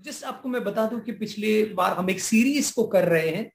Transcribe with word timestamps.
जिस 0.00 0.22
आपको 0.24 0.48
मैं 0.48 0.64
बता 0.64 0.86
दूँ 0.86 1.00
कि 1.00 1.12
पिछले 1.12 1.64
बार 1.74 1.92
हम 1.92 2.10
एक 2.10 2.20
सीरीज़ 2.20 2.72
को 2.74 2.86
कर 2.86 3.08
रहे 3.08 3.28
हैं 3.28 3.50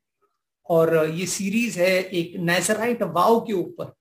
और 0.70 0.96
ये 1.10 1.26
सीरीज़ 1.26 1.80
है 1.80 1.92
एक 2.02 2.36
नेजराइट 2.40 3.02
वाव 3.04 3.40
के 3.40 3.54
ऊपर, 3.54 3.94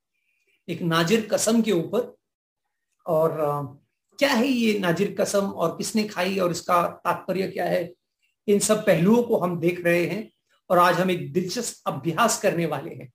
एक 0.69 0.83
नाजिर 0.83 1.29
कसम 1.33 1.63
के 1.63 1.73
ऊपर। 1.73 2.15
और 3.07 3.37
क्या 4.19 4.33
है 4.33 4.47
ये 4.47 4.79
नाजिर 4.79 5.15
कसम 5.21 5.47
और 5.47 5.77
किसने 5.77 6.05
खाई 6.05 6.39
और 6.39 6.51
इसका 6.51 6.83
तात्पर्य 7.05 7.49
क्या 7.49 7.65
है? 7.65 7.93
इन 8.49 8.59
सब 8.59 8.87
पहलुओं 8.87 9.23
को 9.23 9.37
हम 9.37 9.59
देख 9.61 9.85
रहे 9.85 10.07
हैं 10.07 10.31
और 10.71 10.79
आज 10.79 11.01
हम 11.01 11.11
एक 11.11 11.33
दिलचस्प 11.33 11.89
अभ्यास 11.89 12.41
करने 12.43 12.67
वाले 12.67 12.95
हैं। 12.95 13.13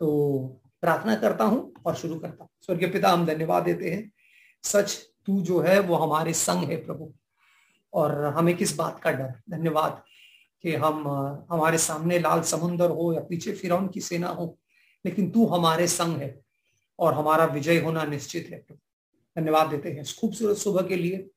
तो 0.00 0.60
प्रार्थना 0.80 1.14
करता 1.14 1.44
हूँ 1.44 1.72
और 1.86 1.94
शुरू 1.94 2.18
करता 2.18 2.44
हूँ। 2.44 2.50
स्वर्गीय 2.60 2.88
पिता, 2.88 3.10
हम 3.10 3.26
धन्यवाद 3.26 3.62
देते 3.62 3.90
हैं। 3.90 4.10
सच 4.64 4.98
तू 5.26 5.40
जो 5.42 5.60
है 5.60 5.78
वो 5.80 5.96
हमारे 5.96 6.32
संग 6.32 6.64
है 6.64 6.76
प्रभु। 6.76 7.12
और 7.92 8.24
हमें 8.24 8.56
किस 8.56 8.76
बात 8.76 9.00
का 9.00 9.10
डर? 9.10 9.34
धन्यवाद 9.50 10.02
कि 10.62 10.74
हम 10.74 11.08
हमारे 11.52 11.78
सामने 11.78 12.18
लाल 12.18 12.42
समुन्दर 12.42 12.90
हो 12.90 13.12
या 13.12 13.20
पीछे 13.20 13.52
फिर 13.52 13.88
की 13.88 14.00
सेना 14.00 14.28
हो, 14.28 14.58
लेकिन 15.04 15.30
तू 15.30 15.46
हमारे 15.46 15.86
संग 15.86 16.16
है 16.16 16.40
और 16.98 17.14
हमारा 17.14 17.44
विजय 17.44 17.80
होना 17.80 18.04
निश्चित 18.04 18.48
है। 18.52 18.76
धन्यवाद 19.36 19.68
देते 19.68 19.92
हैं 19.92 20.04
खूबसूरत 20.20 20.56
सुबह 20.56 20.82
के 20.82 20.96
लिए। 20.96 21.30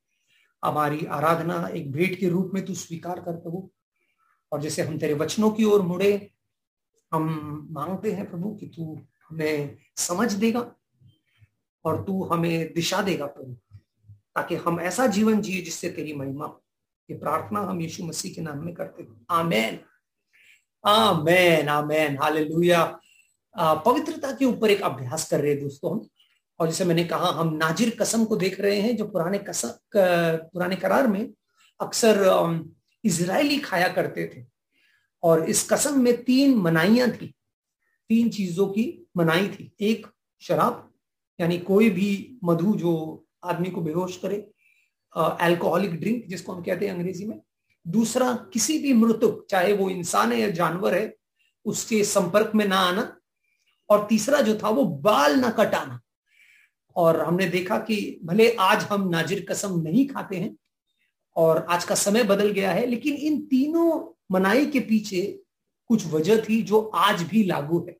हमारी 0.63 1.05
आराधना 1.05 1.67
एक 1.67 1.91
भेंट 1.91 2.19
के 2.19 2.29
रूप 2.29 2.51
में 2.53 2.65
तू 2.65 2.73
स्वीकार 2.73 3.19
कर 3.19 3.35
प्रभु 3.35 3.69
और 4.51 4.61
जैसे 4.61 4.81
हम 4.81 4.97
तेरे 4.97 5.13
वचनों 5.13 5.51
की 5.51 5.63
ओर 5.63 5.81
मुड़े, 5.81 6.31
हम 7.13 7.67
मांगते 7.71 8.11
हैं 8.11 8.29
प्रभु 8.29 8.55
कि 8.55 8.67
तू 8.67 9.01
हमें 9.29 9.77
समझ 9.95 10.33
देगा 10.33 10.71
और 11.85 12.03
तू 12.03 12.23
हमें 12.23 12.73
दिशा 12.73 13.01
देगा 13.01 13.25
प्रभु। 13.25 13.70
ताकि 14.35 14.55
हम 14.55 14.79
ऐसा 14.79 15.07
जीवन 15.07 15.41
जिए 15.41 15.61
जिससे 15.61 15.89
तेरी 15.89 16.13
महिमा 16.13 16.45
हो। 16.45 16.63
ये 17.09 17.17
प्रार्थना 17.17 17.59
हम 17.59 17.81
यीशु 17.81 18.05
मसीह 18.05 18.33
के 18.33 18.41
नाम 18.41 18.65
में 18.65 18.73
करते 18.73 19.03
हैं। 19.03 19.25
आमेन। 19.29 19.79
Amen 20.85 21.69
amen. 21.69 22.17
हालेलुया। 22.17 22.99
पवित्रता 23.55 24.31
के 24.31 24.45
ऊपर 24.45 24.69
एक 24.69 24.81
अभ्यास 24.81 25.29
कर 25.29 25.41
रहे 25.41 25.51
हैं 25.51 25.61
दोस्तों 25.63 25.91
हम। 25.91 26.07
और 26.59 26.67
जैसे 26.67 26.85
मैंने 26.85 27.03
कहा, 27.03 27.27
हम 27.31 27.53
नाजिर 27.53 27.95
कसम 28.01 28.25
को 28.25 28.35
देख 28.35 28.59
रहे 28.59 28.79
हैं 28.81 28.95
जो 28.97 29.05
पुराने 29.07 29.37
कसम 29.39 29.71
पुराने 29.95 30.75
करार 30.75 31.07
में 31.07 31.33
अक्सर 31.81 32.15
इजरायली 33.03 33.57
खाया 33.59 33.87
करते 33.87 34.25
थे। 34.35 34.45
और 35.23 35.49
इस 35.49 35.69
कसम 35.69 35.99
में 36.01 36.23
तीन 36.23 36.55
मनाइयाँ 36.57 37.11
थी। 37.11 37.33
तीन 38.09 38.29
चीज़ों 38.29 38.67
की 38.67 39.07
मनाई 39.17 39.47
थी। 39.47 39.71
एक, 39.81 40.07
शराब, 40.41 40.91
यानी 41.41 41.57
कोई 41.59 41.89
भी 41.89 42.39
मधु 42.43 42.75
जो 42.75 43.25
आदमी 43.43 43.69
को 43.69 43.81
बेहोश 43.81 44.17
करे 44.17 44.35
अल्कोहलिक 45.15 45.99
ड्रिंक 45.99 46.25
जिसको 46.27 46.51
हम 46.51 46.61
कहते 46.63 46.87
हैं 46.87 46.93
अंग्रेज़ी 46.93 47.25
में। 47.25 47.39
दूसरा, 47.85 48.33
किसी 48.53 48.77
भी 48.79 48.93
मृतक 48.93 49.45
चाहे 49.49 49.73
वो 49.73 49.89
इंसान 49.89 50.31
है 50.31 50.39
या 50.39 50.49
जानवर 50.49 50.95
है, 50.95 51.15
उसके 51.65 52.03
संपर्क 52.03 52.51
में 52.55 52.65
ना 52.67 52.77
आना। 52.77 53.17
और 53.89 54.05
तीसरा 54.09 54.41
जो 54.41 54.55
था, 54.55 54.69
वो 54.69 54.85
बाल 54.85 55.35
ना 55.35 55.49
कटाना। 55.49 55.99
और 56.95 57.21
हमने 57.21 57.45
देखा 57.45 57.77
कि 57.77 58.19
भले 58.23 58.51
आज 58.55 58.83
हम 58.83 59.07
नाजिर 59.09 59.45
कसम 59.49 59.79
नहीं 59.81 60.07
खाते 60.07 60.37
हैं, 60.37 60.55
और 61.35 61.65
आज 61.69 61.83
का 61.83 61.95
समय 61.95 62.23
बदल 62.23 62.51
गया 62.51 62.71
है, 62.71 62.85
लेकिन 62.85 63.13
इन 63.13 63.41
तीनों 63.41 64.17
मनाई 64.31 64.65
के 64.65 64.79
पीछे 64.79 65.21
कुछ 65.89 66.05
वजह 66.07 66.41
थी 66.41 66.61
जो 66.61 66.81
आज 66.81 67.21
भी 67.23 67.43
लागू 67.43 67.85
है। 67.87 67.97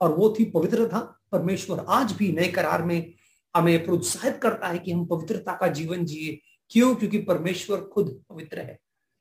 और 0.00 0.14
वो 0.14 0.34
थी 0.38 0.44
पवित्रता 0.44 0.98
परमेश्वर 1.32 1.84
आज 1.88 2.12
भी 2.12 2.32
नए 2.32 2.48
करार 2.48 2.82
में 2.82 3.14
हमें 3.56 3.84
प्रोत्साहित 3.84 4.36
करता 4.36 4.68
है 4.68 4.78
कि 4.78 4.92
हम 4.92 5.06
पवित्रता 5.06 5.52
का 5.52 5.66
जीवन 5.66 6.04
जिए। 6.04 6.40
क्यों? 6.70 6.94
क्योंकि 6.94 7.18
परमेश्वर 7.18 7.80
खुद 7.80 8.24
पवित्र 8.30 8.58
है। 8.58 8.78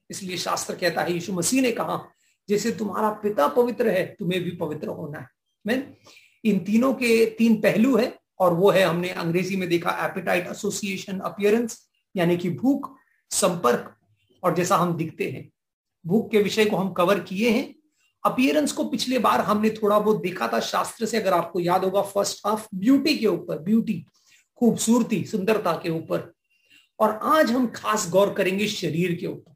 इसलिए 0.09 0.37
शास्त्र 0.37 0.75
कहता 0.75 1.01
है, 1.01 1.13
यीशु 1.13 1.33
मसीह 1.33 1.61
ने 1.61 1.71
कहा, 1.71 2.09
जैसे 2.49 2.71
तुम्हारा 2.71 3.09
पिता 3.09 3.47
पवित्र 3.47 3.87
है, 3.87 4.15
तुम्हें 4.19 4.43
भी 4.43 4.51
पवित्र 4.51 4.87
होना 4.87 5.19
है। 5.19 5.27
मैं 5.67 5.93
इन 6.45 6.59
तीनों 6.59 6.93
के 6.93 7.25
तीन 7.25 7.61
पहलू 7.61 7.97
है, 7.97 8.19
और 8.39 8.53
वो 8.53 8.69
है, 8.69 8.83
हमने 8.83 9.09
अंग्रेज़ी 9.09 9.55
में 9.55 9.69
देखा 9.69 10.05
एपिटाइट 10.05 10.47
एसोसिएशन 10.47 11.19
अपियरेंस 11.19 11.89
यानी 12.15 12.37
कि 12.37 12.49
भूख, 12.49 12.95
संपर्क, 13.29 13.95
और 14.43 14.55
जैसा 14.55 14.77
हम 14.77 14.97
दिखते 14.97 15.31
हैं। 15.31 15.51
भूख 16.05 16.31
के 16.31 16.41
विषय 16.41 16.65
को 16.65 16.75
हम 16.75 16.93
कवर 16.93 17.19
किए 17.19 17.49
हैं। 17.49 17.75
अपियरेंस 18.25 18.71
को 18.71 18.83
पिछले 18.83 19.19
बार 19.19 19.39
हमने 19.39 19.69
थोड़ा 19.69 19.99
बहुत 19.99 20.21
देखा 20.21 20.47
था 20.47 20.59
शास्त्र 20.59 21.05
से, 21.05 21.17
अगर 21.17 21.33
आपको 21.33 21.59
याद 21.59 21.83
होगा 21.83 22.01
फ़र्स्ट 22.01 22.47
हाफ़ 22.47 22.67
ब्यूटी 22.75 23.17
के 23.17 23.27
ऊपर 23.27 23.59
ब्यूटी 23.59 24.05
खूबसूरती, 24.57 25.25
सुंदरता 25.25 25.73
के 25.83 25.89
ऊपर। 25.89 26.33
और 26.99 27.19
आज 27.23 27.51
हम 27.51 27.67
खास 27.67 28.09
गौर 28.09 28.33
करेंगे 28.33 28.67
शरीर 28.67 29.15
के 29.15 29.27
ऊपर। 29.27 29.51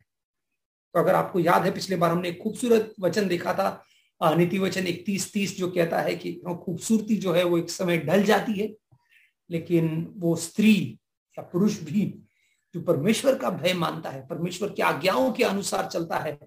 तो 0.94 1.00
अगर 1.00 1.16
आपको 1.16 1.40
याद 1.40 1.64
है, 1.64 1.72
पिछले 1.72 1.96
बार 1.96 2.12
हमने 2.12 2.34
खूबसूरत 2.34 2.94
वचन 3.00 3.28
देखा 3.28 3.54
था 3.54 3.86
नीति 4.24 4.60
वचन 4.60 4.88
इकतीस 4.88 5.34
तीस 5.34 5.58
जो 5.58 5.72
कहता 5.72 6.02
है 6.02 6.16
कि 6.16 6.34
खूबसूरती 6.48 7.18
जो 7.18 7.34
है 7.34 7.44
वो 7.44 7.58
एक 7.58 7.70
समय 7.70 7.98
ढल 7.98 8.24
जाती 8.24 8.60
है, 8.60 8.76
लेकिन 9.52 10.14
वो 10.18 10.36
स्त्री 10.36 11.00
या 11.40 11.44
पुरुष 11.44 11.80
भी 11.80 12.20
जो 12.74 12.82
परमेश्वर 12.82 13.38
का 13.38 13.50
भय 13.50 13.74
मानता 13.74 14.10
है, 14.10 14.28
परमेश्वर 14.28 14.70
की 14.70 14.82
आज्ञाओं 14.82 15.32
के 15.32 15.44
अनुसार 15.44 15.86
चलता 15.86 16.18
है, 16.18 16.40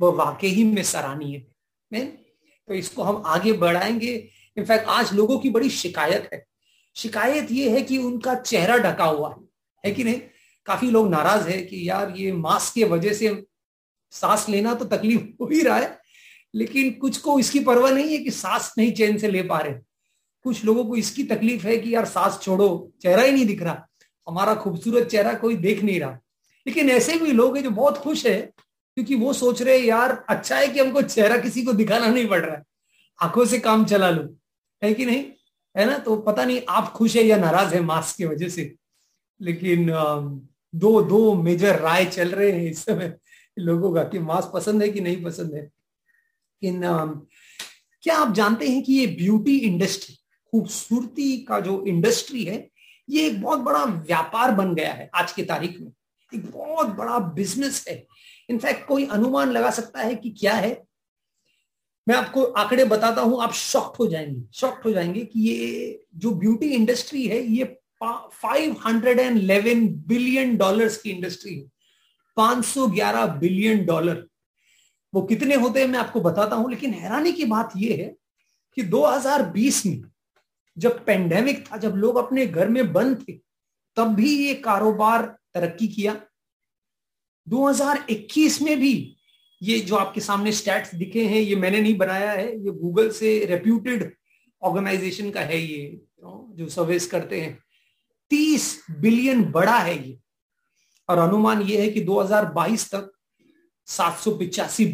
वह 0.00 0.24
वाकई 0.24 0.48
ही 0.48 0.64
में 0.64 0.82
सराहनीय 0.82 1.46
है। 1.94 2.06
तो 2.68 2.74
इसको 2.74 3.02
हम 3.02 3.22
आगे 3.26 3.52
बढ़ाएँगे। 3.52 4.28
इनफैक्ट 4.56 4.84
आज 4.84 5.12
लोगों 5.12 5.38
की 5.38 5.50
बड़ी 5.50 5.70
शिकायत 5.70 6.30
है। 6.32 6.49
शिकायत 6.96 7.50
ये 7.50 7.70
है 7.70 7.82
कि 7.82 7.98
उनका 7.98 8.34
चेहरा 8.34 8.76
ढका 8.76 9.04
हुआ 9.04 9.28
है। 9.28 9.44
है 9.84 9.90
कि 9.90 10.04
नहीं? 10.04 10.20
काफ़ी 10.66 10.90
लोग 10.90 11.08
नाराज़ 11.10 11.48
है 11.48 11.60
कि 11.62 11.88
यार 11.88 12.12
ये 12.16 12.32
मास्क 12.32 12.74
के 12.74 12.84
वजह 12.84 13.12
से 13.12 13.42
सांस 14.12 14.48
लेना 14.48 14.74
तो 14.74 14.84
तकलीफ़ 14.84 15.22
हो 15.40 15.46
ही 15.46 15.60
रहा 15.60 15.76
है, 15.76 15.98
लेकिन 16.54 16.90
कुछ 16.92 17.18
को 17.18 17.38
इसकी 17.38 17.60
परवाह 17.60 17.90
नहीं 17.90 18.12
है 18.12 18.18
कि 18.18 18.30
सांस 18.30 18.72
नहीं 18.78 18.92
चैन 18.92 19.18
से 19.18 19.28
ले 19.28 19.42
पा 19.42 19.58
रहे। 19.58 19.74
कुछ 20.44 20.64
लोगों 20.64 20.84
को 20.84 20.96
इसकी 20.96 21.24
तकलीफ़ 21.24 21.66
है 21.66 21.76
कि 21.76 21.94
यार 21.94 22.04
सांस 22.04 22.38
छोड़ो, 22.42 22.92
चेहरा 23.02 23.22
ही 23.22 23.32
नहीं 23.32 23.46
दिख 23.46 23.62
रहा। 23.62 23.86
हमारा 24.28 24.54
खूबसूरत 24.54 25.06
चेहरा 25.06 25.34
कोई 25.34 25.56
देख 25.56 25.82
नहीं 25.82 26.00
रहा। 26.00 26.18
लेकिन 26.66 26.90
ऐसे 26.90 27.16
भी 27.18 27.32
लोग 27.32 27.56
हैं 27.56 27.64
जो 27.64 27.70
बहुत 27.70 27.98
खुश 27.98 28.26
है, 28.26 28.40
क्योंकि 28.96 29.14
वो 29.14 29.32
सोच 29.32 29.62
रहे 29.62 29.78
यार 29.78 30.24
अच्छा 30.28 30.56
है 30.56 30.68
कि 30.68 30.80
हमको 30.80 31.02
चेहरा 31.02 31.36
किसी 31.36 31.62
को 31.62 31.72
दिखाना 31.72 32.06
नहीं 32.06 32.28
पड़ 32.28 32.40
रहा 32.40 32.56
है। 32.56 32.62
आँखों 33.22 33.44
से 33.44 33.58
काम 33.58 33.84
चला 33.84 34.10
लो। 34.10 34.28
है 34.82 34.94
कि 34.94 35.06
नहीं? 35.06 35.24
है 35.80 35.86
ना? 35.86 35.98
तो 35.98 36.16
पता 36.16 36.44
नहीं 36.44 36.60
आप 36.68 36.92
खुश 36.92 37.16
है 37.16 37.22
या 37.22 37.36
नाराज़ 37.36 37.74
है 37.74 37.80
मास्क 37.80 38.16
की 38.16 38.24
वजह 38.24 38.48
से। 38.48 38.74
लेकिन 39.40 39.86
दो 40.74 41.00
दो 41.02 41.34
मेजर 41.34 41.78
राय 41.80 42.04
चल 42.06 42.28
रहे 42.28 42.50
हैं 42.52 42.70
इस 42.70 42.84
समय 42.84 43.16
लोगों 43.58 43.92
का 43.94 44.02
कि 44.04 44.18
मास्क 44.18 44.50
पसंद 44.54 44.82
है 44.82 44.88
कि 44.88 45.00
नहीं 45.00 45.22
पसंद 45.24 45.54
है। 45.54 45.70
इन 46.62 46.82
क्या 48.02 48.16
आप 48.16 48.34
जानते 48.34 48.68
हैं 48.68 48.82
कि 48.82 48.92
ये 48.92 49.06
ब्यूटी 49.06 49.56
इंडस्ट्री 49.58 50.14
खूबसूरती 50.52 51.38
का 51.38 51.60
जो 51.60 51.84
इंडस्ट्री 51.86 52.44
है, 52.44 52.68
ये 53.10 53.26
एक 53.26 53.40
बहुत 53.42 53.58
बड़ा 53.58 53.84
व्यापार 53.84 54.52
बन 54.52 54.74
गया 54.74 54.92
है 54.92 55.10
आज 55.14 55.32
की 55.32 55.42
तारीख 55.44 55.80
में। 55.80 55.92
एक 56.34 56.50
बहुत 56.50 56.86
बड़ा 56.86 57.18
बिज़नेस 57.18 57.84
है। 57.88 58.06
इनफैक्ट 58.50 58.86
कोई 58.86 59.06
अनुमान 59.06 59.50
लगा 59.50 59.70
सकता 59.70 60.00
है 60.00 60.14
कि 60.14 60.30
क्या 60.30 60.54
है? 60.54 60.82
मैं 62.10 62.16
आपको 62.16 62.42
आंकड़े 62.42 62.84
बताता 62.84 63.22
हूँ, 63.22 63.42
आप 63.42 63.52
शॉक्ट 63.52 63.98
हो 63.98 64.06
जाएँगे 64.06 64.42
शॉक्ट 64.52 64.84
हो 64.84 64.92
जाएँगे 64.92 65.20
कि 65.24 65.40
ये 65.40 66.06
जो 66.14 66.30
ब्यूटी 66.30 66.66
इंडस्ट्री 66.66 67.26
है, 67.26 67.40
ये 67.46 67.64
511 68.02 69.86
बिलियन 70.06 70.56
डॉलर्स 70.56 70.96
की 70.96 71.10
इंडस्ट्री 71.10 71.54
है। 71.54 71.70
511 72.36 73.26
बिलियन 73.26 73.84
डॉलर 73.86 74.26
वो 75.14 75.22
कितने 75.22 75.54
होते 75.54 75.80
हैं 75.80 75.86
मैं 75.88 75.98
आपको 75.98 76.20
बताता 76.20 76.56
हूँ, 76.56 76.70
लेकिन 76.70 76.94
हैरानी 76.94 77.32
की 77.32 77.44
बात 77.44 77.72
यह 77.76 77.96
है 77.96 78.16
कि 78.76 78.82
2020 78.82 79.86
में 79.86 80.02
जब 80.78 81.04
पेंडेमिक 81.04 81.64
था, 81.66 81.76
जब 81.76 81.94
लोग 81.96 82.16
अपने 82.16 82.46
घर 82.46 82.68
में 82.68 82.92
बंद 82.92 83.24
थे, 83.28 83.32
तब 83.96 84.14
भी 84.14 84.46
ये 84.46 84.54
कारोबार 84.54 85.36
तरक्की 85.54 85.88
किया। 85.88 86.20
2021 87.48 88.62
में 88.62 88.78
भी 88.80 89.16
ये 89.62 89.78
जो 89.80 89.96
आपके 89.96 90.20
सामने 90.20 90.52
स्टैट्स 90.52 90.94
दिखे 90.94 91.24
हैं, 91.24 91.40
ये 91.40 91.56
मैंने 91.56 91.80
नहीं 91.80 91.96
बनाया 91.98 92.30
है, 92.32 92.46
ये 92.54 92.70
गूगल 92.72 93.10
से 93.10 93.38
रेप्यूटेड 93.46 94.12
ऑर्गेनाइजेशन 94.62 95.30
का 95.30 95.40
है 95.40 95.60
ये 95.60 96.00
जो 96.22 96.68
सर्विस 96.68 97.06
करते 97.06 97.40
हैं। 97.40 97.58
तीस 98.30 98.84
बिलियन 99.00 99.44
बड़ा 99.52 99.78
है 99.78 99.96
ये। 99.98 100.18
और 101.08 101.18
अनुमान 101.18 101.62
ये 101.62 101.80
है 101.80 101.88
कि 101.88 102.00
2022 102.00 102.88
तक 102.90 103.10
सात 103.88 104.28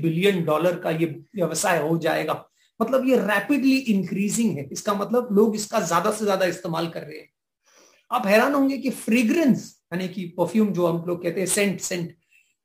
बिलियन 0.02 0.44
डॉलर 0.44 0.78
का 0.80 0.90
ये 0.90 1.06
व्यवसाय 1.36 1.80
हो 1.82 1.96
जाएगा। 1.98 2.44
मतलब 2.80 3.08
ये 3.08 3.16
रैपिडली 3.18 3.76
इंक्रीजिंग 3.76 4.56
है। 4.58 4.68
इसका 4.72 4.94
मतलब 4.94 5.28
लोग 5.32 5.54
इसका 5.54 5.80
ज़्यादा 5.80 6.10
से 6.10 6.24
ज़्यादा 6.24 6.46
इस्तेमाल 6.46 6.88
कर 6.88 7.02
रहे 7.02 7.18
हैं। 7.18 7.28
आप 8.10 8.26
हैरान 8.26 8.54
होंगे 8.54 8.78
कि 8.78 8.90
फ्रेग्रेंस 8.90 9.74
यानी 9.92 10.08
कि 10.08 10.24
परफ्यूम 10.38 10.72
जो 10.72 10.86
हम 10.86 11.04
लोग 11.08 11.22
कहते 11.22 11.40
हैं 11.40 11.46
सेंट 11.46 11.80
सेंट 11.80 12.14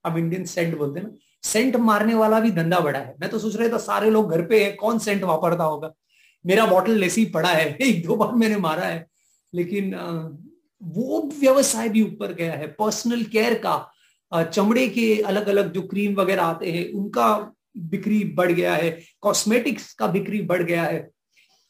अब 0.05 0.17
इंडियन 0.17 0.45
सेंट 0.45 0.77
बोलते 0.77 0.99
हैं 0.99 1.07
ना 1.07 1.13
सेंट 1.43 1.75
मारने 1.75 2.13
वाला 2.13 2.39
भी 2.39 2.51
धंधा 2.51 2.79
बड़ा 2.79 2.99
है। 2.99 3.15
मैं 3.21 3.29
तो 3.29 3.39
सोच 3.39 3.55
रहा 3.55 3.69
था 3.69 3.77
सारे 3.77 4.09
लोग 4.09 4.31
घर 4.31 4.41
पे 4.45 4.63
है, 4.65 4.71
कौन 4.71 4.99
सेंट 4.99 5.23
वापरता 5.23 5.63
होगा? 5.63 5.93
मेरा 6.45 6.65
बॉटल 6.65 6.91
लेसी 6.91 7.25
पड़ा 7.25 7.49
है, 7.49 7.75
एक 7.81 8.05
दो 8.05 8.15
बार 8.15 8.35
मैंने 8.35 8.57
मारा 8.57 8.85
है। 8.85 9.07
लेकिन 9.53 9.93
वो 10.83 11.21
व्यवसाय 11.39 11.89
भी 11.89 12.01
ऊपर 12.01 12.33
गया 12.33 12.53
है। 12.53 12.67
पर्सनल 12.67 13.23
केयर 13.23 13.53
का 13.53 13.91
चमड़े 14.33 14.87
के 14.89 15.21
अलग 15.21 15.47
अलग 15.47 15.73
जो 15.73 15.81
क्रीम 15.81 16.13
वगैरह 16.15 16.43
आते 16.43 16.71
हैं, 16.71 16.91
उनका 16.93 17.53
बिक्री 17.77 18.23
बढ़ 18.23 18.51
गया 18.51 18.75
है। 18.75 19.01
कॉस्मेटिक्स 19.21 19.93
का 19.93 20.07
बिक्री 20.07 20.41
बढ़ 20.41 20.63
गया 20.63 20.83
है। 20.83 20.99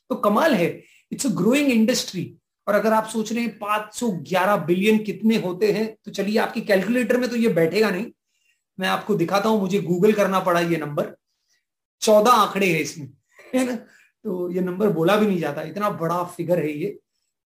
तो 0.09 0.15
कमाल 0.15 0.53
है। 0.53 0.83
इट्स 1.12 1.25
अ 1.25 1.29
ग्रोइंग 1.29 1.71
इंडस्ट्री 1.71 2.35
और 2.68 2.75
अगर 2.75 2.94
आप 2.94 3.07
सोच 3.07 3.31
रहे 3.33 3.44
हैं 3.44 3.57
511 3.57 4.57
बिलियन 4.57 4.97
कितने 4.97 5.35
होते 5.38 5.71
हैं 5.71 5.95
तो 6.06 6.12
चलिए 6.12 6.38
आपके 6.39 6.62
कैलकुलेटर 6.62 7.18
में 7.18 7.29
तो 7.29 7.35
ये 7.35 7.47
बैठेगा 7.47 7.89
नहीं। 7.89 8.06
मैं 8.81 8.88
आपको 8.89 9.16
दिखाता 9.16 9.50
हूँ 9.50 9.60
मुझे 9.62 9.80
गूगल 9.81 10.13
करना 10.13 10.39
पड़ा 10.39 10.60
ये 10.60 10.78
नंबर 10.78 11.16
चौदह 12.01 12.31
आंकड़े 12.31 12.72
हैं 12.74 12.80
इसमें 12.80 13.07
है 13.56 13.66
ना? 13.66 13.75
तो 13.75 14.51
ये 14.51 14.62
नंबर 14.62 14.89
बोला 14.89 15.16
भी 15.16 15.28
नहीं 15.28 15.39
जाता 15.39 15.62
इतना 15.62 15.89
बड़ा 15.89 16.24
फिगर 16.24 16.60
है 16.60 16.72
ये। 16.72 16.98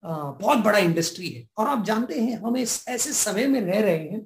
आ, 0.04 0.32
बहुत 0.32 0.58
बड़ा 0.58 0.78
इंडस्ट्री 0.78 1.30
है। 1.30 1.48
और 1.58 1.68
आप 1.68 1.84
जानते 1.86 2.20
हैं 2.20 2.38
हम 2.42 2.58
इस 2.58 2.88
ऐसे 2.88 3.14
समय 3.14 3.48
में 3.48 3.62
रह 3.62 3.80
रहे 3.82 3.98
हैं 3.98 4.26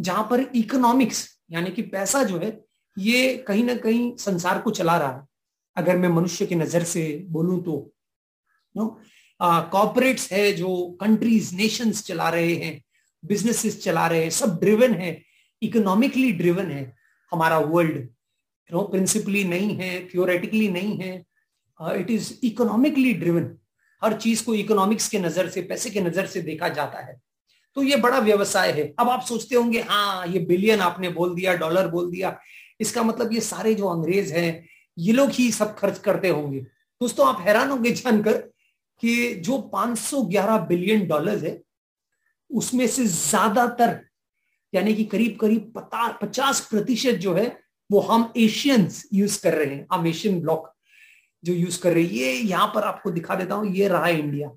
जहाँ 0.00 0.26
पर 0.30 0.40
इकोनॉमिक्स 0.54 1.28
यानी 1.52 1.70
कि 1.70 1.82
पैसा 1.82 2.22
जो 2.22 2.38
है 2.38 2.60
ये 2.98 3.36
कहीं 3.48 3.64
ना 3.64 3.74
कहीं 3.74 4.16
संसार 4.16 4.60
को 4.62 4.70
चला 4.70 4.96
रहा 4.98 5.12
है। 5.12 5.26
अगर 5.76 5.96
मैं 5.96 6.08
मनुष्य 6.08 6.46
की 6.46 6.54
नज़र 6.54 6.84
से 6.84 7.26
बोलूँ 7.28 7.62
तो 7.64 7.92
नो? 8.76 9.00
है 10.32 10.52
जो 10.52 10.98
कंट्रीज़ 11.00 11.54
नेशंस 11.56 12.02
चला 12.02 12.28
रहे 12.28 12.54
हैं 12.54 12.82
बिजनेसेस 13.24 13.82
चला 13.82 14.06
रहे 14.06 14.22
हैं 14.22 14.30
सब 14.30 14.58
ड्रिवन 14.60 14.94
है। 14.94 15.10
इकोनॉमिकली 15.66 16.32
ड्रिवन 16.32 16.70
है 16.70 16.84
हमारा 17.32 17.58
वर्ल्ड 17.58 18.08
नो 18.70 18.82
प्रिंसिपली 18.84 19.44
नहीं 19.44 19.74
है 19.76 19.90
थियोरेटिकली 20.08 20.68
नहीं 20.68 20.96
है. 20.98 21.12
इट 21.80 22.10
इज़ 22.10 22.32
इकोनॉमिकली 22.44 23.12
ड्रिवन 23.14 23.50
हर 24.02 24.14
चीज़ 24.20 24.44
को 24.44 24.54
इकोनॉमिक्स 24.54 25.08
के 25.08 25.18
नज़र 25.18 25.48
से, 25.48 25.62
पैसे 25.62 25.90
के 25.90 26.00
नज़र 26.00 26.26
से 26.26 26.40
देखा 26.42 26.68
जाता 26.70 26.98
है। 27.00 27.20
तो 27.76 27.82
ये 27.82 27.96
बड़ा 27.96 28.18
व्यवसाय 28.20 28.70
है। 28.72 28.92
अब 28.98 29.08
आप 29.08 29.22
सोचते 29.22 29.56
होंगे 29.56 29.80
हाँ 29.82 30.26
ये 30.26 30.38
बिलियन 30.46 30.80
आपने 30.80 31.08
बोल 31.10 31.34
दिया 31.34 31.54
डॉलर 31.56 31.88
बोल 31.88 32.10
दिया। 32.10 32.38
इसका 32.80 33.02
मतलब 33.02 33.32
ये 33.32 33.40
सारे 33.40 33.74
जो 33.74 33.86
अंग्रेज़ 33.88 34.32
हैं, 34.34 34.68
ये 34.96 35.12
लोग 35.12 35.30
ही 35.30 35.50
सब 35.52 35.74
खर्च 35.76 35.98
करते 35.98 36.28
होंगे। 36.28 36.60
दोस्तों, 36.60 37.26
आप 37.26 37.40
हैरान 37.40 37.70
होंगे 37.70 37.90
जानकर 37.92 38.36
कि 39.02 39.34
जो 39.44 39.58
511 39.74 40.58
बिलियन 40.66 41.06
डॉलर 41.06 41.44
है, 41.44 41.60
उसमें 42.50 42.86
से 42.86 43.06
ज़्यादातर 43.06 44.00
यानी 44.74 44.94
कि 44.94 45.04
करीब 45.04 45.36
करीब 45.40 45.72
पचास 46.22 46.60
प्रतिशत 46.70 47.14
जो 47.16 47.34
है, 47.34 47.46
वो 47.90 48.00
हम 48.00 48.32
एशियंस 48.36 49.02
यूज़ 49.14 49.40
कर 49.42 49.54
रहे 49.54 49.74
हैं। 49.74 49.86
हम 49.92 50.06
एशियन 50.06 50.40
ब्लॉक 50.40 50.72
जो 51.44 51.52
यूज़ 51.52 51.80
कर 51.80 51.92
रहे 51.92 52.04
हैं। 52.04 52.10
ये 52.10 52.32
यहाँ 52.32 52.66
पर 52.74 52.82
आपको 52.82 53.10
दिखा 53.10 53.34
देता 53.34 53.54
हूँ, 53.54 53.72
ये 53.74 53.88
रहा 53.88 54.08
इंडिया 54.08 54.48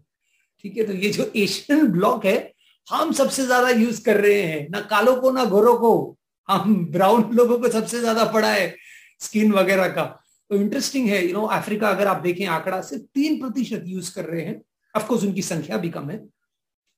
ठीक 0.64 0.78
है? 0.78 0.84
तो 0.86 0.94
ये 0.94 1.10
जो 1.10 1.32
एशियन 1.36 1.88
ब्लॉक 1.88 2.26
है, 2.26 2.54
हम 2.88 3.12
सबसे 3.14 3.46
ज़्यादा 3.46 3.70
यूज़ 3.70 4.02
कर 4.04 4.18
रहे 4.18 4.42
हैं। 4.42 4.68
ना 4.70 4.80
कालों 4.82 5.16
को, 5.16 5.32
ना 5.32 5.44
गोरों 5.46 5.76
को। 5.78 6.18
हम 6.50 6.86
ब्राउन 6.92 7.30
लोगों 7.36 7.58
को 7.60 7.70
सबसे 7.70 8.00
ज़्यादा 8.00 8.24
पड़ा 8.32 8.52
है 8.52 8.76
स्किन 9.22 9.52
वगैरह 9.52 9.88
का। 9.90 10.04
तो 10.50 10.56
इंटरेस्टिंग 10.56 11.08
है 11.10 11.26
यू 11.28 11.34
नो 11.34 11.46
अफ्रीका 11.46 11.90
अगर 11.90 12.08
आप 12.08 12.22
देखें, 12.22 12.46
आंकड़ा 12.48 12.82
सिर्फ़ 12.82 13.04
तीन 13.16 13.40
प्रतिशत 13.40 13.84
यूज़ 13.86 14.14
कर 14.16 14.26
रहे 14.26 14.44
हैं। 14.44 14.62
अफकोर्स 14.96 15.24
उनकी 15.24 15.42
संख्या 15.42 15.78
भी 15.78 15.90
कम 15.90 16.10
है। 16.10 16.24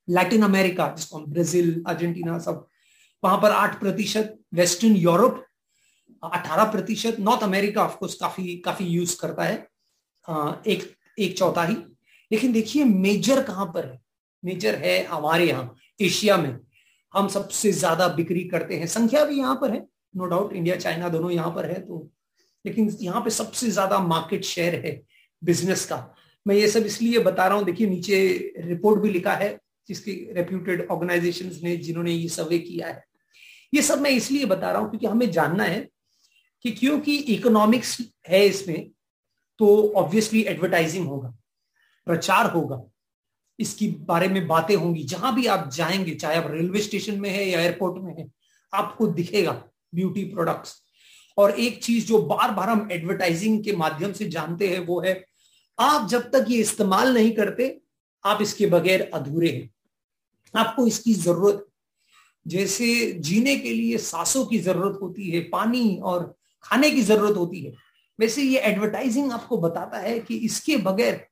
लैटिन 0.08 0.42
अमेरिका 0.42 0.86
जिसको 0.96 1.18
हम 1.18 1.24
ब्राज़ील 1.26 1.82
अर्जेंटीना 1.86 2.38
सब 2.38 2.66
वहाँ 3.22 3.38
पर 3.38 3.50
आठ 3.52 3.78
प्रतिशत 3.80 4.36
वेस्टर्न 4.54 4.96
यूरोप, 4.96 5.44
अठारह 6.22 6.64
प्रतिशत 6.72 7.16
नॉर्थ 7.20 7.42
अमेरिका 7.42 7.84
ऑफकोर्स 7.84 8.14
काफ़ी 8.14 8.56
काफ़ी 8.64 8.86
यूज़ 8.86 9.16
करता 9.20 9.44
है। 9.44 9.56
एक 10.66 10.90
एक 11.18 11.36
चौथाई। 11.38 11.74
लेकिन 12.30 12.52
देखिए 12.52 12.84
मेजर 12.84 13.42
कहाँ 13.42 13.66
पर 13.66 13.86
है? 13.86 14.00
मेजर 14.42 14.74
है 14.76 15.02
हमारे 15.06 15.46
यहाँ, 15.46 15.74
एशिया 16.00 16.36
में। 16.36 16.58
हम 17.14 17.28
सबसे 17.28 17.72
ज़्यादा 17.72 18.08
बिक्री 18.10 18.44
करते 18.44 18.76
हैं। 18.76 18.86
संख्या 18.86 19.24
भी 19.24 19.38
यहाँ 19.38 19.54
पर 19.60 19.72
है। 19.72 19.86
नो 20.16 20.26
डाउट 20.26 20.52
इंडिया 20.52 20.76
चाइना 20.76 21.08
दोनों 21.08 21.30
यहाँ 21.30 21.50
पर 21.54 21.70
है 21.70 21.80
तो। 21.80 22.08
लेकिन 22.64 22.90
यहाँ 23.00 23.20
पे 23.22 23.30
सबसे 23.30 23.70
ज़्यादा 23.70 23.98
मार्केट 24.00 24.44
शेयर 24.44 24.74
है 24.86 25.00
बिज़नेस 25.42 25.84
का। 25.86 25.96
मैं 26.46 26.54
ये 26.56 26.68
सब 26.68 26.86
इसलिए 26.86 27.18
बता 27.18 27.46
रहा 27.46 27.56
हूँ, 27.56 27.64
देखिए, 27.64 27.86
नीचे 27.86 28.52
रिपोर्ट 28.58 29.00
भी 29.02 29.10
लिखा 29.10 29.32
है, 29.34 29.58
जिसकी 29.88 30.12
रेप्यूटेड 30.32 30.86
ऑर्गेनाइजेशन 30.90 31.50
ने, 31.62 31.76
जिन्होंने 31.76 32.12
ये 32.12 32.28
सर्वे 32.28 32.58
किया 32.58 32.86
है। 32.88 33.04
ये 33.72 33.82
सब 33.82 34.00
मैं 34.00 34.10
इसलिए 34.10 34.44
बता 34.46 34.70
रहा 34.70 34.80
हूँ 34.80 34.90
क्योंकि 34.90 35.06
हमें 35.06 35.30
जानना 35.30 35.64
है 35.64 35.88
कि 36.64 36.70
क्योंकि 36.72 37.16
इकोनॉमिक्स 37.34 37.96
है 38.28 38.44
इसमें 38.46 38.90
तो 39.60 39.92
ऑब्वियसली 39.92 40.42
एडवर्टाइजिंग 40.42 41.06
होगा, 41.08 41.28
प्रचार 42.06 42.50
होगा, 42.50 42.82
इसकी 43.58 43.88
बारे 44.08 44.28
में 44.28 44.46
बातें 44.46 44.74
होंगी। 44.74 45.02
जहाँ 45.04 45.34
भी 45.34 45.46
आप 45.46 45.68
जाएँगे, 45.72 46.14
चाहे 46.14 46.36
आप 46.36 46.50
रेलवे 46.50 46.80
स्टेशन 46.80 47.20
में 47.20 47.28
है 47.30 47.44
या 47.44 47.60
एयरपोर्ट 47.60 48.02
में 48.02 48.14
है, 48.18 48.26
आपको 48.72 49.06
दिखेगा 49.08 49.52
ब्यूटी 49.94 50.24
प्रोडक्ट्स 50.24 50.80
और 51.38 51.50
एक 51.52 51.82
चीज़ 51.84 52.06
जो 52.06 52.18
बार 52.24 52.50
बार 52.50 52.68
हम 52.68 52.88
एडवर्टाइजिंग 52.92 53.62
के 53.64 53.76
माध्यम 53.76 54.12
से 54.12 54.28
जानते 54.28 54.68
हैं, 54.68 54.78
वो 54.80 55.00
है, 55.00 55.24
आप 55.78 56.08
जब 56.08 56.30
तक 56.30 56.46
ये 56.48 56.58
इस्तेमाल 56.58 57.14
नहीं 57.14 57.32
करते, 57.32 57.76
आप 58.24 58.42
इसके 58.42 58.66
बगैर 58.66 59.10
अधूरे 59.14 59.50
हैं। 59.50 59.70
आपको 60.54 60.86
इसकी 60.86 61.14
ज़रूरत 61.14 61.66
जैसे 62.46 63.12
जीने 63.12 63.56
के 63.56 63.70
लिए 63.70 63.98
सांसों 63.98 64.44
की 64.46 64.58
ज़रूरत 64.58 64.98
होती 65.02 65.30
है, 65.30 65.40
पानी 65.40 65.96
और 65.96 66.34
खाने 66.62 66.90
की 66.90 67.02
ज़रूरत 67.02 67.36
होती 67.36 67.64
है। 67.64 67.72
वैसे 68.18 68.42
ये 68.42 68.58
एडवर्टाइजिंग 68.58 69.32
आपको 69.32 69.58
बताता 69.58 69.98
है 69.98 70.18
कि 70.20 70.36
इसके 70.36 70.76
बगैर 70.76 71.26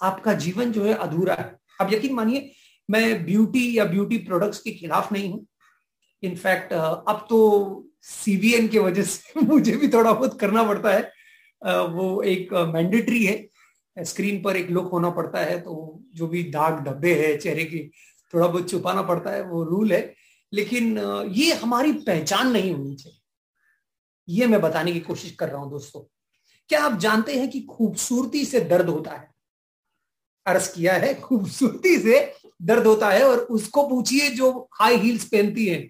आपका 0.00 0.32
जीवन 0.34 0.72
जो 0.72 0.84
है 0.84 0.94
अधूरा 0.94 1.34
है। 1.34 1.56
अब 1.80 1.92
यकीन 1.94 2.14
मानिए, 2.14 2.50
मैं 2.90 3.24
ब्यूटी 3.24 3.78
या 3.78 3.84
ब्यूटी 3.84 4.18
प्रोडक्ट्स 4.18 4.58
के 4.58 4.70
खिलाफ 4.70 5.12
नहीं 5.12 5.32
हूँ। 5.32 5.46
इनफैक्ट 6.22 6.72
अब 6.72 7.26
तो 7.30 7.38
सीबीएन 8.02 8.68
के 8.68 8.78
वजह 8.78 9.02
से 9.02 9.40
मुझे 9.40 9.76
भी 9.76 9.88
थोड़ा 9.88 10.12
बहुत 10.12 10.40
करना 10.40 10.64
पड़ता 10.64 10.92
है। 10.92 11.12
वो 11.88 12.22
एक 12.22 12.52
मैंडेटरी 12.74 13.24
है। 13.26 13.48
स्क्रीन 13.96 14.42
पर 14.42 14.56
एक 14.56 14.70
लुक 14.70 14.90
होना 14.92 15.10
पड़ता 15.10 15.38
है 15.38 15.58
तो 15.60 16.02
जो 16.14 16.26
भी 16.26 16.42
दाग 16.42 16.84
धब्बे 16.84 17.14
है, 17.14 17.36
चेहरे 17.38 17.64
की 17.64 17.90
थोड़ा 18.34 18.46
बहुत 18.46 18.70
छुपाना 18.70 19.02
पड़ता 19.02 19.30
है, 19.30 19.42
वो 19.42 19.64
रूल 19.64 19.92
है। 19.92 20.14
लेकिन 20.52 20.98
ये 21.32 21.52
हमारी 21.54 21.92
पहचान 21.92 22.50
नहीं 22.52 22.72
होनी 22.74 22.94
चाहिए। 22.94 23.16
ये 24.28 24.46
मैं 24.46 24.60
बताने 24.60 24.92
की 24.92 25.00
कोशिश 25.00 25.30
कर 25.30 25.48
रहा 25.48 25.60
हूँ 25.60 25.70
दोस्तों। 25.70 26.00
क्या 26.70 26.82
आप 26.84 26.98
जानते 27.00 27.38
हैं 27.38 27.48
कि 27.50 27.60
खूबसूरती 27.60 28.44
से 28.44 28.60
दर्द 28.60 28.88
होता 28.88 29.10
है? 29.10 29.28
अर्ज़ 30.46 30.72
किया 30.74 30.94
है, 30.94 31.14
खूबसूरती 31.14 31.98
से 31.98 32.32
दर्द 32.62 32.86
होता 32.86 33.10
है 33.10 33.22
और 33.24 33.38
उसको 33.38 33.86
पूछिए 33.88 34.28
जो 34.30 34.68
हाई 34.74 34.96
हील्स 34.96 35.24
पहनती 35.24 35.66
है। 35.66 35.80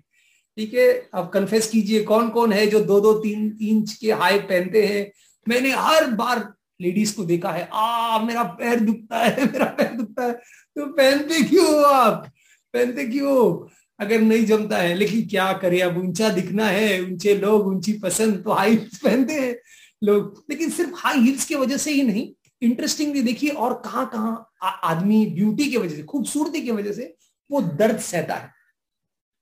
ठीक 0.59 0.75
है 0.75 0.89
अब 1.15 1.29
कन्फेस 1.29 1.67
कीजिए 1.71 2.03
कौन 2.05 2.29
कौन 2.31 2.53
है 2.53 2.67
जो 2.67 2.81
दो 2.81 3.01
दो 3.01 3.13
तीन 3.21 3.57
इंच 3.61 3.93
के 3.93 4.13
हाई 4.13 4.39
पहनते 4.41 4.87
हैं। 4.87 5.11
मैंने 5.47 5.71
हर 5.71 6.11
बार 6.13 6.39
लेडीज़ 6.81 7.15
को 7.17 7.25
देखा 7.25 7.51
है 7.53 7.69
आ 7.73 8.19
मेरा 8.25 8.43
पैर 8.43 8.81
दुखता 8.81 9.19
है, 9.19 9.45
मेरा 9.53 9.65
पैर 9.67 9.93
दुखता 9.93 10.25
है। 10.25 10.33
तो 10.33 10.87
पहनते 10.87 11.43
क्यों 11.45 11.85
आप? 11.87 12.27
पहनते 12.75 13.07
क्यों 13.07 13.69
अगर 14.01 14.21
नहीं 14.21 14.45
जमता 14.47 14.77
है, 14.79 14.95
लेकिन 14.95 15.27
क्या 15.29 15.53
करे? 15.53 15.81
अब 15.81 15.99
ऊँचा 15.99 16.29
दिखना 16.31 16.67
है, 16.67 17.01
ऊँचे 17.03 17.35
लोग, 17.37 17.67
ऊँची 17.67 17.93
पसंद 17.99 18.43
तो 18.45 18.53
हाई 18.53 18.71
हील्स 18.71 18.99
पहनते 18.99 19.35
हैं 19.35 19.55
लोग। 20.03 20.45
लेकिन 20.51 20.71
सिर्फ़ 20.71 20.93
हाई 20.97 21.21
हील्स 21.21 21.45
की 21.45 21.55
वजह 21.55 21.77
से 21.77 21.93
ही 21.93 22.03
नहीं 22.03 22.29
इंटरेस्टिंगली 22.63 23.23
देखिए 23.23 23.51
और 23.51 23.75
कहाँ 23.85 24.09
कहाँ 24.13 24.71
आदमी 24.85 25.25
ब्यूटी 25.27 25.69
की 25.71 25.77
वजह 25.77 25.97
से, 25.97 26.03
खूबसूरती 26.03 26.61
की 26.63 26.71
वजह 26.71 26.93
से 26.93 27.15
वो 27.51 27.61
दर्द 27.63 27.99
सहता 28.01 28.35
है। 28.35 28.51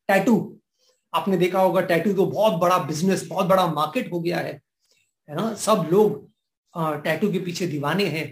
टैटू 0.09 0.37
आपने 1.13 1.37
देखा 1.37 1.61
होगा 1.61 1.81
टैटू 1.83 2.13
तो 2.13 2.27
बहुत 2.27 2.61
बड़ा 2.61 2.79
बिज़नेस 2.79 3.27
बहुत 3.29 3.47
बड़ा 3.47 3.67
मार्केट 3.67 4.13
हो 4.13 4.21
गया 4.21 4.39
है 4.39 4.53
है 5.29 5.37
ना? 5.37 5.55
सब 5.55 5.89
लोग 5.93 7.03
टैटू 7.05 7.31
के 7.33 7.39
पीछे 7.39 7.67
दीवाने 7.67 8.05
हैं। 8.07 8.27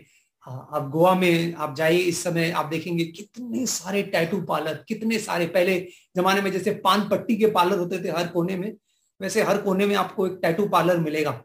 आप 0.46 0.88
गोवा 0.90 1.14
में 1.14 1.54
आप 1.54 1.74
जाइए 1.76 1.98
इस 1.98 2.22
समय, 2.24 2.50
आप 2.50 2.66
देखेंगे 2.66 3.04
कितने 3.04 3.66
सारे 3.66 4.02
टैटू 4.02 4.40
पार्लर 4.42 4.84
कितने 4.88 5.18
सारे, 5.18 5.46
पहले 5.46 5.78
जमाने 6.16 6.40
में 6.40 6.50
जैसे 6.52 6.74
पान 6.74 7.08
पट्टी 7.08 7.36
के 7.36 7.46
पार्लर 7.46 7.78
होते 7.78 8.02
थे 8.04 8.10
हर 8.10 8.26
कोने 8.28 8.56
में, 8.56 8.72
वैसे 9.20 9.42
हर 9.42 9.58
कोने 9.62 9.86
में 9.86 9.94
आपको 9.96 10.26
एक 10.26 10.38
टैटू 10.42 10.66
पार्लर 10.68 10.98
मिलेगा। 10.98 11.42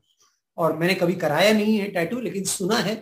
और 0.58 0.76
मैंने 0.78 0.96
कभी 0.96 1.14
कराया 1.16 1.54
नहीं 1.54 1.78
है 1.78 1.88
टैटू 1.92 2.20
लेकिन 2.20 2.44
सुना 2.44 2.78
है 2.78 2.96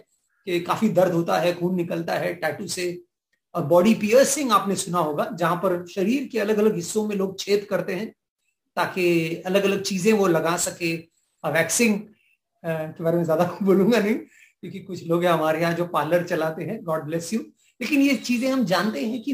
कि 0.47 0.59
काफ़ी 0.59 0.89
दर्द 0.89 1.13
होता 1.13 1.37
है, 1.39 1.53
खून 1.53 1.75
निकलता 1.75 2.13
है 2.13 2.33
टैटू 2.35 2.67
से। 2.67 2.97
और 3.55 3.63
बॉडी 3.65 3.93
पियर्सिंग 3.93 4.51
आपने 4.51 4.75
सुना 4.75 4.99
होगा, 4.99 5.29
जहाँ 5.33 5.55
पर 5.55 5.85
शरीर 5.87 6.27
के 6.31 6.39
अलग 6.39 6.57
अलग 6.57 6.75
हिस्सों 6.75 7.07
में 7.07 7.15
लोग 7.15 7.39
छेद 7.39 7.65
करते 7.69 7.95
हैं, 7.95 8.07
ताकि 8.77 9.35
अलग 9.45 9.63
अलग 9.63 9.81
चीज़ें 9.81 10.13
वो 10.13 10.27
लगा 10.27 10.55
सके। 10.57 10.95
वैक्सिंग 11.43 11.99
के 12.63 13.03
बारे 13.03 13.17
में 13.17 13.23
ज़्यादा 13.23 13.45
बोलूँगा 13.63 13.99
नहीं 13.99 14.15
क्योंकि 14.63 14.79
कुछ 14.79 15.03
लोग 15.07 15.23
हैं 15.25 15.31
हमारे 15.31 15.61
यहाँ 15.61 15.73
जो 15.73 15.85
पार्लर 15.85 16.23
चलाते 16.23 16.63
हैं 16.63 16.83
गॉड 16.83 17.03
ब्लेस 17.03 17.33
यू 17.33 17.39
लेकिन 17.79 18.01
ये 18.01 18.15
चीज़ें 18.15 18.49
हम 18.51 18.63
जानते 18.65 19.05
हैं 19.05 19.21
कि 19.21 19.33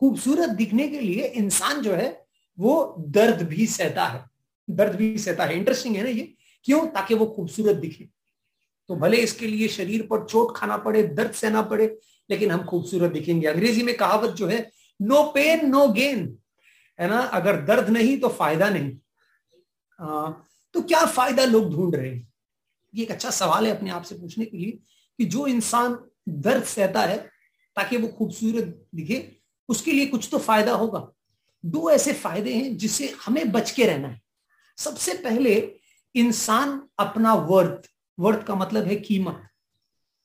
खूबसूरत 0.00 0.50
दिखने 0.50 0.88
के 0.88 1.00
लिए 1.00 1.26
इंसान 1.26 1.80
जो 1.82 1.92
है 1.94 2.10
वो 2.58 2.94
दर्द 2.98 3.42
भी 3.48 3.66
सहता 3.66 4.04
है। 4.06 4.24
दर्द 4.68 4.96
भी 4.96 5.18
सहता 5.18 5.44
है। 5.44 5.56
इंटरेस्टिंग 5.56 5.96
है 5.96 6.02
ना 6.02 6.08
ये? 6.08 6.34
क्यों? 6.64 6.86
ताकि 6.86 7.14
वो 7.14 7.26
खूबसूरत 7.26 7.76
दिखे। 7.76 8.08
तो 8.88 8.96
भले 8.96 9.16
इसके 9.16 9.46
लिए 9.46 9.68
शरीर 9.68 10.06
पर 10.06 10.24
चोट 10.26 10.56
खाना 10.56 10.76
पड़े 10.76 11.02
दर्द 11.02 11.32
सहना 11.32 11.62
पड़े 11.62 11.86
लेकिन 12.30 12.50
हम 12.50 12.64
खूबसूरत 12.64 13.12
दिखेंगे। 13.12 13.46
अंग्रेज़ी 13.46 13.82
में 13.82 13.96
कहावत 13.96 14.34
जो 14.36 14.46
है 14.46 14.70
नो 15.00 15.22
पेन 15.34 15.68
नो 15.70 15.86
गेन 15.88 16.36
है 16.98 17.08
ना? 17.08 17.18
अगर 17.18 17.60
दर्द 17.64 17.88
नहीं 17.90 18.18
तो 18.20 18.28
फ़ायदा 18.28 18.68
नहीं। 18.70 18.92
आ, 19.98 20.30
तो 20.74 20.82
क्या 20.82 21.04
फ़ायदा 21.06 21.44
लोग 21.44 21.70
ढूंढ 21.74 21.94
रहे 21.94 22.10
हैं? 22.10 22.31
ये 22.94 23.02
एक 23.02 23.10
अच्छा 23.10 23.30
सवाल 23.30 23.66
है 23.66 23.76
अपने 23.76 23.90
आप 23.90 24.02
से 24.02 24.14
पूछने 24.14 24.44
के 24.44 24.56
लिए 24.56 24.70
कि 25.18 25.24
जो 25.24 25.46
इंसान 25.46 26.04
दर्द 26.28 26.64
सहता 26.64 27.00
है 27.00 27.18
ताकि 27.76 27.96
वो 27.96 28.08
खूबसूरत 28.08 28.86
दिखे, 28.94 29.38
उसके 29.68 29.92
लिए 29.92 30.06
कुछ 30.06 30.28
तो 30.30 30.38
फ़ायदा 30.38 30.72
होगा। 30.72 31.12
दो 31.64 31.90
ऐसे 31.90 32.12
फ़ायदे 32.12 32.54
हैं 32.54 32.76
जिससे 32.76 33.14
हमें 33.26 33.52
बच 33.52 33.70
के 33.70 33.86
रहना 33.86 34.08
है। 34.08 34.20
सबसे 34.78 35.14
पहले, 35.14 35.76
इंसान 36.14 36.88
अपना 36.98 37.34
वर्थ 37.34 37.88
वर्थ 38.20 38.46
का 38.46 38.54
मतलब 38.54 38.84
है 38.84 38.96
कीमत, 38.96 39.48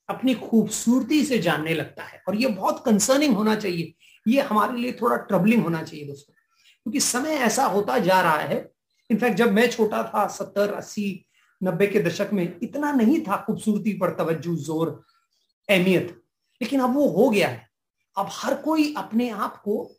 अपनी 0.10 0.34
खूबसूरती 0.34 1.26
से 1.26 1.40
जानने 1.40 1.74
लगता 1.74 2.04
है। 2.04 2.24
और 2.28 2.36
ये 2.36 2.48
बहुत 2.48 2.84
कंसर्निंग 2.86 3.36
होना 3.36 3.56
चाहिए। 3.56 3.96
ये 4.28 4.42
हमारे 4.42 4.78
लिए 4.78 4.92
थोड़ा 4.92 5.16
ट्रबलिंग 5.16 5.64
होना 5.64 5.84
चाहिए 5.84 6.08
दोस्तों। 6.08 6.34
क्योंकि 6.84 7.00
समय 7.00 7.30
ऐसा 7.30 7.66
होता 7.66 8.00
जा 8.00 8.22
रहा 8.22 8.38
है। 8.38 8.72
इनफैक्ट 9.12 9.38
जब 9.38 9.54
मैं 9.54 9.70
छोटा 9.70 10.04
था, 10.04 10.28
सत्तर, 10.28 10.74
अस्सी 10.74 11.27
नब्बे 11.62 11.88
के 11.88 12.00
दशक 12.00 12.30
में 12.34 12.60
इतना 12.64 12.92
नहीं 12.92 13.20
था 13.22 13.44
खूबसूरती 13.48 13.94
पर 13.94 14.14
तवज्जो, 14.16 14.56
ज़ोर, 14.56 15.04
अहमियत। 15.70 16.16
लेकिन 16.62 16.82
अब 16.82 16.96
वो 16.96 17.08
हो 17.08 17.30
गया 17.30 17.48
है। 17.48 17.66
अब 18.16 18.30
हर 18.32 18.56
कोई 18.56 18.94
अपने 18.98 19.30
आप 19.30 19.62
को, 19.62 19.92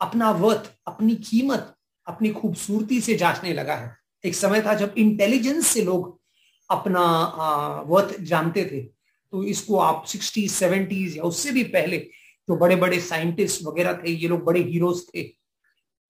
अपना 0.00 0.30
वर्थ 0.32 0.72
अपनी 0.86 1.14
कीमत, 1.16 1.74
अपनी 2.06 2.30
खूबसूरती 2.30 3.00
से 3.00 3.14
जांचने 3.14 3.52
लगा 3.52 3.74
है। 3.74 3.96
एक 4.24 4.34
समय 4.34 4.62
था 4.62 4.74
जब 4.74 4.94
इंटेलिजेंस 4.98 5.66
से 5.66 5.82
लोग 5.82 6.18
अपना 6.70 7.02
वर्थ 7.86 8.20
जानते 8.20 8.64
थे। 8.64 8.80
तो 9.32 9.42
इसको 9.44 9.78
आप 9.78 10.04
सिक्सटीज 10.06 10.50
सेवेंटीज 10.52 11.16
या 11.16 11.22
उससे 11.22 11.52
भी 11.52 11.62
पहले 11.64 11.98
जो 12.48 12.56
बड़े 12.56 12.76
बड़े 12.76 13.00
साइंटिस्ट 13.00 13.62
वगैरह 13.64 13.92
थे, 13.94 14.10
ये 14.10 14.28
लोग 14.28 14.44
बड़े 14.44 14.60
हीरोज 14.62 15.02
थे। 15.14 15.22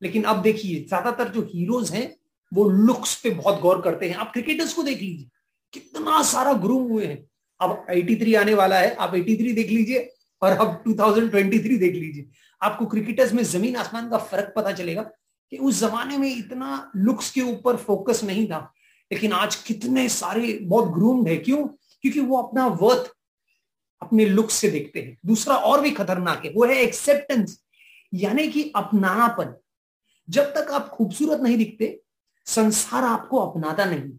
लेकिन 0.02 0.24
अब 0.24 0.42
देखिए, 0.42 0.84
ज़्यादातर 0.84 1.28
जो 1.28 1.42
हीरोज 1.52 1.90
हैं 1.90 2.08
वो 2.52 2.68
लुक्स 2.68 3.20
पे 3.22 3.30
बहुत 3.30 3.60
गौर 3.60 3.82
करते 3.82 4.08
हैं। 4.08 4.16
आप 4.16 4.32
क्रिकेटर्स 4.32 4.72
को 4.72 4.82
देख 4.82 5.00
लीजिए, 5.00 5.28
कितना 5.72 6.22
सारा 6.22 6.52
ग्रूम 6.52 6.82
हुए 6.82 7.06
हैं। 7.06 7.26
अब 7.60 7.86
83 7.90 8.34
आने 8.34 8.54
वाला 8.54 8.78
है, 8.78 8.94
आप 8.94 9.14
83 9.14 9.52
देख 9.52 9.70
लीजिए 9.70 10.12
और 10.42 10.52
अब 10.52 10.82
2023 10.88 11.76
देख 11.76 11.94
लीजिए। 11.94 12.28
आपको 12.62 12.86
क्रिकेटर्स 12.86 13.32
में 13.32 13.42
ज़मीन 13.42 13.76
आसमान 13.76 14.10
का 14.10 14.18
फ़र्क 14.18 14.52
पता 14.56 14.72
चलेगा 14.72 15.02
कि 15.50 15.56
उस 15.56 15.80
जमाने 15.80 16.18
में 16.18 16.36
इतना 16.36 16.92
लुक्स 16.96 17.30
के 17.30 17.40
ऊपर 17.40 17.76
फोकस 17.76 18.24
नहीं 18.24 18.46
था। 18.46 18.72
लेकिन 19.12 19.32
आज 19.32 19.54
कितने 19.56 20.08
सारे 20.08 20.58
बहुत 20.62 20.94
ग्रूम्ड 20.94 21.28
है। 21.28 21.36
क्यों? 21.36 21.66
क्योंकि 22.02 22.20
वो 22.20 22.36
अपना 22.36 22.66
वर्थ 22.66 23.12
अपने 24.02 24.26
लुक 24.26 24.50
से 24.50 24.70
देखते 24.70 25.00
हैं। 25.02 25.18
दूसरा 25.26 25.56
और 25.56 25.80
भी 25.80 25.90
खतरनाक 25.90 26.44
है, 26.44 26.50
वो 26.50 26.64
है 26.66 26.76
एक्सेप्टेंस 26.76 27.62
यानी 28.14 28.48
कि 28.48 28.72
अपनापन। 28.76 29.54
जब 30.30 30.42
तक 30.42 30.70
आप 30.72 30.88
खूबसूरत 30.88 31.40
नहीं 31.40 31.56
दिखते 31.56 32.00
संसार 32.46 33.04
आपको 33.04 33.38
अपनाता 33.38 33.84
नहीं। 33.84 34.10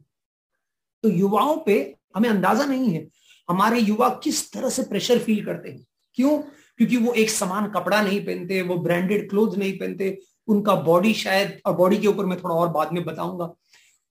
तो 1.04 1.10
युवाओं 1.10 1.58
पे 1.58 1.96
हमें 2.16 2.30
अंदाज़ा 2.30 2.66
नहीं 2.66 2.90
है, 2.90 3.08
हमारे 3.50 3.80
युवा 3.80 4.10
किस 4.24 4.52
तरह 4.54 4.70
से 4.70 4.84
प्रेशर 4.84 5.20
फील 5.20 5.46
करते 5.46 5.70
हैं। 5.70 5.86
क्यों? 6.14 6.38
क्योंकि 6.78 6.98
वो 6.98 7.14
एक 7.14 7.30
समान 7.30 7.70
कपड़ा 7.72 8.02
नहीं 8.02 8.26
पहनते, 8.26 8.62
वो 8.62 8.78
ब्रांडेड 8.78 9.30
क्लोथ 9.30 9.56
नहीं 9.58 9.78
पहनते। 9.78 10.18
उनका 10.48 10.76
बॉडी 10.76 11.14
शायद, 11.14 11.60
और 11.66 11.74
बॉडी 11.74 11.98
के 11.98 12.08
ऊपर 12.08 12.26
मैं 12.26 12.38
थोड़ा 12.40 12.56
और 12.56 12.70
बाद 12.70 12.94
में 12.94 13.04
बताऊँगा। 13.06 13.54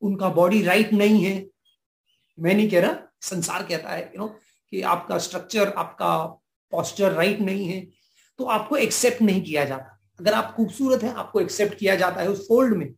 उनका 0.02 0.28
बॉडी 0.28 0.62
राइट 0.62 0.92
नहीं 0.92 1.24
है। 1.24 1.46
मैं 2.38 2.54
नहीं 2.54 2.70
कह 2.70 2.80
रहा, 2.80 2.96
संसार 3.20 3.62
कहता 3.62 3.90
है 3.90 4.02
यू 4.02 4.20
नो 4.20 4.26
कि 4.72 4.80
आपका 4.82 5.18
स्ट्रक्चर 5.18 5.68
आपका 5.68 6.16
पॉस्चर 6.72 7.12
राइट 7.12 7.40
नहीं 7.40 7.66
है। 7.68 7.80
तो 8.38 8.44
आपको 8.44 8.76
एक्सेप्ट 8.76 9.22
नहीं 9.22 9.42
किया 9.42 9.64
जाता। 9.64 9.98
अगर 10.20 10.34
आप 10.34 10.52
खूबसूरत 10.56 11.02
है, 11.02 11.12
आपको 11.14 11.40
एक्सेप्ट 11.40 11.78
किया 11.78 11.94
जाता 11.94 12.20
है 12.20 12.28
उस 12.28 12.46
फोल्ड 12.48 12.76
में। 12.76 12.92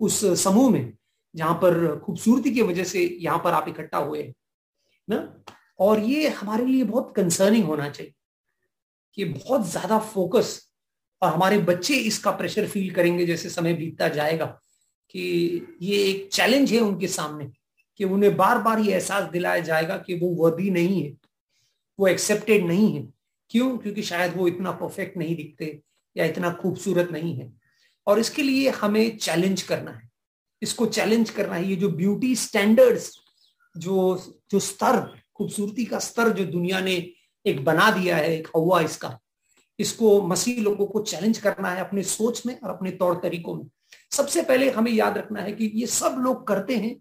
उस 0.00 0.24
समूह 0.42 0.70
में, 0.70 0.92
जहाँ 1.34 1.54
पर 1.54 1.98
खूबसूरती 1.98 2.50
की 2.50 2.62
वजह 2.62 2.84
से 2.84 3.02
यहाँ 3.20 3.38
पर 3.38 3.52
आप 3.52 3.68
इकट्ठा 3.68 3.98
हुए 3.98 4.22
हैं, 4.22 4.34
ना? 5.08 5.44
और 5.80 6.00
ये 6.00 6.28
हमारे 6.28 6.64
लिए 6.66 6.84
बहुत 6.84 7.12
कंसर्निंग 7.16 7.64
होना 7.64 7.88
चाहिए 7.88 8.12
कि 9.16 9.24
बहुत 9.24 9.66
ज़्यादा 9.66 9.98
फोकस 9.98 10.60
और 11.22 11.32
हमारे 11.32 11.58
बच्चे 11.58 11.94
इसका 11.94 12.30
प्रेशर 12.30 12.66
फील 12.66 12.90
करेंगे, 12.94 13.26
जैसे 13.26 13.50
समय 13.50 13.74
बीतता 13.74 14.08
जाएगा, 14.08 14.46
कि 15.10 15.76
ये 15.82 16.02
एक 16.04 16.28
चैलेंज 16.32 16.72
है 16.72 16.80
उनके 16.80 17.08
सामने, 17.08 17.50
कि 18.00 18.04
उन्हें 18.04 18.36
बार 18.36 18.58
बार 18.58 18.78
ये 18.78 18.92
एहसास 18.92 19.30
दिलाया 19.30 19.60
जाएगा 19.60 19.96
कि 19.98 20.14
वो 20.14 20.28
वर्दी 20.34 20.70
नहीं 20.70 21.02
है, 21.02 21.16
वो 21.98 22.06
एक्सेप्टेड 22.08 22.66
नहीं 22.66 22.94
है। 22.94 23.06
क्यों? 23.50 23.76
क्योंकि 23.78 24.02
शायद 24.02 24.36
वो 24.36 24.48
इतना 24.48 24.70
परफेक्ट 24.72 25.16
नहीं 25.16 25.36
दिखते 25.36 25.80
या 26.16 26.24
इतना 26.24 26.50
खूबसूरत 26.52 27.10
नहीं 27.12 27.34
है। 27.36 27.52
और 28.08 28.18
इसके 28.18 28.42
लिए 28.42 28.70
हमें 28.70 29.16
चैलेंज 29.18 29.62
करना 29.62 29.90
है। 29.90 30.08
इसको 30.62 30.86
चैलेंज 30.86 31.30
करना 31.30 31.54
है, 31.54 31.64
ये 31.64 31.76
जो 31.76 31.88
ब्यूटी 31.90 32.34
स्टैंडर्ड्स 32.36 33.12
जो 33.74 33.96
जो 34.50 34.58
स्तर, 34.60 35.00
खूबसूरती 35.34 35.84
का 35.84 35.98
स्तर 35.98 36.28
जो 36.32 36.44
दुनिया 36.44 36.80
ने 36.80 36.94
एक 37.46 37.64
बना 37.64 37.90
दिया 37.90 38.16
है, 38.16 38.34
एक 38.36 38.48
हवा 38.56 38.80
इसका, 38.80 39.18
इसको 39.78 40.20
मसीह 40.22 40.60
लोगों 40.62 40.86
को 40.86 41.02
चैलेंज 41.02 41.38
करना 41.38 41.70
है 41.70 41.80
अपने 41.80 42.02
सोच 42.02 42.44
में 42.46 42.58
और 42.60 42.70
अपने 42.70 42.90
तौर 42.92 43.20
तरीकों 43.22 43.54
में। 43.54 43.66
सबसे 44.12 44.42
पहले 44.42 44.70
हमें 44.70 44.90
याद 44.92 45.18
रखना 45.18 45.40
है 45.40 45.52
कि 45.52 45.70
ये 45.74 45.86
सब 45.86 46.16
लोग 46.18 46.46
करते 46.46 46.76
हैं 46.76 46.94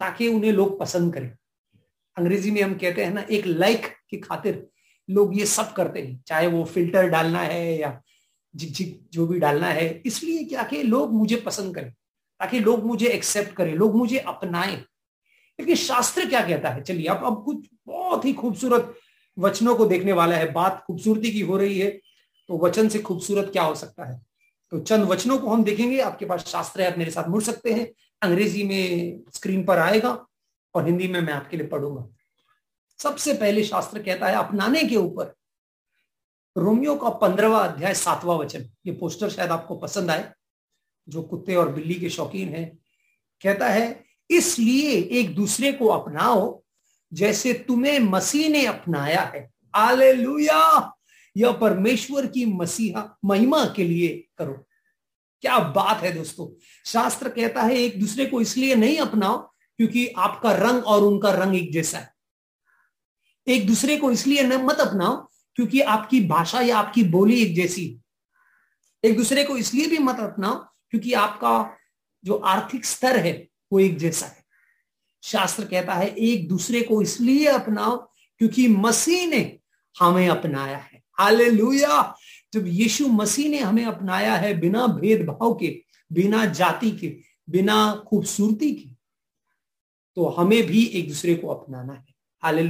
ताकि 0.00 0.28
उन्हें 0.28 0.52
लोग 0.52 0.78
पसंद 0.80 1.12
करें। 1.14 1.30
अंग्रेज़ी 2.16 2.50
में 2.50 2.62
हम 2.62 2.74
कहते 2.74 3.04
हैं 3.04 3.12
ना, 3.14 3.20
एक 3.20 3.46
लाइक 3.46 3.86
की 4.10 4.16
खातिर 4.18 4.66
लोग 5.08 5.38
ये 5.38 5.46
सब 5.46 5.72
करते 5.72 6.00
हैं, 6.00 6.22
चाहे 6.26 6.46
वो 6.46 6.64
फ़िल्टर 6.64 7.08
डालना 7.08 7.40
है 7.40 7.78
या 7.78 8.00
झिक 8.54 8.72
झिक 8.72 9.00
जो 9.12 9.26
भी 9.26 9.38
डालना 9.38 9.66
है, 9.66 10.02
इसलिए 10.06 10.64
कि 10.64 10.82
लोग 10.82 11.12
मुझे 11.12 11.36
पसंद 11.36 11.74
करें 11.74 11.90
ताकि 11.90 12.60
लोग 12.60 12.84
मुझे 12.86 13.06
एक्सेप्ट 13.06 13.52
करें, 13.52 13.74
लोग 13.74 13.96
मुझे 13.96 14.18
अपनाएँ। 14.18 14.76
क्योंकि 14.76 15.76
शास्त्र 15.76 16.28
क्या 16.28 16.40
कहता 16.40 16.68
है? 16.68 16.82
चलिए, 16.82 17.06
अब 17.06 17.24
अब 17.24 17.42
कुछ 17.44 17.66
बहुत 17.86 18.24
ही 18.24 18.32
खूबसूरत 18.32 18.94
वचनों 19.36 19.74
को 19.76 19.84
देखने 19.86 20.12
वाला 20.12 20.36
है, 20.36 20.52
बात 20.52 20.82
खूबसूरती 20.86 21.30
की 21.30 21.40
हो 21.40 21.56
रही 21.56 21.78
है 21.78 21.90
तो 22.48 22.58
वचन 22.58 22.88
से 22.88 22.98
खूबसूरत 22.98 23.50
क्या 23.52 23.62
हो 23.62 23.74
सकता 23.74 24.04
है? 24.04 24.20
तो 24.72 24.78
चंद 24.78 25.04
वचनों 25.04 25.38
को 25.38 25.48
हम 25.48 25.64
देखेंगे, 25.64 26.00
आपके 26.00 26.26
पास 26.26 26.46
शास्त्र 26.46 26.82
है, 26.82 26.90
आप 26.92 26.98
मेरे 26.98 27.10
साथ 27.10 27.28
मुड़ 27.28 27.42
सकते 27.42 27.72
हैं, 27.72 27.86
अंग्रेज़ी 28.22 28.62
में 28.64 29.20
स्क्रीन 29.34 29.64
पर 29.64 29.78
आएगा, 29.78 30.10
और 30.74 30.86
हिंदी 30.86 31.08
में 31.08 31.20
मैं 31.20 31.32
आपके 31.32 31.56
लिए 31.56 31.66
पढ़ूँगा। 31.66 32.06
सबसे 32.98 33.34
पहले 33.34 33.64
शास्त्र 33.64 34.02
कहता 34.02 34.26
है, 34.26 34.34
अपनाने 34.34 34.82
के 34.82 34.96
ऊपर 34.96 35.34
रोमियो 36.58 36.96
का 36.96 37.08
पंद्रहवा 37.08 37.58
अध्याय, 37.58 37.94
सातवां 37.94 38.38
वचन। 38.38 38.70
ये 38.86 38.92
पोस्टर 38.92 39.30
शायद 39.30 39.50
आपको 39.50 39.76
पसंद 39.76 40.10
आए, 40.10 40.32
जो 41.08 41.22
कुत्ते 41.22 41.54
और 41.54 41.72
बिल्ली 41.72 41.94
के 41.94 42.10
शौकीन 42.10 42.48
हैं। 42.48 42.78
कहता 43.42 43.68
है, 43.68 44.04
इसलिए 44.30 44.90
एक 44.90 45.34
दूसरे 45.34 45.72
को 45.72 45.86
अपनाओ, 45.86 46.62
जैसे 47.12 47.52
तुम्हें 47.52 48.00
मसीह 48.00 48.48
ने 48.48 48.66
अपनाया 48.66 49.20
है। 49.20 49.50
आले 49.74 50.12
यह 51.36 51.52
परमेश्वर 51.52 52.26
की 52.26 52.46
मसीहा, 52.46 53.18
महिमा 53.24 53.64
के 53.64 53.84
लिए 53.84 54.28
करो। 54.38 54.66
क्या 55.40 55.58
बात 55.58 56.00
है 56.00 56.12
दोस्तों। 56.12 56.60
शास्त्र 56.86 57.28
कहता 57.28 57.62
है, 57.62 57.74
एक 57.74 58.00
दूसरे 58.00 58.26
को 58.26 58.40
इसलिए 58.40 58.74
नहीं 58.74 58.98
अपनाओ, 58.98 59.38
क्योंकि 59.76 60.06
आपका 60.06 60.52
रंग 60.52 60.84
और 60.84 61.02
उनका 61.02 61.32
रंग 61.32 61.56
एक 61.56 61.72
जैसा 61.72 61.98
है। 61.98 62.14
एक 63.48 63.66
दूसरे 63.66 63.96
को 63.96 64.10
इसलिए 64.10 64.42
न, 64.42 64.52
मत 64.52 64.80
अपनाओ 64.80 65.31
क्योंकि 65.54 65.80
आपकी 65.80 66.20
भाषा 66.20 66.60
या 66.60 66.78
आपकी 66.78 67.04
बोली 67.04 67.42
एक 67.42 67.54
जैसी 67.54 67.98
एक 69.04 69.16
दूसरे 69.16 69.44
को 69.44 69.56
इसलिए 69.56 69.86
भी 69.86 69.98
मत 69.98 70.20
अपनाओ 70.20 70.54
क्योंकि 70.90 71.12
आपका 71.12 71.76
जो 72.24 72.34
आर्थिक 72.34 72.84
स्तर 72.84 73.16
है, 73.16 73.48
वो 73.72 73.80
एक 73.80 73.98
जैसा 73.98 74.26
है। 74.26 74.44
शास्त्र 75.22 75.64
कहता 75.64 75.94
है, 75.94 76.08
एक 76.08 76.48
दूसरे 76.48 76.82
को 76.82 77.02
इसलिए 77.02 77.46
अपनाओ 77.46 77.96
क्योंकि 78.38 78.68
मसीह 78.68 79.26
ने 79.26 79.58
हमें 80.00 80.28
अपनाया 80.28 80.78
है। 80.78 81.02
हाले 81.12 81.50
जब 82.54 82.66
यीशु 82.66 83.08
मसीह 83.08 83.50
ने 83.50 83.58
हमें 83.58 83.84
अपनाया 83.84 84.34
है 84.34 84.54
बिना 84.60 84.86
भेदभाव 84.86 85.54
के, 85.54 85.82
बिना 86.12 86.44
जाति 86.44 86.90
के, 86.90 87.16
बिना 87.50 88.04
खूबसूरती 88.08 88.72
के 88.72 88.90
तो 90.16 90.28
हमें 90.28 90.62
भी 90.66 90.84
एक 90.84 91.08
दूसरे 91.08 91.34
को 91.34 91.48
अपनाना 91.48 91.92
है। 91.92 92.14
हाले 92.42 92.62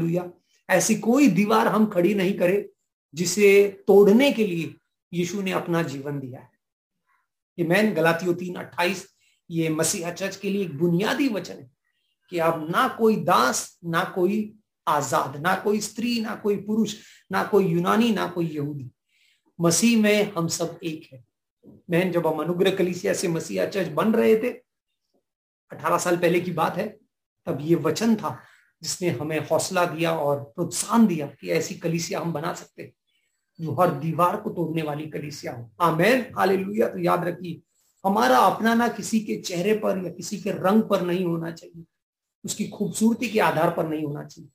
ऐसी 0.69 0.95
कोई 0.95 1.28
दीवार 1.28 1.69
हम 1.69 1.87
खड़ी 1.87 2.14
नहीं 2.14 2.38
करें 2.38 2.64
जिसे 3.14 3.69
तोड़ने 3.87 4.31
के 4.33 4.47
लिए 4.47 4.75
यीशु 5.12 5.42
ने 5.42 5.52
अपना 5.52 5.83
जीवन 5.83 6.19
दिया 6.21 6.40
है। 6.40 6.50
ये 7.59 7.64
मैन 7.64 7.92
गलातियों 7.95 8.35
तीन 8.35 8.54
अट्ठाईस, 8.54 9.07
ये 9.50 9.69
मसीहा 9.69 10.11
चर्च 10.11 10.37
के 10.37 10.50
लिए 10.50 10.62
एक 10.62 10.78
बुनियादी 10.78 11.28
वचन 11.28 11.54
है 11.54 11.71
कि 12.33 12.38
अब 12.38 12.66
ना 12.71 12.87
कोई 12.88 13.16
दास, 13.16 13.78
ना 13.85 14.04
कोई 14.04 14.54
आज़ाद, 14.87 15.37
ना 15.37 15.54
कोई 15.54 15.81
स्त्री, 15.81 16.21
ना 16.21 16.35
कोई 16.35 16.57
पुरुष, 16.57 16.95
ना 17.33 17.42
कोई 17.45 17.66
यूनानी, 17.66 18.11
ना 18.12 18.26
कोई 18.26 18.47
यहूदी। 18.47 18.90
मसीह 19.59 20.00
में 20.02 20.33
हम 20.33 20.49
सब 20.49 20.78
एक 20.85 21.09
है। 21.12 21.25
मैं 21.90 22.11
जब 22.12 22.26
हम 22.26 22.38
अनुग्रह 22.38 22.75
कलिसिया 22.76 23.14
से 23.14 23.28
मसीहा 23.28 23.66
चर्च 23.66 23.88
बन 23.88 24.12
रहे 24.12 24.37
थे, 24.37 24.50
अठारह 25.73 25.99
साल 25.99 26.16
पहले 26.16 26.40
की 26.40 26.52
बात 26.52 26.76
है, 26.76 26.88
तब 27.47 27.59
ये 27.61 27.75
वचन 27.75 28.16
था 28.16 28.38
जिसने 28.82 29.08
हमें 29.10 29.38
हौसला 29.40 29.84
दिया 29.86 30.12
और 30.12 30.42
प्रोत्साहन 30.44 31.06
दिया 31.06 31.26
कि 31.40 31.50
ऐसी 31.50 31.74
कलिसिया 31.74 32.20
हम 32.20 32.32
बना 32.32 32.52
सकते 32.54 32.92
जो 33.60 33.72
हर 33.72 33.92
दीवार 33.94 34.36
को 34.36 34.50
तोड़ने 34.50 34.82
वाली 34.82 35.06
कलिसिया 35.06 35.52
हो। 35.52 35.70
आमेन। 35.80 36.26
हालेलुया। 36.38 36.88
तो 36.88 36.98
याद 36.98 37.24
रखिए, 37.24 37.60
हमारा 38.04 38.38
अपनाना 38.38 38.88
किसी 38.88 39.20
के 39.20 39.36
चेहरे 39.36 39.74
पर 39.74 40.04
या 40.04 40.10
किसी 40.10 40.38
के 40.38 40.50
रंग 40.50 40.82
पर 40.82 41.02
नहीं 41.02 41.24
होना 41.24 41.50
चाहिए। 41.50 41.84
उसकी 42.44 42.68
खूबसूरती 42.68 43.28
के 43.28 43.40
आधार 43.40 43.70
पर 43.70 43.88
नहीं 43.88 44.04
होना 44.04 44.24
चाहिए, 44.24 44.50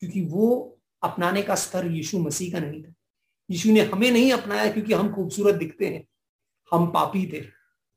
क्योंकि 0.00 0.20
वो 0.20 0.78
अपनाने 1.02 1.42
का 1.42 1.54
स्तर 1.54 1.86
यीशु 1.86 2.18
मसीह 2.18 2.52
का 2.52 2.58
नहीं 2.58 2.82
था। 2.82 2.92
यीशु 3.50 3.72
ने 3.72 3.80
हमें 3.80 4.10
नहीं 4.10 4.32
अपनाया 4.32 4.72
क्योंकि 4.72 4.92
हम 4.92 5.12
खूबसूरत 5.14 5.54
दिखते 5.54 5.86
हैं, 5.86 6.04
हम 6.72 6.86
पापी 6.86 7.26
थे। 7.32 7.40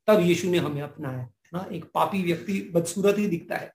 तब 0.08 0.20
यीशु 0.20 0.50
ने 0.52 0.58
हमें 0.58 0.82
अपनाया। 0.82 1.30
ना, 1.54 1.66
एक 1.72 1.86
पापी 1.94 2.24
व्यक्ति 2.24 2.60
बदसूरत 2.74 3.18
ही 3.18 3.28
दिखता 3.28 3.56
है। 3.56 3.74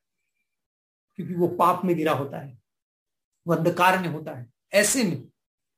क्योंकि 1.19 1.35
वो 1.35 1.49
पाप 1.49 1.85
में 1.85 1.97
गिरा 1.97 2.13
होता 2.13 2.39
है, 2.39 2.59
वो 3.47 3.55
अंधकार 3.55 3.99
में 3.99 4.09
होता 4.09 4.39
है। 4.39 4.47
ऐसे 4.73 5.03
में 5.05 5.23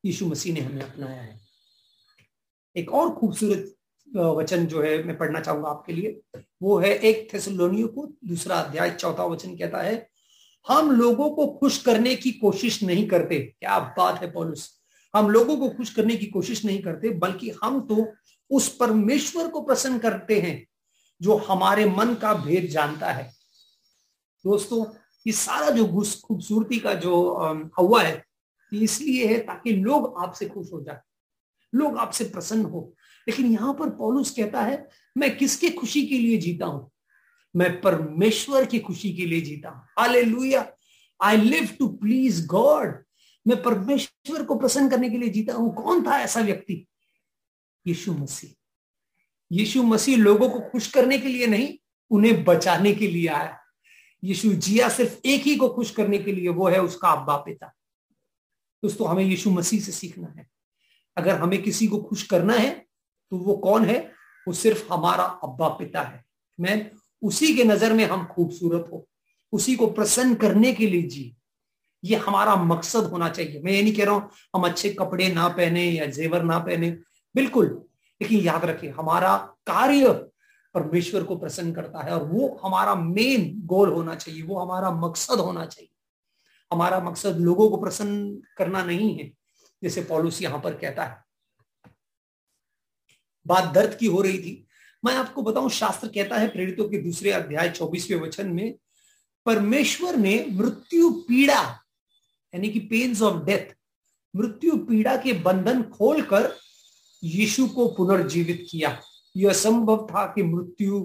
यीशु 0.05 0.27
मसीह 0.27 0.55
ने 0.55 0.61
हमें 0.61 0.83
अपनाया 0.83 1.23
है। 1.23 1.41
एक 2.77 2.93
और 2.93 3.15
खूबसूरत 3.15 3.75
वचन 4.09 4.67
जो 4.67 4.83
है, 4.83 5.03
मैं 5.05 5.17
पढ़ना 5.19 5.41
चाहूँगा 5.41 5.69
आपके 5.69 5.93
लिए। 5.93 6.21
वो 6.63 6.79
है 6.79 6.91
एक 6.91 7.33
थेसलोनियो 7.35 7.89
को, 7.89 8.07
दूसरा 8.25 8.57
अध्याय, 8.57 8.91
चौथा 8.91 9.25
वचन 9.25 9.57
कहता 9.57 9.83
है, 9.83 10.09
हम 10.67 10.91
लोगों 10.91 11.31
को 11.31 11.47
खुश 11.53 11.83
करने 11.83 12.15
की 12.17 12.33
कोशिश 12.33 12.83
नहीं 12.83 13.07
करते। 13.09 13.39
क्या 13.41 13.79
बात 13.99 14.21
है, 14.23 14.31
पॉलिस। 14.33 14.69
हम 15.15 15.31
लोगों 15.31 15.57
को 15.57 15.69
खुश 15.69 15.95
करने 15.95 16.17
की 16.17 16.27
कोशिश 16.27 16.65
नहीं 16.65 16.83
करते, 16.83 17.11
बल्कि 17.11 17.51
हम 17.63 17.81
तो 17.81 18.07
उस 18.51 18.69
परमेश्वर 18.77 19.49
को 19.49 19.61
प्रसन्न 19.61 19.99
करते 19.99 20.41
हैं, 20.41 20.67
जो 21.21 21.37
हमारे 21.39 21.85
मन 21.87 22.15
का 22.15 22.35
भेद 22.35 22.67
जानता 22.67 23.11
है। 23.13 23.33
दोस्तों 24.45 24.85
ये 25.27 25.33
सारा 25.33 25.71
जो 25.71 25.87
खूबसूरती 26.25 26.79
का 26.79 26.95
जो 26.95 27.15
हवा 27.79 28.03
है, 28.03 28.25
ये 28.73 28.81
इसलिए 28.81 29.27
है 29.27 29.39
ताकि 29.41 29.73
लोग 29.73 30.15
आपसे 30.23 30.47
खुश 30.47 30.73
हो 30.73 30.81
जाए, 30.83 31.01
लोग 31.73 31.99
आपसे 31.99 32.25
प्रसन्न 32.25 32.65
हो। 32.65 32.95
लेकिन 33.27 33.53
यहाँ 33.53 33.75
पर 33.75 33.91
पौलुस 33.91 34.31
कहता 34.31 34.63
है, 34.63 34.89
मैं 35.17 35.37
किसके 35.37 35.71
खुशी 35.71 36.07
के 36.07 36.19
लिए 36.19 36.39
जीता 36.39 36.67
हूँ? 36.67 36.91
मैं 37.55 37.81
परमेश्वर 37.81 38.65
की 38.67 38.79
खुशी 38.79 39.13
के 39.15 39.27
लिए 39.27 39.41
जीता 39.41 39.69
हूँ। 39.69 39.83
Hallelujah. 39.99 40.67
I 41.21 41.37
live 41.37 41.69
to 41.79 41.89
please 41.89 42.47
God 42.47 43.03
मैं 43.47 43.63
परमेश्वर 43.63 44.43
को 44.45 44.59
प्रसन्न 44.59 44.89
करने 44.91 45.11
के 45.11 45.19
लिए 45.19 45.29
जीता 45.29 45.55
हूँ। 45.55 45.75
कौन 45.75 46.07
था 46.07 46.19
ऐसा 46.21 46.41
व्यक्ति? 46.41 46.87
यीशु 47.87 48.13
मसीह। 48.13 48.51
यीशु 49.51 49.83
मसीह 49.83 50.17
लोगों 50.17 50.49
को 50.49 50.61
खुश 50.71 50.91
करने 50.91 51.19
के 51.19 51.29
लिए 51.29 51.47
नहीं, 51.47 51.77
उन्हें 52.11 52.45
बचाने 52.45 52.93
के 52.95 53.07
लिए 53.07 53.29
आया। 53.29 53.59
यीशु 54.25 54.53
जिया 54.55 54.89
सिर्फ़ 54.89 55.17
एक 55.25 55.43
ही 55.43 55.57
को 55.57 55.69
खुश 55.69 55.91
करने 55.91 56.19
के 56.19 56.33
लिए 56.33 56.49
वो 56.49 56.69
है 56.69 56.81
उसका 56.83 57.09
अब्बा 57.09 57.37
पिता। 57.37 57.67
दोस्तों, 58.83 59.09
हमें 59.09 59.25
यीशु 59.25 59.51
मसीह 59.51 59.81
से 59.81 59.93
सीखना 59.93 60.29
है। 60.39 60.47
अगर 61.17 61.37
हमें 61.37 61.63
किसी 61.63 61.87
को 61.87 61.99
खुश 61.99 62.23
करना 62.23 62.55
है 62.55 62.71
तो 63.33 63.37
वो 63.37 63.55
कौन 63.57 63.85
है? 63.85 63.99
वो 64.47 64.53
सिर्फ़ 64.53 64.93
हमारा 64.93 65.25
अब्बा 65.25 65.69
पिता 65.69 66.03
है। 66.03 66.25
मैं 66.61 66.91
उसी 67.23 67.55
के 67.55 67.65
नज़र 67.65 67.93
में 67.93 68.05
हम 68.05 68.25
खूबसूरत 68.25 68.89
हो। 68.93 69.07
उसी 69.53 69.77
को 69.77 69.87
प्रसन्न 69.87 70.35
करने 70.35 70.73
के 70.73 70.87
लिए 70.87 71.03
जी। 71.03 71.37
ये 72.05 72.17
हमारा 72.17 72.57
मकसद 72.57 73.05
होना 73.05 73.29
चाहिए। 73.29 73.61
मैं 73.63 73.73
ये 73.73 73.83
नहीं 73.83 73.95
कह 73.95 74.05
रहा 74.05 74.15
हूँ, 74.15 74.31
हम 74.57 74.63
अच्छे 74.63 74.91
कपड़े 74.91 75.29
ना 75.29 75.49
पहने 75.49 75.85
या 75.91 76.07
जेवर 76.07 76.43
ना 76.43 76.59
पहने। 76.59 76.91
बिल्कुल। 77.35 77.67
लेकिन 78.21 78.41
याद 78.41 78.65
रखें, 78.65 78.91
हमारा 78.91 79.37
कार्य 79.67 80.13
परमेश्वर 80.75 81.25
को 81.25 81.37
प्रसन्न 81.37 81.73
करता 81.73 82.03
है 82.05 82.11
और 82.11 82.25
वो 82.25 82.61
हमारा 82.65 82.95
मेन 82.95 83.63
गोल 83.67 83.93
होना 83.93 84.15
चाहिए, 84.15 84.43
वो 84.43 84.59
हमारा 84.59 84.91
मकसद 84.91 85.41
होना 85.41 85.67
चाहिए। 85.67 85.91
हमारा 86.73 87.01
मकसद 87.01 87.37
लोगों 87.37 87.71
को 87.71 87.77
प्रसन्न 87.77 88.43
करना 88.59 88.85
नहीं 88.85 89.19
है, 89.19 89.33
जैसे 89.83 90.03
पॉलुस 90.03 90.43
यहाँ 90.43 90.61
पर 90.61 90.75
कहता 90.75 91.05
है। 91.05 91.25
बात 93.47 93.75
दर्द 93.75 93.99
की 93.99 94.07
हो 94.07 94.23
रही 94.23 94.39
थी। 94.39 94.67
मैं 95.05 95.15
आपको 95.15 95.43
बताऊँ, 95.43 95.71
शास्त्र 95.71 96.09
कहता 96.09 96.37
है, 96.37 96.49
प्रेरितों 96.49 96.89
के 96.89 96.99
दूसरे 96.99 97.31
अध्याय 97.31 97.71
चौबीसवें 97.71 98.21
वचन 98.21 98.49
में, 98.49 98.75
परमेश्वर 99.47 100.17
ने 100.17 100.47
मृत्यु 100.51 101.11
पीड़ा, 101.11 101.63
यानी 102.55 102.69
कि 102.69 102.81
पेन्स 102.81 103.23
ऑफ़ 103.23 103.45
डेथ 103.45 103.75
मृत्यु 104.37 104.77
पीड़ा 104.77 105.17
के 105.17 105.33
बंधन 105.33 105.83
खोलकर 105.83 106.57
यीशु 107.25 107.69
को 107.69 107.89
पुनर्जीवित 107.89 108.67
किया। 108.71 109.01
यह 109.37 109.53
संभव 109.53 110.07
था 110.07 110.27
कि 110.27 110.43
मृत्यु 110.43 111.01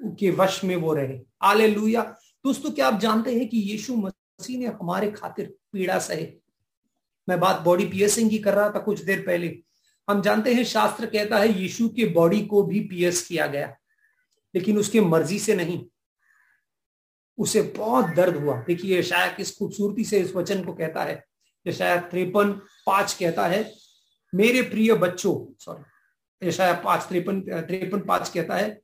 के 0.00 0.30
वश 0.30 0.62
में 0.64 0.76
वो 0.76 0.94
रहे। 0.94 1.20
आले 1.42 1.68
लुया 1.68 2.02
दोस्तों, 2.44 2.70
क्या 2.70 2.86
आप 2.86 3.00
जानते 3.00 3.34
हैं 3.38 3.48
कि 3.48 3.58
यीशु 3.58 3.94
मसीह 3.96 4.58
ने 4.58 4.66
हमारे 4.66 5.10
खातिर 5.10 5.54
पीड़ा 5.72 5.98
सहे? 5.98 6.26
मैं 7.28 7.40
बात 7.40 7.60
बॉडी 7.60 7.84
पियर्सिंग 7.84 8.30
की 8.30 8.38
कर 8.38 8.54
रहा 8.54 8.70
था 8.70 8.78
कुछ 8.78 9.00
देर 9.00 9.20
पहले। 9.20 9.58
हम 10.08 10.22
जानते 10.22 10.54
हैं, 10.54 10.64
शास्त्र 10.64 11.06
कहता 11.06 11.38
है, 11.38 11.60
यीशु 11.60 11.88
के 11.88 12.06
बॉडी 12.06 12.40
को 12.46 12.62
भी 12.62 12.80
पियर्स 12.80 13.26
किया 13.26 13.46
गया, 13.46 13.76
लेकिन 14.54 14.78
उसके 14.78 15.00
मर्ज़ी 15.00 15.38
से 15.38 15.54
नहीं। 15.54 15.84
उसे 17.38 17.62
बहुत 17.76 18.06
दर्द 18.06 18.36
हुआ। 18.36 18.60
देखिए 18.62 19.02
शायद 19.02 19.36
किस 19.36 19.56
खूबसूरती 19.58 20.04
से 20.04 20.20
इस 20.20 20.34
वचन 20.34 20.64
को 20.64 20.72
कहता 20.72 21.04
है। 21.04 21.24
शायद 21.66 22.00
त्रेपन 22.00 22.52
पाँच 22.86 23.12
कहता 23.14 23.46
है, 23.46 23.72
मेरे 24.34 24.62
प्रिय 24.62 24.94
बच्चों 24.94 25.54
सॉरी 25.58 25.82
शायद 26.42 26.80
पाँच 26.84 27.02
त्रेपन 27.02 27.40
त्रेपन 27.40 28.00
पाँच 28.00 28.28
कहता 28.28 28.56
है, 28.56 28.80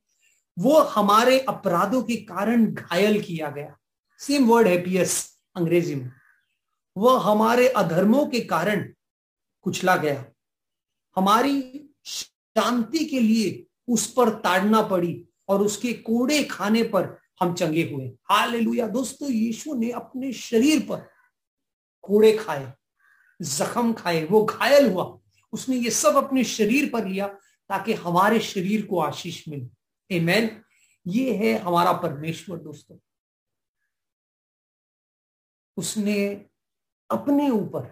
वो 0.59 0.79
हमारे 0.79 1.39
अपराधों 1.39 2.03
के 2.03 2.15
कारण 2.15 2.65
घायल 2.73 3.21
किया 3.21 3.49
गया। 3.49 3.77
सेम 4.19 4.47
वर्ड 4.47 4.67
है 4.67 4.81
पियस 4.81 5.39
अंग्रेज़ी 5.55 5.95
में। 5.95 6.11
वह 6.97 7.19
हमारे 7.21 7.67
अधर्मों 7.67 8.25
के 8.27 8.39
कारण 8.39 8.93
कुचला 9.61 9.95
गया। 9.95 10.25
हमारी 11.15 11.89
शांति 12.05 13.05
के 13.05 13.19
लिए 13.19 13.65
उस 13.87 14.07
पर 14.13 14.29
ताड़ना 14.29 14.81
पड़ी 14.81 15.25
और 15.47 15.61
उसके 15.61 15.93
कोड़े 15.93 16.43
खाने 16.43 16.83
पर 16.83 17.17
हम 17.41 17.53
चंगे 17.53 17.89
हुए। 17.93 18.05
हाल 18.05 18.65
दोस्तों, 18.87 19.29
यीशु 19.29 19.73
ने 19.73 19.91
अपने 19.91 20.31
शरीर 20.33 20.79
पर 20.79 21.07
कोड़े 22.01 22.37
खाए, 22.37 22.73
जख्म 23.41 23.93
खाए, 23.93 24.23
वो 24.25 24.45
घायल 24.45 24.91
हुआ। 24.91 25.19
उसने 25.53 25.75
ये 25.75 25.89
सब 25.89 26.15
अपने 26.15 26.43
शरीर 26.43 26.89
पर 26.89 27.05
लिया। 27.05 27.35
ताकि 27.69 27.93
हमारे 27.93 28.39
शरीर 28.39 28.85
को 28.85 28.99
आशीष 28.99 29.47
मिले। 29.47 30.15
एमेन 30.15 30.63
ये 31.07 31.37
है 31.37 31.57
हमारा 31.57 31.93
परमेश्वर, 31.93 32.57
दोस्तों। 32.57 32.97
उसने 35.77 36.45
अपने 37.09 37.49
ऊपर 37.49 37.91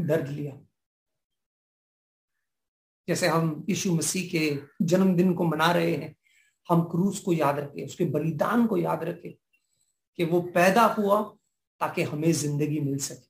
दर्द 0.00 0.28
लिया। 0.28 0.60
जैसे 3.08 3.26
हम 3.26 3.66
यीशु 3.68 3.94
मसीह 3.94 4.30
के 4.30 4.84
जन्मदिन 4.84 5.34
को 5.34 5.44
मना 5.44 5.70
रहे 5.72 5.94
हैं, 5.96 6.14
हम 6.70 6.82
क्रूस 6.82 7.20
को 7.20 7.32
याद 7.32 7.58
रखें, 7.58 7.84
उसके 7.86 8.04
बलिदान 8.04 8.66
को 8.66 8.76
याद 8.76 9.04
रखें 9.04 9.32
कि 10.16 10.24
वो 10.24 10.40
पैदा 10.40 10.84
हुआ 10.84 11.22
ताकि 11.80 12.02
हमें 12.02 12.32
ज़िंदगी 12.32 12.80
मिल 12.80 12.98
सके। 12.98 13.28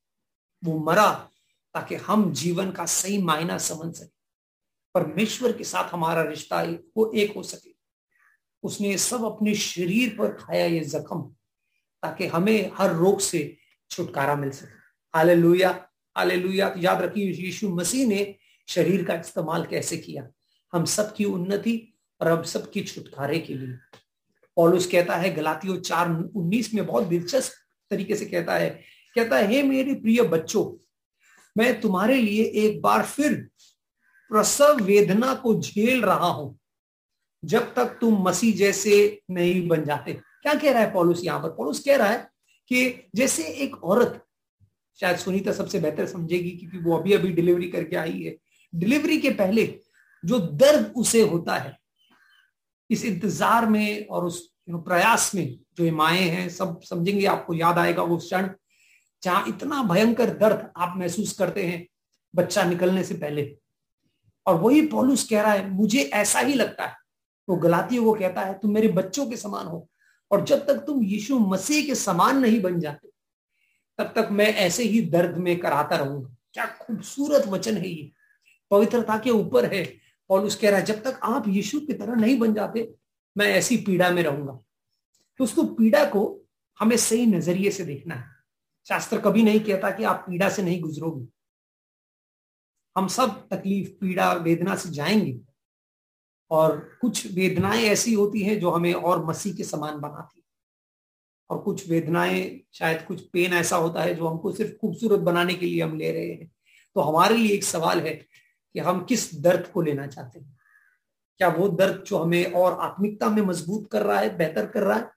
वो 0.62 0.78
मरा 0.78 1.08
ताकि 1.76 1.94
हम 1.94 2.32
जीवन 2.32 2.70
का 2.70 2.84
सही 2.86 3.22
मायना 3.22 3.58
समझ 3.58 3.94
सके। 3.94 4.14
परमेश्वर 4.94 5.52
के 5.52 5.64
साथ 5.64 5.88
हमारा 5.92 6.22
रिश्ता 6.22 6.62
वो 6.96 7.12
एक 7.12 7.34
हो 7.36 7.42
सके। 7.42 7.74
उसने 8.62 8.98
सब 8.98 9.24
अपने 9.24 9.54
शरीर 9.54 10.16
पर 10.18 10.32
खाया 10.32 10.66
ये 10.66 10.80
जख्म, 10.80 11.20
ताकि 12.02 12.26
हमें 12.26 12.70
हर 12.74 12.94
रोग 12.94 13.20
से 13.20 13.58
छुटकारा 13.90 14.36
मिल 14.36 14.50
सके। 14.50 14.74
आले 15.14 15.34
लुया 15.34 15.88
आले 16.16 16.36
लुया 16.36 16.74
याद 16.78 17.02
रखिए, 17.02 17.32
यीशु 17.32 17.68
मसीह 17.68 18.06
ने 18.06 18.34
शरीर 18.68 19.04
का 19.04 19.14
इस्तेमाल 19.14 19.66
कैसे 19.66 19.96
किया? 19.96 20.28
हम 20.72 20.84
सबकी 20.84 21.24
उन्नति 21.24 21.94
और 22.20 22.26
अब 22.26 22.44
सबकी 22.44 22.80
छुटकारे 22.80 23.38
के 23.38 23.54
लिए। 23.54 23.76
पॉलुस 24.56 24.86
कहता 24.86 25.16
है, 25.16 25.34
गलातियों 25.34 25.76
चार 25.76 26.10
उन्नीस 26.10 26.74
में 26.74 26.86
बहुत 26.86 27.04
दिलचस्प 27.04 27.52
तरीके 27.90 28.16
से 28.16 28.26
कहता 28.26 28.54
है 28.54 28.70
कहता 29.14 29.36
है, 29.36 29.46
हे 29.46 29.62
मेरे 29.62 29.94
प्रिय 29.94 30.22
बच्चों 30.22 30.85
मैं 31.56 31.80
तुम्हारे 31.80 32.16
लिए 32.16 32.44
एक 32.58 32.80
बार 32.82 33.04
फिर 33.06 33.34
प्रसव 34.30 34.82
वेदना 34.82 35.34
को 35.34 35.54
झेल 35.60 36.02
रहा 36.02 36.28
हूँ, 36.28 36.58
जब 37.42 37.72
तक 37.74 37.98
तुम 38.00 38.22
मसीह 38.22 38.56
जैसे 38.56 39.20
नहीं 39.30 39.66
बन 39.68 39.84
जाते। 39.84 40.12
क्या 40.12 40.54
कह 40.54 40.72
रहा 40.72 40.82
है 40.82 40.92
पॉलुस 40.92 41.24
यहाँ 41.24 41.40
पर? 41.40 41.48
पॉलुस 41.48 41.80
कह 41.80 41.96
रहा 41.96 42.08
है 42.08 42.28
कि 42.70 43.08
जैसे 43.16 43.42
एक 43.44 43.84
औरत, 43.84 44.22
शायद 44.98 45.16
सुनीता 45.18 45.52
सबसे 45.52 45.78
बेहतर 45.80 46.06
समझेगी 46.06 46.50
क्योंकि 46.50 46.78
वो 46.80 46.96
अभी 46.96 47.12
अभी 47.12 47.32
डिलीवरी 47.32 47.68
करके 47.70 47.96
आई 47.96 48.22
है। 48.22 48.36
डिलीवरी 48.72 49.18
के 49.18 49.30
पहले 49.32 49.64
जो 50.24 50.38
दर्द 50.38 50.92
उसे 50.96 51.20
होता 51.22 51.56
है, 51.56 51.76
इस 52.90 53.04
इंतज़ार 53.04 53.66
में 53.66 54.06
और 54.06 54.24
उस 54.24 54.40
प्रयास 54.68 55.34
में 55.34 55.58
जो 55.78 55.90
माए 55.92 56.20
हैं, 56.20 56.48
सब 56.48 56.80
समझेंगे, 56.82 57.24
आपको 57.26 57.54
याद 57.54 57.78
आएगा 57.78 58.02
वो 58.02 58.16
क्षण 58.18 58.48
जहाँ 59.22 59.44
इतना 59.48 59.82
भयंकर 59.82 60.30
दर्द 60.30 60.72
आप 60.76 60.94
महसूस 60.96 61.32
करते 61.38 61.66
हैं 61.66 61.86
बच्चा 62.34 62.64
निकलने 62.64 63.04
से 63.04 63.14
पहले। 63.14 63.58
और 64.46 64.54
वही 64.54 64.86
पॉलुस 64.86 65.28
कह 65.28 65.42
रहा 65.42 65.52
है, 65.52 65.70
मुझे 65.70 66.02
ऐसा 66.02 66.38
ही 66.38 66.54
लगता 66.54 66.86
है। 66.86 66.96
वो 67.48 67.56
गलाती 67.56 67.98
वो 67.98 68.14
कहता 68.14 68.40
है, 68.40 68.58
तुम 68.58 68.74
मेरे 68.74 68.88
बच्चों 68.88 69.26
के 69.26 69.36
समान 69.36 69.66
हो 69.66 69.88
और 70.30 70.44
जब 70.44 70.66
तक 70.66 70.74
तुम 70.74 71.02
यीशु 71.02 71.38
मसीह 71.38 71.86
के 71.86 71.94
समान 71.94 72.38
नहीं 72.38 72.62
बन 72.62 72.80
जाते, 72.80 73.08
तब 73.98 74.12
तक 74.16 74.28
मैं 74.30 74.54
ऐसे 74.54 74.82
ही 74.82 75.00
दर्द 75.00 75.36
में 75.36 75.58
कराता 75.58 75.96
रहूँगा। 75.96 76.36
क्या 76.52 76.66
खूबसूरत 76.66 77.46
वचन 77.46 77.76
है 77.76 77.88
ये। 77.88 78.12
पवित्रता 78.70 79.18
के 79.18 79.30
ऊपर 79.30 79.74
है। 79.74 79.84
पॉलुस 80.28 80.54
कह 80.54 80.70
रहा 80.70 80.78
है, 80.78 80.84
जब 80.84 81.02
तक 81.02 81.20
आप 81.22 81.48
यीशु 81.48 81.80
की 81.80 81.92
तरह 81.92 82.14
नहीं 82.14 82.38
बन 82.38 82.54
जाते, 82.54 82.94
मैं 83.36 83.46
ऐसी 83.46 83.76
पीड़ा 83.76 84.10
में 84.10 84.22
रहूँगा। 84.22 84.52
दोस्तों, 85.38 85.64
पीड़ा 85.64 86.04
को 86.04 86.46
हमें 86.80 86.96
सही 86.96 87.26
नज़रिए 87.26 87.70
से 87.70 87.84
देखना 87.84 88.14
है। 88.14 88.24
शास्त्र 88.88 89.20
कभी 89.20 89.42
नहीं 89.42 89.60
कहता 89.60 89.90
कि 89.90 90.04
आप 90.04 90.24
पीड़ा 90.28 90.48
से 90.48 90.62
नहीं 90.62 90.80
गुजरोगे। 90.80 91.26
हम 92.96 93.08
सब 93.08 93.48
तकलीफ़, 93.48 93.90
पीड़ा 93.90 94.32
वेदना 94.32 94.76
से 94.76 94.90
जाएँगे। 94.90 95.40
और 96.50 96.98
कुछ 97.00 97.32
वेदनाएँ 97.32 97.84
ऐसी 97.84 98.14
होती 98.14 98.42
हैं 98.42 98.60
जो 98.60 98.70
हमें 98.70 98.94
और 98.94 99.26
मसीह 99.26 99.54
के 99.54 99.64
समान 99.64 99.98
बनाती 100.00 100.42
और 101.50 101.58
कुछ 101.58 101.88
वेदनाएँ, 101.88 102.60
शायद 102.72 103.02
कुछ 103.02 103.20
पेन 103.20 103.52
ऐसा 103.52 103.76
होता 103.76 104.02
है 104.02 104.14
जो 104.14 104.26
हमको 104.26 104.52
सिर्फ़ 104.52 104.72
खूबसूरत 104.72 105.20
बनाने 105.20 105.54
के 105.54 105.66
लिए 105.66 105.82
हम 105.82 105.96
ले 105.96 106.12
रहे 106.12 106.28
हैं। 106.28 106.52
तो 106.94 107.00
हमारे 107.00 107.36
लिए 107.36 107.54
एक 107.54 107.64
सवाल 107.64 108.00
है 108.00 108.14
कि 108.72 108.78
हम 108.78 109.04
किस 109.04 109.40
दर्द 109.40 109.66
को 109.66 109.82
लेना 109.82 110.06
चाहते 110.06 110.40
हैं? 110.40 110.58
क्या 111.38 111.48
वो 111.48 111.68
दर्द 111.68 112.04
जो 112.04 112.18
हमें 112.18 112.52
और 112.52 112.80
आत्मिकता 112.80 113.28
में 113.28 113.42
मज़बूत 113.42 113.88
कर 113.92 114.02
रहा 114.02 114.20
है, 114.20 114.36
बेहतर 114.36 114.66
कर 114.66 114.82
रहा 114.82 114.98
है? 114.98 115.10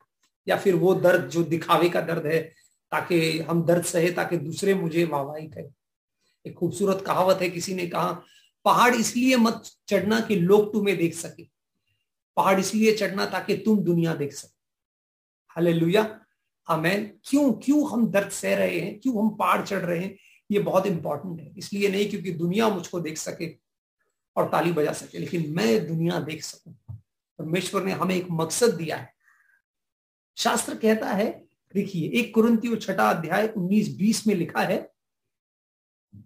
या 0.48 0.58
फिर 0.58 0.76
वो 0.76 0.96
दर्द 0.96 1.30
जो 1.30 1.44
दिखावे 1.44 1.90
का 1.90 2.02
दर्द 2.02 2.26
है 2.26 2.69
ताकि 2.92 3.40
हम 3.40 3.66
दर्द 3.66 3.84
सहे, 3.84 4.12
ताकि 4.12 4.38
दूसरे 4.38 4.74
मुझे 4.74 5.06
वाहवाही 5.06 5.48
करें। 5.48 5.74
एक 6.46 6.54
खूबसूरत 6.54 7.04
कहावत 7.08 7.42
है, 7.42 7.50
किसी 7.50 7.74
ने 7.74 7.88
कहा, 7.88 8.24
पहाड़ 8.66 8.96
इसलिए 8.96 9.36
मत 9.36 9.64
चढ़ना 9.88 10.20
कि 10.20 10.36
लोग 10.36 10.74
तुम्हें 10.74 10.98
देख 10.98 11.14
सके। 11.14 11.44
पहाड़ 12.38 12.60
इसलिए 12.60 12.96
चढ़ना 12.96 13.26
ताकि 13.26 13.58
तुम 13.58 13.84
दुनिया 13.84 14.14
देख 14.14 14.34
सके। 14.34 14.58
हले 15.58 15.74
लुया 15.74 16.20
हमें 16.68 17.20
क्यों 17.26 17.54
क्यों 17.54 17.92
हम 17.92 18.12
दर्द 18.12 18.30
सह 18.30 18.56
रहे 18.56 18.80
हैं? 18.80 19.00
क्यों 19.00 19.24
हम 19.24 19.30
पहाड़ 19.30 19.66
चढ़ 19.66 19.80
रहे 19.80 20.00
हैं? 20.00 20.18
ये 20.52 20.60
बहुत 20.60 20.86
इंपॉर्टेंट 20.86 21.42
है। 21.42 21.54
इसलिए 21.58 21.90
नहीं, 21.90 22.10
क्योंकि 22.10 22.32
दुनिया 22.32 22.70
मुझको 22.70 23.00
देख 23.00 23.18
सके 23.18 23.58
और 24.36 24.50
ताली 24.50 24.72
बजा 24.72 24.94
सके, 24.94 25.18
लेकिन 25.18 25.54
मैं 25.54 25.88
दुनिया 25.88 26.20
देख 26.20 26.44
सकूँ। 26.44 26.74
परमेश्वर 27.40 27.84
ने 27.84 27.92
हमें 27.92 28.16
एक 28.16 28.28
मकसद 28.32 28.74
दिया 28.74 28.98
है। 28.98 29.14
शास्त्र 30.38 30.76
कहता 30.76 31.10
है 31.10 31.49
देखिए, 31.76 32.10
एक 32.10 32.34
कुरंती 32.36 32.76
छठा 32.76 33.10
अध्याय 33.10 33.48
उन्नीस 33.48 33.96
बीस 33.98 34.26
में 34.28 34.36
लिखा 34.36 34.62
है, 34.62 34.78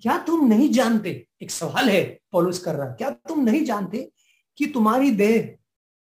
क्या 0.01 0.17
तुम 0.17 0.47
नहीं 0.47 0.69
जानते? 0.73 1.09
एक 1.41 1.51
सवाल 1.51 1.89
है, 1.89 2.03
पॉलुस 2.31 2.59
कर 2.59 2.75
रहा 2.75 2.87
क्या 2.91 3.09
तुम 3.09 3.43
नहीं 3.43 3.63
जानते 3.65 4.09
कि 4.57 4.65
तुम्हारी 4.65 5.11
देह 5.11 5.55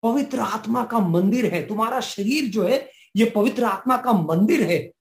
पवित्र 0.03 0.39
आत्मा 0.39 0.83
का 0.85 0.99
मंदिर 0.99 1.45
है? 1.53 1.65
तुम्हारा 1.67 1.99
शरीर 2.01 2.49
जो 2.51 2.63
है, 2.63 2.89
ये 3.15 3.25
पवित्र 3.35 3.63
आत्मा 3.63 3.97
का 3.97 4.13
मंदिर 4.13 4.63
है? 4.63 4.91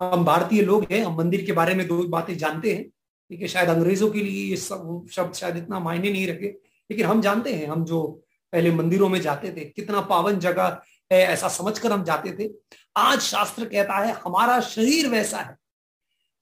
हम 0.00 0.24
भारतीय 0.24 0.62
लोग 0.62 0.84
हैं, 0.92 1.04
हम 1.04 1.16
मंदिर 1.18 1.44
के 1.44 1.52
बारे 1.52 1.74
में 1.74 1.86
दो 1.88 2.02
बातें 2.08 2.36
जानते 2.38 2.74
हैं। 2.74 2.84
ठीक 2.84 3.40
है, 3.40 3.48
शायद 3.48 3.68
अंग्रेज़ों 3.68 4.10
के 4.10 4.22
लिए 4.22 4.44
ये 4.50 4.56
सब 4.56 5.06
शब्द 5.10 5.34
शायद 5.34 5.56
इतना 5.56 5.80
मायने 5.80 6.10
नहीं 6.10 6.26
रखे, 6.28 6.46
लेकिन 6.90 7.06
हम 7.06 7.20
जानते 7.20 7.52
हैं, 7.54 7.66
हम 7.66 7.84
जो 7.84 8.06
पहले 8.52 8.70
मंदिरों 8.70 9.08
में 9.08 9.20
जाते 9.20 9.50
थे, 9.52 9.64
कितना 9.64 10.00
पावन 10.00 10.38
जगह 10.38 10.80
है 11.12 11.20
ऐसा 11.22 11.48
समझकर 11.48 11.92
हम 11.92 12.04
जाते 12.04 12.32
थे। 12.32 12.48
आज 12.98 13.20
शास्त्र 13.20 13.64
कहता 13.64 13.98
है, 13.98 14.12
हमारा 14.14 14.60
शरीर 14.60 15.08
वैसा 15.08 15.38
है। 15.38 15.56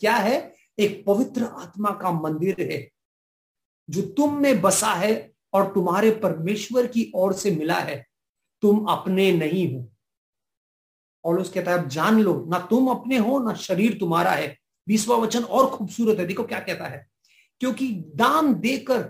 क्या 0.01 0.15
है? 0.15 0.55
एक 0.79 1.05
पवित्र 1.07 1.45
आत्मा 1.45 1.91
का 1.91 2.11
मंदिर 2.13 2.57
है, 2.61 2.91
जो 3.91 4.03
तुम 4.03 4.37
में 4.37 4.61
बसा 4.61 4.93
है 4.95 5.33
और 5.53 5.73
तुम्हारे 5.73 6.11
परमेश्वर 6.11 6.87
की 6.87 7.11
ओर 7.15 7.33
से 7.33 7.51
मिला 7.51 7.79
है। 7.81 8.07
तुम 8.63 8.85
अपने 8.85 9.31
नहीं 9.33 9.75
हो। 9.75 9.91
और 11.25 11.41
उसके 11.41 11.63
तहत 11.63 11.87
जान 11.87 12.21
लो, 12.21 12.45
ना 12.49 12.59
तुम 12.61 12.89
अपने 12.89 13.17
हो, 13.17 13.39
ना 13.39 13.55
शरीर 13.55 13.99
तुम्हारा 13.99 14.31
है। 14.31 14.57
बीसवा 14.87 15.17
वचन 15.17 15.43
और 15.43 15.67
खूबसूरत 15.71 16.19
है। 16.19 16.27
देखो 16.27 16.45
क्या 16.45 16.61
कहता 16.61 16.85
है, 16.85 17.07
क्योंकि 17.61 17.91
दाम 18.15 18.55
देकर 18.55 19.03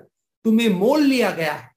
तुम्हें 0.44 0.68
मोल 0.68 1.02
लिया 1.02 1.30
गया 1.30 1.52
है, 1.52 1.70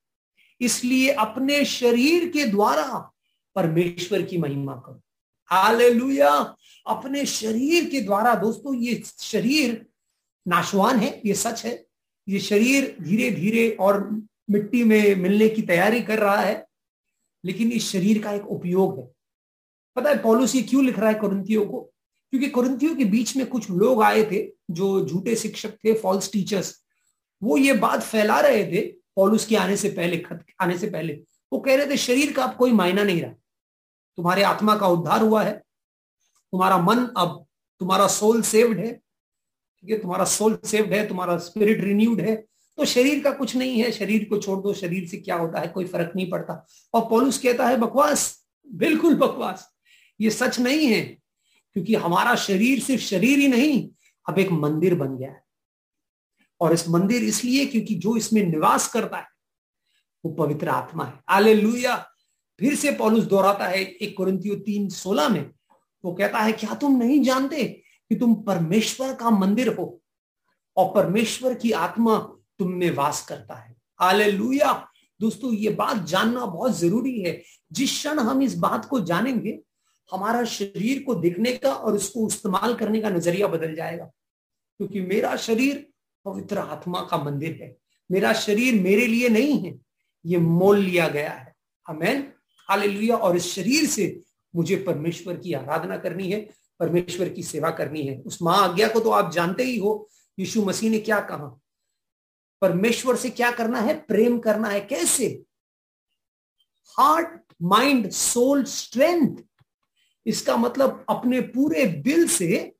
इसलिए 0.62 1.12
अपने 1.12 1.63
शरीर 1.65 2.29
के 2.29 2.45
द्वारा 2.45 3.12
परमेश्वर 3.55 4.21
की 4.21 4.38
महिमा 4.38 4.75
करो। 4.75 5.01
हालेलुया। 5.49 6.55
अपने 6.88 7.25
शरीर 7.25 7.89
के 7.89 8.01
द्वारा, 8.01 8.35
दोस्तों, 8.35 8.75
ये 8.75 9.03
शरीर 9.19 9.85
नाशवान 10.47 10.99
है, 10.99 11.21
ये 11.25 11.33
सच 11.33 11.65
है। 11.65 11.85
ये 12.29 12.39
शरीर 12.39 12.97
धीरे 13.01 13.31
धीरे 13.31 13.77
और 13.79 14.21
मिट्टी 14.49 14.83
में 14.83 15.15
मिलने 15.15 15.49
की 15.49 15.62
तैयारी 15.62 16.01
कर 16.01 16.19
रहा 16.19 16.41
है, 16.41 16.67
लेकिन 17.45 17.71
इस 17.71 17.91
शरीर 17.91 18.23
का 18.23 18.31
एक 18.31 18.47
उपयोग 18.47 18.99
है। 18.99 19.12
पता 19.95 20.09
है, 20.09 20.21
पॉलुस 20.21 20.55
ये 20.55 20.62
क्यों 20.62 20.85
लिख 20.85 20.99
रहा 20.99 21.09
है 21.09 21.15
कुरंतियों 21.15 21.65
को? 21.65 21.81
क्योंकि 22.29 22.47
कुरंतियों 22.47 22.95
के 22.95 23.05
बीच 23.05 23.38
में 23.38 23.45
कुछ 23.45 23.69
लोग 23.69 24.03
आए 24.03 24.23
थे, 24.23 24.51
जो 24.71 25.05
झूठे 25.05 25.35
शिक्षक 25.35 25.69
थे 25.69 25.93
फॉल्स 25.93 26.31
टीचर्स 26.31 26.83
वो 27.43 27.57
ये 27.57 27.73
बात 27.73 28.01
फैला 28.01 28.39
रहे 28.39 28.63
थे, 28.65 28.81
पॉलुस 29.15 29.45
के 29.45 29.55
आने 29.55 29.77
से 29.77 29.89
पहले, 29.89 30.17
खत 30.17 30.45
आने 30.62 30.77
से 30.77 30.89
पहले। 30.89 31.13
वो 31.53 31.59
कह 31.59 31.75
रहे 31.75 31.88
थे, 31.88 31.97
शरीर 31.97 32.33
का 32.33 32.43
अब 32.43 32.57
कोई 32.57 32.71
मायना 32.71 33.03
नहीं 33.03 33.21
रहा। 33.21 33.33
तुम्हारे 34.19 34.43
आत्मा 34.43 34.75
का 34.75 34.88
उद्धार 34.88 35.21
हुआ 35.21 35.43
है। 35.43 35.58
तुम्हारा 36.51 36.77
मन 36.77 36.99
अब, 37.17 37.45
तुम्हारा 37.79 38.08
सोल 38.08 38.41
सेव्ड 38.41 38.79
है। 38.79 38.93
ठीक 39.82 39.89
है? 39.89 39.99
तुम्हारा 39.99 40.25
सोल 40.25 40.60
सेव्ड 40.65 40.93
है, 40.93 41.08
तुम्हारा 41.08 41.38
स्पिरिट 41.38 41.84
रिन्यूड 41.84 42.21
है। 42.21 42.36
तो 42.77 42.86
शरीर 42.86 43.23
का 43.23 43.32
कुछ 43.32 43.55
नहीं 43.55 43.84
है। 43.84 43.91
शरीर 43.91 44.25
को 44.25 44.38
छोड़ 44.38 44.60
दो। 44.60 44.73
शरीर 44.73 45.08
से 45.08 45.17
क्या 45.17 45.36
होता 45.36 45.60
है? 45.60 45.67
कोई 45.67 45.86
फ़र्क 45.86 46.12
नहीं 46.15 46.29
पड़ता। 46.29 46.67
और 46.93 47.10
पॉलुस 47.10 47.38
कहता 47.38 47.67
है, 47.67 47.77
बकवास, 47.77 48.47
बिल्कुल 48.71 49.15
बकवास। 49.15 49.75
ये 50.21 50.29
सच 50.29 50.60
नहीं 50.60 50.88
है, 50.88 51.01
क्योंकि 51.73 51.95
हमारा 51.95 52.36
शरीर 52.36 52.79
सिर्फ़ 52.79 53.03
शरीर 53.03 53.39
ही 53.39 53.47
नहीं, 53.47 53.89
अब 54.29 54.39
एक 54.39 54.51
मंदिर 54.51 54.95
बन 54.95 55.17
गया 55.17 55.32
है। 55.32 55.43
और 56.62 56.73
इस 56.73 56.89
मंदिर 56.89 57.23
इसलिए 57.23 57.65
क्योंकि 57.65 57.95
जो 57.95 58.17
इसमें 58.17 58.43
निवास 58.43 58.93
करता 58.93 59.17
है, 59.17 59.27
वो 60.25 60.32
पवित्र 60.32 60.69
आत्मा 60.69 61.05
है। 61.05 61.13
आले 61.29 61.53
फिर 62.60 62.76
से 62.76 62.91
पॉलुस 62.91 63.24
दोहराता 63.24 63.65
है 63.65 63.84
एक 63.84 64.17
कुरंतियो 64.17 64.56
तीन 64.56 64.89
सोलह 64.89 65.30
में। 65.30 65.52
वो 66.06 66.13
कहता 66.13 66.39
है, 66.39 66.52
क्या 66.52 66.74
तुम 66.74 66.98
नहीं 66.98 67.24
जानते 67.24 67.63
कि 68.10 68.15
तुम 68.15 68.36
परमेश्वर 68.36 69.13
का 69.13 69.30
मंदिर 69.30 69.67
हो 69.67 70.02
और 70.78 70.93
परमेश्वर 70.95 71.54
की 71.54 71.72
आत्मा 71.72 72.17
तुम 72.60 72.72
में 72.72 72.91
वास 72.91 73.26
करता 73.26 73.56
है? 73.56 73.76
आले 74.00 74.32
दोस्तों, 75.22 75.54
ये 75.54 75.69
बात 75.69 76.04
जानना 76.04 76.45
बहुत 76.45 76.78
ज़रूरी 76.78 77.22
है। 77.22 77.43
जिस 77.72 77.89
क्षण 77.89 78.19
हम 78.19 78.41
इस 78.41 78.58
बात 78.58 78.86
को 78.86 79.00
जानेंगे, 79.00 79.60
हमारा 80.12 80.43
शरीर 80.45 81.04
को 81.04 81.15
देखने 81.15 81.54
का 81.54 81.74
और 81.74 81.93
उसको 81.93 82.28
इस्तेमाल 82.28 82.76
करने 82.76 83.02
का 83.02 83.10
नज़रिया 83.10 83.48
बदल 83.48 83.76
जाएगा। 83.76 84.06
क्योंकि 84.78 85.02
मेरा 85.02 85.36
शरीर 85.36 85.89
पवित्र 86.26 86.58
आत्मा 86.58 87.02
का 87.02 87.17
मंदिर 87.17 87.60
है। 87.62 87.78
मेरा 88.12 88.34
शरीर 88.34 88.82
मेरे 88.82 89.08
लिए 89.08 89.30
नहीं 89.30 89.65
है, 89.65 89.80
ये 90.26 90.38
मोल 90.38 90.78
लिया 90.78 91.08
गया 91.08 91.32
है। 91.32 91.56
हमें 91.88 92.34
हालेलुया, 92.69 93.15
और 93.15 93.36
इस 93.36 93.53
शरीर 93.53 93.86
से 93.86 94.21
मुझे 94.55 94.75
परमेश्वर 94.75 95.38
की 95.38 95.53
आराधना 95.53 95.97
करनी 95.97 96.32
है, 96.32 96.39
परमेश्वर 96.79 97.29
की 97.29 97.43
सेवा 97.43 97.69
करनी 97.69 98.01
है। 98.01 98.17
उस 98.19 98.41
महाज्ञा 98.41 98.88
को 98.88 98.99
तो 98.99 99.10
आप 99.10 99.32
जानते 99.32 99.63
ही 99.63 99.77
हो, 99.77 100.10
यीशु 100.38 100.65
मसीह 100.65 100.89
ने 100.91 100.99
क्या 100.99 101.19
कहा? 101.19 101.60
परमेश्वर 102.62 103.15
से 103.15 103.29
क्या 103.29 103.51
करना 103.51 103.79
है? 103.79 103.93
प्रेम 103.99 104.39
करना 104.39 104.69
है। 104.69 104.79
कैसे? 104.82 105.27
हार्ट 106.97 107.53
माइंड 107.62 108.10
सोल 108.10 108.63
स्ट्रेंथ 108.63 109.38
इसका 110.25 110.58
मतलब 110.58 111.05
अपने 111.10 111.41
पूरे 111.41 111.86
दिल 111.86 112.27
से, 112.27 112.71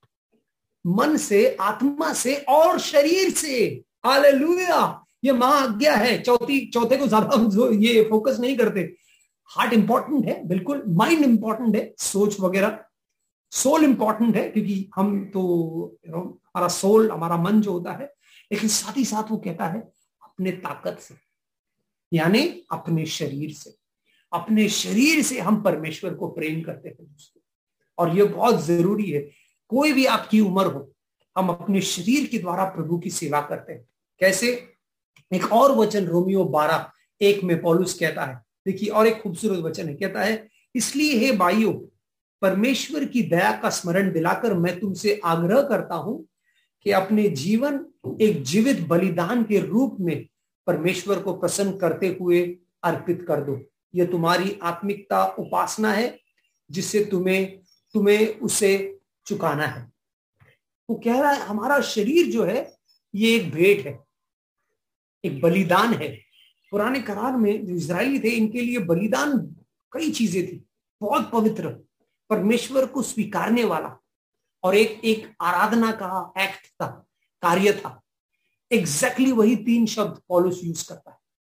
मन 0.86 1.18
से, 1.18 1.56
आत्मा 1.56 2.14
से, 2.14 2.36
और 2.36 2.80
शरीर 2.80 3.30
से। 3.30 3.84
हालेलुया! 4.06 5.06
ये 5.24 5.32
महा 5.32 5.60
आज्ञा 5.60 5.96
है। 5.96 6.22
चौथी, 6.22 6.66
चौथे 6.66 6.98
को 6.98 7.08
ज़्यादा 7.08 7.70
ये 7.76 8.04
फोकस 8.10 8.40
नहीं 8.40 8.58
करते। 8.58 8.84
हार्ट 9.50 9.74
इंपॉर्टेंट 9.74 10.26
है, 10.26 10.44
बिल्कुल। 10.48 10.84
माइंड 10.88 11.24
इंपॉर्टेंट 11.24 11.76
है, 11.76 11.94
सोच 11.98 12.40
वगैरह। 12.40 12.80
सोल 13.52 13.84
इंपॉर्टेंट 13.84 14.36
है, 14.36 14.50
क्योंकि 14.50 14.90
हम 14.96 15.26
तो 15.26 15.42
यू 16.08 16.12
नो 16.12 16.20
हमारा 16.20 16.68
सोल 16.68 17.10
हमारा 17.12 17.38
मन 17.38 17.62
जो 17.62 17.72
होता 17.72 17.92
है, 17.92 18.14
लेकिन 18.52 18.70
साथ 18.70 18.98
ही 18.98 19.06
साथ 19.06 19.32
वो 19.32 19.38
कहता 19.38 19.68
है, 19.68 19.80
अपने 20.22 20.52
ताकत 20.52 21.00
से, 21.00 21.16
यानी 22.12 22.42
अपने 22.72 23.06
शरीर 23.06 23.54
से। 23.54 23.76
अपने 24.32 24.68
शरीर 24.70 25.22
से 25.24 25.40
हम 25.40 25.62
परमेश्वर 25.62 26.14
को 26.14 26.28
प्रेम 26.28 26.62
करते 26.62 26.90
हैं 26.90 27.08
और 27.98 28.16
ये 28.18 28.24
बहुत 28.24 28.62
ज़रूरी 28.64 29.10
है। 29.12 29.22
कोई 29.72 29.94
भी 29.94 30.06
आपकी 30.06 30.40
उम्र 30.40 30.66
हो, 30.66 30.92
हम 31.36 31.50
अपने 31.50 31.82
शरीर 31.82 32.28
के 32.28 32.38
द्वारा 32.38 32.66
प्रभु 32.66 32.98
की 33.00 33.10
सेवा 33.10 33.42
करते 33.42 33.74
हैं। 33.74 33.86
कैसे? 34.22 34.52
एक 35.32 35.52
और 35.54 35.72
वचन 35.72 36.06
रोमियो 36.06 36.44
बारह, 36.46 36.90
एक 37.22 37.44
में 37.44 37.62
पॉलुस 37.62 37.94
कहता 38.00 38.26
है 38.26 38.49
देखिए, 38.66 38.90
और 38.90 39.08
एक 39.08 39.22
खूबसूरत 39.22 39.60
वचन 39.60 39.88
है, 39.88 39.94
कहता 39.96 40.22
है, 40.22 40.48
इसलिए 40.76 41.18
हे 41.18 41.32
भाइयों, 41.32 41.74
परमेश्वर 42.42 43.06
की 43.06 43.22
दया 43.22 43.52
का 43.52 43.70
स्मरण 43.70 44.12
दिलाकर 44.12 44.54
मैं 44.54 44.80
तुमसे 44.80 45.20
आग्रह 45.26 45.62
करता 45.62 45.96
हूँ 45.96 46.26
कि 46.86 46.92
अपने 46.92 47.28
जीवन 47.30 47.86
एक 48.22 48.44
जीवित 48.44 48.80
बलिदान 48.88 49.44
के 49.44 49.60
रूप 49.60 49.98
में 50.00 50.28
परमेश्वर 50.68 51.20
को 51.20 51.34
प्रसन्न 51.34 51.78
करते 51.78 52.18
हुए 52.20 52.42
अर्पित 52.84 53.26
कर 53.28 53.42
दो। 53.42 53.60
यह 53.96 54.06
तुम्हारी 54.06 54.58
आत्मिकता 54.64 55.26
उपासना 55.40 55.92
है, 55.92 56.20
जिससे 56.70 57.04
तुम्हें 57.06 57.60
तुम्हें 57.96 58.40
उसे 58.40 59.00
चुकाना 59.26 59.66
है। 59.66 59.92
वो 60.90 60.96
कह 60.96 61.20
रहा 61.22 61.32
है, 61.32 61.42
हमारा 61.42 61.80
शरीर 61.82 62.32
जो 62.32 62.44
है, 62.44 62.76
ये 63.14 63.36
एक 63.36 63.52
भेंट 63.52 63.86
है, 63.86 64.00
एक 65.24 65.42
बलिदान 65.42 65.94
है। 65.94 66.08
पुराने 66.72 67.02
करार 67.02 67.38
में 67.38 67.66
जो 67.66 67.76
इसराइली 67.76 68.20
थे, 68.20 68.30
इनके 68.30 68.62
लिए 68.62 68.80
बलिदान 68.80 69.38
कई 69.94 70.12
चीज़ें 70.12 70.46
थी। 70.48 70.64
बहुत 71.02 71.30
पवित्र। 71.32 71.70
परमेश्वर 72.30 72.86
को 72.86 73.02
स्वीकारने 73.04 73.64
वाला 73.64 73.96
और 74.64 74.76
एक 74.76 75.00
एक 75.04 75.26
आराधना 75.42 75.92
का 75.94 76.34
एक्ट 76.40 76.68
था, 76.68 76.88
कार्य 77.44 77.72
था। 77.74 78.02
एग्जैक्टली 78.72 79.26
exactly 79.26 79.38
वही 79.38 79.56
तीन 79.56 79.86
शब्द 79.86 80.20
पॉलिस 80.30 80.64
यूज़ 80.64 80.88
करता 80.90 81.12
है। 81.12 81.18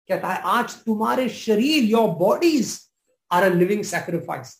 कहता 0.09 0.27
है, 0.27 0.41
आज 0.41 0.75
तुम्हारे 0.85 1.27
शरीर 1.29 1.83
your 1.83 2.09
bodies 2.17 2.79
are 3.31 3.43
a 3.43 3.53
living 3.53 3.83
sacrifice 3.83 4.57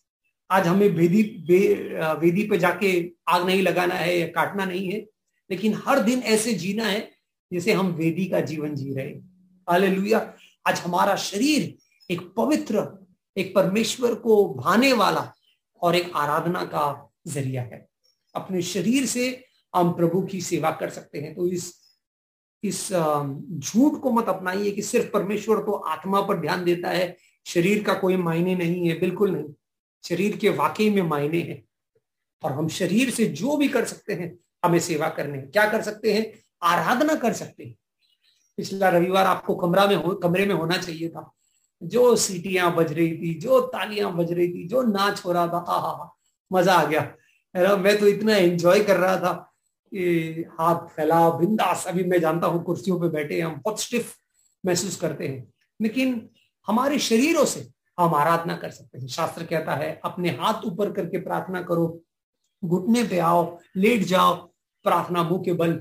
आज 0.49 0.67
हमें 0.67 0.87
वेदी 0.89 1.21
वेदी 2.19 2.43
पे 2.43 2.57
जाके 2.57 2.91
आग 3.29 3.45
नहीं 3.45 3.61
लगाना 3.61 3.95
है 3.95 4.17
या 4.19 4.27
काटना 4.27 4.65
नहीं 4.65 4.91
है, 4.91 4.99
लेकिन 5.49 5.73
हर 5.85 5.99
दिन 6.03 6.19
ऐसे 6.19 6.53
जीना 6.53 6.85
है 6.85 7.09
जैसे 7.51 7.73
हम 7.73 7.87
वेदी 7.93 8.25
का 8.25 8.39
जीवन 8.41 8.75
जी 8.75 8.93
रहे 8.93 9.13
हालेलुया। 9.71 10.33
आज 10.67 10.79
हमारा 10.79 11.15
शरीर 11.15 11.77
एक 12.09 12.21
पवित्र, 12.37 13.05
एक 13.37 13.55
परमेश्वर 13.55 14.15
को 14.15 14.53
भाने 14.53 14.93
वाला 14.93 15.33
और 15.81 15.95
एक 15.95 16.11
आराधना 16.15 16.63
का 16.65 17.11
ज़रिया 17.27 17.61
है। 17.61 17.87
अपने 18.35 18.61
शरीर 18.61 19.05
से 19.05 19.45
हम 19.75 19.91
प्रभु 19.91 20.21
की 20.21 20.41
सेवा 20.41 20.71
कर 20.71 20.89
सकते 20.89 21.19
हैं। 21.19 21.35
तो 21.35 21.47
इस 21.47 21.81
इस 22.63 22.87
झूठ 23.59 23.99
को 24.01 24.11
मत 24.11 24.25
अपनाइए 24.29 24.71
कि 24.71 24.81
सिर्फ़ 24.81 25.09
परमेश्वर 25.11 25.57
तो 25.57 25.71
आत्मा 25.71 26.21
पर 26.21 26.37
ध्यान 26.37 26.63
देता 26.63 26.89
है। 26.89 27.17
शरीर 27.45 27.83
का 27.83 27.93
कोई 27.93 28.17
मायने 28.17 28.55
नहीं 28.55 28.89
है, 28.89 28.99
बिल्कुल 28.99 29.31
नहीं। 29.31 29.53
शरीर 30.03 30.37
के 30.37 30.49
वाकई 30.49 30.89
में 30.89 31.01
मायने 31.01 31.39
हैं। 31.39 31.63
और 32.43 32.51
हम 32.51 32.67
शरीर 32.67 33.09
से 33.09 33.25
जो 33.25 33.57
भी 33.57 33.67
कर 33.67 33.85
सकते 33.85 34.13
हैं, 34.13 34.37
हमें 34.65 34.79
सेवा 34.79 35.09
करने 35.09 35.41
क्या 35.41 35.71
कर 35.71 35.81
सकते 35.81 36.13
हैं? 36.13 36.33
आराधना 36.63 37.15
कर 37.15 37.33
सकते 37.33 37.63
हैं। 37.63 37.75
पिछला 38.57 38.89
रविवार 38.89 39.25
आपको 39.25 39.55
कमरा 39.55 39.85
में 39.87 39.95
हो, 39.95 40.13
कमरे 40.13 40.45
में 40.45 40.55
होना 40.55 40.77
चाहिए 40.77 41.09
था। 41.09 41.31
जो 41.81 42.15
सीटियाँ 42.15 42.73
बज 42.75 42.91
रही 42.93 43.11
थी, 43.17 43.33
जो 43.33 43.59
तालियाँ 43.67 44.11
बज 44.15 44.31
रही 44.31 44.47
थी, 44.47 44.67
जो 44.67 44.81
नाच 44.83 45.23
हो 45.25 45.31
रहा 45.31 45.47
था 45.47 45.63
हा 45.67 46.09
मज़ा 46.51 46.73
आ 46.73 46.85
गया। 46.85 47.75
मैं 47.75 47.97
तो 47.99 48.07
इतना 48.07 48.35
एंजॉय 48.35 48.83
कर 48.83 48.97
रहा 48.97 49.15
था 49.17 49.33
कि 49.91 50.45
हाथ 50.59 50.87
फैला, 50.87 51.29
बिंदास। 51.29 51.85
अभी 51.87 52.03
मैं 52.03 52.19
जानता 52.21 52.47
हूँ 52.47 52.63
कुर्सियों 52.63 52.99
पे 52.99 53.07
बैठे 53.09 53.39
हम, 53.41 53.55
बहुत 53.55 53.81
स्टिफ 53.81 54.13
महसूस 54.63 54.95
करते 54.95 55.27
हैं। 55.27 55.47
लेकिन 55.79 56.29
हमारे 56.67 56.99
शरीरों 56.99 57.45
से 57.45 57.67
हम 57.99 58.13
आराधना 58.15 58.55
कर 58.57 58.69
सकते 58.69 58.99
हैं। 58.99 59.07
शास्त्र 59.07 59.43
कहता 59.43 59.75
है, 59.75 59.99
अपने 60.05 60.29
हाथ 60.31 60.65
ऊपर 60.65 60.91
करके 60.91 61.17
प्रार्थना 61.17 61.61
करो, 61.61 62.01
घुटने 62.63 63.03
पे 63.03 63.19
आओ, 63.19 63.57
लेट 63.77 64.03
जाओ, 64.03 64.35
प्रार्थना 64.85 65.23
मुँह 65.23 65.41
के 65.43 65.53
बल 65.53 65.73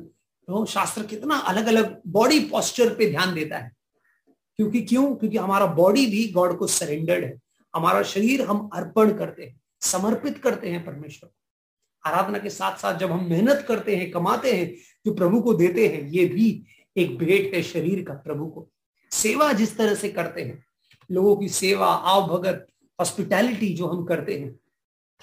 तो 0.51 0.65
शास्त्र 0.65 1.03
कितना 1.03 1.35
अलग 1.35 1.67
अलग 1.67 2.01
बॉडी 2.07 2.41
पोस्चर 2.41 2.95
पे 2.95 3.11
ध्यान 3.11 3.35
देता 3.35 3.59
है। 3.59 3.73
क्योंकि 4.57 4.81
क्यों? 4.83 5.15
क्योंकि 5.15 5.37
हमारा 5.37 5.67
बॉडी 5.67 6.07
भी 6.07 6.33
गॉड 6.33 6.59
को 6.59 6.67
सरेंडर्ड 6.67 7.25
है। 7.25 7.41
हमारा 7.75 8.03
शरीर 8.03 8.43
हम 8.43 8.71
अर्पण 8.75 9.19
करते 9.19 9.45
हैं, 9.45 9.61
समर्पित 9.81 10.39
करते 10.39 10.69
हैं 10.69 10.85
परमेश्वर 10.85 11.31
आराधना 12.07 12.39
के 12.39 12.51
साथ 12.51 12.77
साथ 12.77 12.99
जब 12.99 13.13
हम 13.13 13.25
मेहनत 13.25 13.65
करते 13.69 13.97
हैं, 13.97 14.11
कमाते 14.11 14.53
हैं, 14.53 14.75
जो 15.07 15.15
प्रभु 15.15 15.41
को 15.41 15.55
देते 15.55 15.89
हैं, 15.89 16.09
ये 16.09 16.27
भी 16.27 16.65
एक 16.97 17.19
भेंट 17.19 17.55
है 17.55 17.63
शरीर 17.63 18.05
का 18.05 18.15
प्रभु 18.15 18.47
को। 18.47 18.69
सेवा 19.11 19.53
जिस 19.53 19.77
तरह 19.77 19.95
से 19.95 20.09
करते 20.09 20.43
हैं, 20.43 20.65
लोगों 21.11 21.37
की 21.37 21.49
सेवा 21.49 21.87
आव 21.87 22.29
भगत 22.29 22.67
हॉस्पिटैलिटी 23.01 23.75
जो 23.75 23.87
हम 23.87 24.05
करते 24.05 24.39
हैं, 24.39 24.61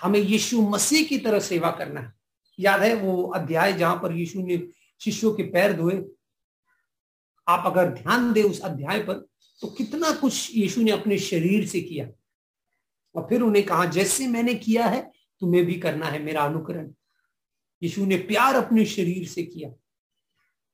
हमें 0.02 0.20
यीशु 0.20 0.62
मसीह 0.62 1.08
की 1.08 1.18
तरह 1.18 1.40
सेवा 1.40 1.72
करना 1.72 2.02
है। 2.02 2.14
याद 2.60 2.82
है 2.82 2.94
वो 2.94 3.24
अध्याय 3.24 3.74
जहाँ 3.74 3.96
पर 3.96 4.12
यीशु 4.12 4.42
ने 4.42 4.68
शिष्यों 5.00 5.34
के 5.34 5.44
पैर 5.44 5.74
धोए। 5.74 6.06
आप 7.48 7.64
अगर 7.66 7.90
ध्यान 7.90 8.34
दे 8.34 8.44
उस 8.44 8.62
अध्याय 8.62 9.00
पर 9.00 9.14
तो 9.62 9.68
कितना 9.68 10.12
कुछ 10.12 10.56
यीशु 10.56 10.82
ने 10.82 10.92
अपने 10.92 11.18
शरीर 11.18 11.68
से 11.68 11.82
किया। 11.82 12.10
और 13.16 13.28
फिर 13.30 13.42
उन्हें 13.42 13.66
कहा, 13.66 13.86
जैसे 13.86 14.28
मैंने 14.28 14.56
किया 14.56 14.88
है, 14.88 15.12
तुम्हें 15.40 15.66
भी 15.66 15.74
करना 15.74 16.06
है 16.06 16.24
मेरा 16.24 16.42
अनुकरण। 16.42 16.94
यीशु 17.84 18.06
ने 18.06 18.18
प्यार 18.18 18.56
अपने 18.56 18.86
शरीर 18.86 19.28
से 19.28 19.44
किया। 19.44 19.70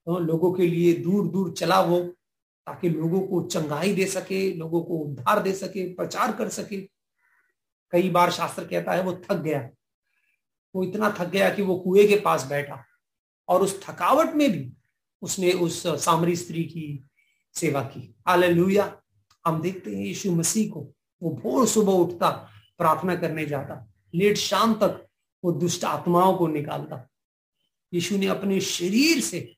तो 0.05 0.19
लोगों 0.19 0.53
के 0.53 0.67
लिए 0.67 0.93
दूर 0.93 1.27
दूर 1.27 1.53
चला 1.53 1.81
वो, 1.81 1.99
ताकि 2.65 2.89
लोगों 2.89 3.21
को 3.21 3.43
चंगाई 3.43 3.93
दे 3.93 4.05
सके, 4.05 4.53
लोगों 4.53 4.83
को 4.83 4.97
उद्धार 4.97 5.43
दे 5.43 5.53
सके, 5.53 5.93
प्रचार 5.93 6.35
कर 6.35 6.49
सके। 6.49 6.81
कई 7.91 8.09
बार 8.09 8.31
शास्त्र 8.31 8.63
कहता 8.63 8.91
है, 8.91 9.03
वो 9.03 9.13
थक 9.13 9.33
गया। 9.33 9.69
वो 10.75 10.83
इतना 10.83 11.15
थक 11.19 11.27
गया 11.27 11.55
कि 11.55 11.61
वो 11.61 11.79
कुएँ 11.79 12.07
के 12.07 12.19
पास 12.19 12.45
बैठा। 12.45 12.85
और 13.49 13.61
उस 13.61 13.83
थकावट 13.83 14.35
में 14.35 14.51
भी 14.51 14.73
उसने 15.21 15.51
उस 15.51 15.87
सामरी 15.87 16.35
स्त्री 16.35 16.63
की 16.63 17.03
सेवा 17.53 17.83
की। 17.83 18.15
हालेलुया। 18.27 19.01
हम 19.45 19.61
देखते 19.61 19.95
हैं 19.95 20.05
यीशु 20.05 20.31
मसीह 20.31 20.71
को, 20.71 20.93
वो 21.23 21.29
भोर 21.29 21.67
सुबह 21.67 21.93
उठता, 21.93 22.29
प्रार्थना 22.77 23.15
करने 23.15 23.45
जाता, 23.45 23.93
लेट 24.15 24.37
शाम 24.37 24.73
तक 24.73 25.07
वो 25.43 25.51
दुष्ट 25.51 25.83
आत्माओं 25.83 26.37
को 26.37 26.47
निकालता। 26.47 27.09
यीशु 27.93 28.17
ने 28.17 28.27
अपने 28.27 28.61
शरीर 28.61 29.19
से 29.19 29.55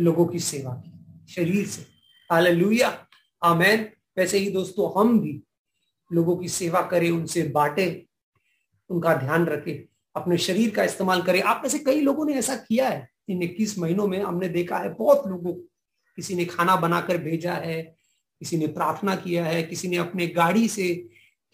लोगों 0.00 0.26
की 0.26 0.38
सेवा 0.38 0.74
की, 0.74 1.26
शरीर 1.32 1.66
से। 1.66 1.86
हालेलुया। 2.30 3.06
आमेन। 3.44 3.90
वैसे 4.18 4.38
ही 4.38 4.50
दोस्तों, 4.50 5.00
हम 5.00 5.20
भी 5.20 5.42
लोगों 6.12 6.36
की 6.36 6.48
सेवा 6.48 6.82
करें, 6.82 7.10
उनसे 7.10 7.42
बांटे, 7.42 8.06
उनका 8.90 9.14
ध्यान 9.14 9.46
रखें, 9.46 9.94
अपने 10.16 10.38
शरीर 10.38 10.74
का 10.74 10.84
इस्तेमाल 10.84 11.22
करें। 11.22 11.42
आप 11.42 11.60
में 11.62 11.70
से 11.70 11.78
कई 11.78 12.00
लोगों 12.00 12.26
ने 12.26 12.34
ऐसा 12.34 12.56
किया 12.56 12.88
है। 12.88 13.10
इन 13.30 13.42
इक्कीस 13.42 13.78
महीनों 13.78 14.06
में 14.06 14.18
हमने 14.18 14.48
देखा 14.48 14.78
है, 14.78 14.92
बहुत 14.94 15.26
लोगों 15.26 15.52
को 15.52 15.60
किसी 16.18 16.34
ने 16.34 16.44
खाना 16.44 16.76
बनाकर 16.76 17.18
भेजा 17.18 17.54
है, 17.54 17.82
किसी 18.40 18.56
ने 18.56 18.66
प्रार्थना 18.66 19.14
किया 19.16 19.44
है, 19.44 19.62
किसी 19.62 19.88
ने 19.88 19.96
अपने 19.96 20.26
गाड़ी 20.26 20.68
से 20.68 20.94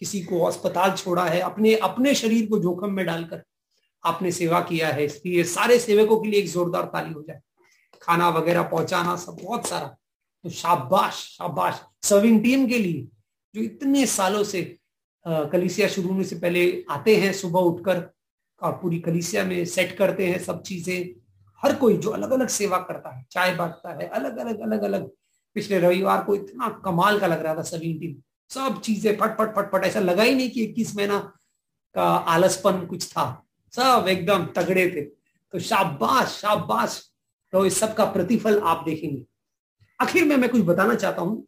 किसी 0.01 0.21
को 0.21 0.39
अस्पताल 0.43 0.91
छोड़ा 0.91 1.25
है, 1.25 1.39
अपने 1.41 1.75
अपने 1.75 2.13
शरीर 2.15 2.47
को 2.49 2.59
जोखम 2.59 2.91
में 2.91 3.05
डालकर 3.05 3.43
आपने 4.03 4.31
सेवा 4.31 4.59
किया 4.61 4.89
है। 4.89 5.05
इसलिए 5.05 5.43
सारे 5.43 5.77
सेवकों 5.79 6.17
के 6.17 6.29
लिए 6.29 6.39
एक 6.39 6.49
जोरदार 6.49 6.85
ताली 6.85 7.13
हो 7.13 7.21
जाए। 7.21 7.39
खाना 8.01 8.29
वगैरह 8.29 8.63
पहुंचाना, 8.63 9.15
सब 9.15 9.37
बहुत 9.43 9.67
सारा। 9.67 9.95
तो 10.45 10.49
शाबाश 10.49 11.13
शाबाश। 11.37 11.81
सर्विंग 12.03 12.41
टीम 12.43 12.67
के 12.67 12.77
लिए, 12.77 13.07
जो 13.55 13.61
इतने 13.61 14.05
सालों 14.05 14.43
से 14.43 14.61
कलिसिया 15.25 15.87
शुरू 15.87 16.09
होने 16.09 16.23
से 16.23 16.35
पहले 16.35 16.83
आते 16.89 17.15
हैं, 17.15 17.31
सुबह 17.33 17.59
उठकर 17.61 18.09
और 18.61 18.71
पूरी 18.71 18.99
कलिसिया 18.99 19.43
में 19.43 19.65
सेट 19.65 19.97
करते 19.97 20.27
हैं 20.27 20.39
सब 20.39 20.61
चीज़ें। 20.61 21.26
हर 21.63 21.75
कोई 21.75 21.97
जो 21.97 22.09
अलग 22.09 22.31
अलग 22.31 22.47
सेवा 22.47 22.77
करता 22.77 23.15
है, 23.15 23.25
चाय 23.31 23.55
बांटता 23.55 23.93
है 23.93 24.07
अलग 24.07 24.37
अलग 24.37 24.59
अलग 24.59 24.81
अलग 24.81 25.09
पिछले 25.55 25.79
रविवार 25.79 26.23
को 26.23 26.35
इतना 26.35 26.69
कमाल 26.85 27.19
का 27.19 27.27
लग 27.27 27.41
रहा 27.41 27.55
था 27.55 27.61
सभी 27.61 27.93
टीम 27.93 28.15
सब 28.51 28.81
चीज़ें 28.81 29.17
फट 29.17 29.37
फट 29.37 29.55
फट 29.55 29.71
फट 29.71 29.83
ऐसा 29.83 29.99
लगा 29.99 30.23
ही 30.23 30.35
नहीं 30.35 30.49
कि 30.49 30.63
इक्कीस 30.63 30.95
महीना 30.95 31.19
का 31.95 32.03
आलसपन 32.03 32.85
कुछ 32.85 33.07
था। 33.07 33.25
सब 33.73 34.05
एकदम 34.09 34.45
तगड़े 34.45 34.89
थे। 34.89 35.01
तो 35.01 35.59
शाबाश 35.59 36.27
शाबाश। 36.27 37.01
तो 37.53 37.65
इस 37.65 37.79
सब 37.79 37.93
का 37.93 38.05
प्रतिफल 38.05 38.59
आप 38.59 38.83
देखेंगे। 38.85 39.25
आखिर 39.99 40.25
में 40.25 40.35
मैं 40.37 40.49
कुछ 40.49 40.61
बताना 40.61 40.95
चाहता 40.95 41.21
हूँ। 41.21 41.45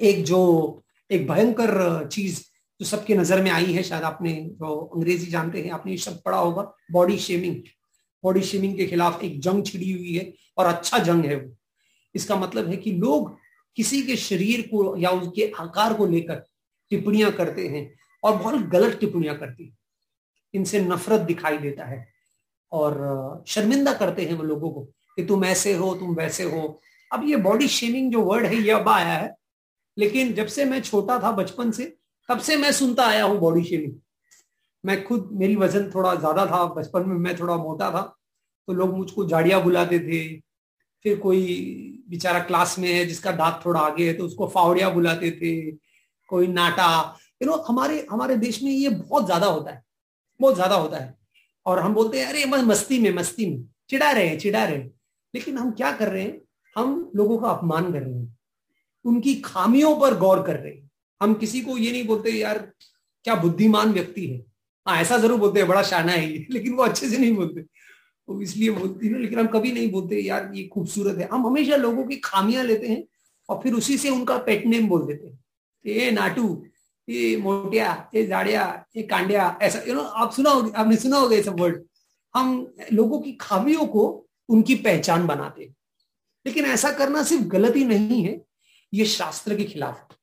एक 0.00 0.24
जो, 0.24 0.82
एक 1.10 1.28
भयंकर 1.30 2.08
चीज़ 2.12 2.40
जो 2.80 2.86
सबके 2.86 3.14
नज़र 3.14 3.42
में 3.42 3.50
आई 3.50 3.72
है, 3.72 3.82
शायद 3.82 4.02
आपने 4.02 4.32
जो 4.52 4.76
अंग्रेज़ी 4.96 5.26
जानते 5.26 5.62
हैं, 5.62 5.70
आपने 5.70 5.92
ये 5.92 5.98
शब्द 5.98 6.20
पढ़ा 6.24 6.38
होगा 6.38 6.62
बॉडी 6.92 7.18
शेमिंग 7.18 7.56
बॉडी 8.24 8.40
शेमिंग 8.40 8.76
के 8.76 8.86
खिलाफ 8.86 9.22
एक 9.24 9.40
जंग 9.40 9.64
छिड़ी 9.66 9.92
हुई 9.92 10.14
है 10.14 10.32
और 10.58 10.66
अच्छा 10.66 10.98
जंग 10.98 11.24
है 11.24 11.36
वो। 11.36 11.56
इसका 12.14 12.36
मतलब 12.36 12.68
है 12.68 12.76
कि 12.76 12.92
लोग 12.92 13.36
किसी 13.76 14.02
के 14.02 14.16
शरीर 14.16 14.60
को 14.62 14.96
या 14.96 15.10
उसके 15.10 15.52
आकार 15.60 15.94
को 15.94 16.06
लेकर 16.06 16.44
टिप्पणियाँ 16.90 17.32
करते 17.32 17.66
हैं 17.68 17.94
और 18.24 18.36
बहुत 18.36 18.62
गलत 18.62 18.98
टिप्पणियाँ 19.00 19.36
करती 19.38 19.64
हैं। 19.64 19.76
इनसे 20.54 20.80
नफरत 20.80 21.20
दिखाई 21.20 21.58
देता 21.58 21.84
है 21.84 22.06
और 22.72 23.44
शर्मिंदा 23.46 23.92
करते 23.92 24.24
हैं 24.24 24.34
वो 24.34 24.42
लोगों 24.42 24.70
को 24.70 24.80
कि 25.16 25.24
तुम 25.24 25.44
ऐसे 25.44 25.74
हो, 25.74 25.94
तुम 25.94 26.14
वैसे 26.14 26.44
हो। 26.44 26.80
अब 27.12 27.28
ये 27.28 27.36
बॉडी 27.36 27.68
शेमिंग 27.68 28.12
जो 28.12 28.22
वर्ड 28.22 28.46
है, 28.46 28.56
ये 28.56 28.70
अब 28.70 28.88
आया 28.88 29.12
है। 29.12 29.34
लेकिन 29.98 30.32
जब 30.32 30.46
से 30.46 30.64
मैं 30.64 30.80
छोटा 30.82 31.18
था 31.18 31.30
बचपन 31.32 31.70
से, 31.70 31.96
तब 32.28 32.38
से 32.38 32.56
मैं 32.56 32.72
सुनता 32.72 33.06
आया 33.06 33.24
हूँ 33.24 33.38
बॉडी 33.38 33.64
शेमिंग। 33.64 33.94
मैं 34.84 35.02
खुद, 35.04 35.28
मेरी 35.32 35.56
वज़न 35.56 35.90
थोड़ा 35.94 36.14
ज़्यादा 36.14 36.46
था, 36.46 36.64
बचपन 36.66 37.08
में 37.08 37.16
मैं 37.18 37.38
थोड़ा 37.38 37.56
मोटा 37.58 37.90
था 37.90 38.02
तो 38.68 38.72
लोग 38.72 38.96
मुझको 38.96 39.26
झाड़िया 39.26 39.58
बुलाते 39.60 39.98
थे। 40.00 40.40
फिर 41.04 41.18
कोई 41.18 42.04
बेचारा 42.08 42.40
क्लास 42.40 42.78
में 42.78 42.88
है, 42.88 43.04
जिसका 43.06 43.32
दांत 43.32 43.60
थोड़ा 43.64 43.80
आगे 43.80 44.06
है 44.08 44.14
तो 44.14 44.24
उसको 44.24 44.46
फावड़िया 44.48 44.90
बुलाते 44.90 45.30
थे, 45.32 45.70
कोई 46.28 46.46
नाटा। 46.48 47.16
यू 47.42 47.48
नो 47.48 47.56
हमारे 47.68 48.06
हमारे 48.10 48.36
देश 48.36 48.62
में 48.62 48.70
ये 48.70 48.88
बहुत 48.90 49.24
ज़्यादा 49.26 49.46
होता 49.46 49.70
है, 49.70 49.82
बहुत 50.40 50.54
ज़्यादा 50.54 50.74
होता 50.76 50.96
है। 50.96 51.14
और 51.66 51.78
हम 51.78 51.94
बोलते 51.94 52.20
हैं, 52.20 52.26
अरे 52.26 52.44
बस 52.46 52.60
मस्ती 52.64 52.98
में 52.98 53.12
मस्ती 53.14 53.46
में, 53.46 53.64
चिढ़ा 53.90 54.10
रहे 54.10 54.26
हैं 54.26 54.38
चिढ़ा 54.38 54.64
रहे। 54.64 54.76
हैं 54.76 54.92
लेकिन 55.34 55.58
हम 55.58 55.70
क्या 55.72 55.92
कर 55.92 56.08
रहे 56.08 56.22
हैं, 56.22 56.40
हम 56.76 57.10
लोगों 57.16 57.38
का 57.38 57.48
अपमान 57.48 57.92
कर 57.92 58.02
रहे 58.02 58.14
हैं। 58.14 58.36
उनकी 59.04 59.34
खामियों 59.34 59.94
पर 59.96 60.16
गौर 60.18 60.42
कर 60.42 60.56
रहे 60.56 60.72
हैं। 60.72 60.90
हम 61.20 61.34
किसी 61.34 61.60
को 61.60 61.76
ये 61.78 61.92
नहीं 61.92 62.06
बोलते, 62.06 62.30
यार, 62.30 62.58
क्या 63.24 63.34
बुद्धिमान 63.36 63.92
व्यक्ति 63.92 64.26
है 64.26 64.38
हाँ 64.90 65.00
ऐसा 65.00 65.18
ज़रूर 65.18 65.38
बोलते 65.38 65.60
हैं, 65.60 65.68
बड़ा 65.68 65.82
शाना 65.82 66.12
है 66.12 66.46
लेकिन 66.50 66.74
वो 66.74 66.82
अच्छे 66.82 67.10
से 67.10 67.18
नहीं 67.18 67.34
बोलते। 67.36 67.60
तो 67.62 68.42
इसलिए 68.42 68.70
बोलती 68.70 69.08
है, 69.08 69.18
लेकिन 69.18 69.38
हम 69.38 69.46
कभी 69.46 69.72
नहीं 69.72 69.90
बोलते, 69.90 70.20
यार, 70.20 70.50
ये 70.54 70.64
खूबसूरत 70.64 71.18
है। 71.18 71.28
हम 71.32 71.46
हमेशा 71.46 71.76
लोगों 71.76 72.04
की 72.04 72.16
खामियाँ 72.16 72.64
लेते 72.64 72.88
हैं 72.88 73.04
और 73.48 73.60
फिर 73.62 73.74
उसी 73.74 73.98
से 73.98 74.08
उनका 74.08 74.38
पेट 74.38 74.66
नेम 74.66 74.88
बोल 74.88 75.06
देते 75.06 75.26
हैं। 75.26 75.44
ये 75.86 76.10
नाटू, 76.10 76.64
ये 77.08 77.36
मोटिया, 77.36 78.10
ये 78.14 78.26
जाड़िया, 78.26 78.86
ये 78.96 79.02
कांडिया, 79.02 79.58
ऐसा 79.62 79.82
यू 79.88 79.94
नो 79.94 80.00
आप 80.00 80.32
सुना 80.32 80.50
होगा 80.50 80.78
आपने 80.78 80.96
सुना 80.96 81.16
होगा 81.16 81.36
ये 81.36 81.42
सब 81.42 81.60
वर्ड 81.60 81.84
हम 82.36 82.74
लोगों 82.92 83.20
की 83.20 83.32
खामियों 83.32 83.86
को 83.86 84.28
उनकी 84.48 84.74
पहचान 84.74 85.26
बनाते 85.26 85.62
हैं। 85.62 85.76
लेकिन 86.46 86.64
ऐसा 86.64 86.92
करना 86.92 87.22
सिर्फ़ 87.22 87.44
गलती 87.44 87.84
नहीं 87.84 88.24
है, 88.24 88.44
ये 88.94 89.04
शास्त्र 89.04 89.56
के 89.56 89.64
खिलाफ। 89.64 90.06
है 90.10 90.16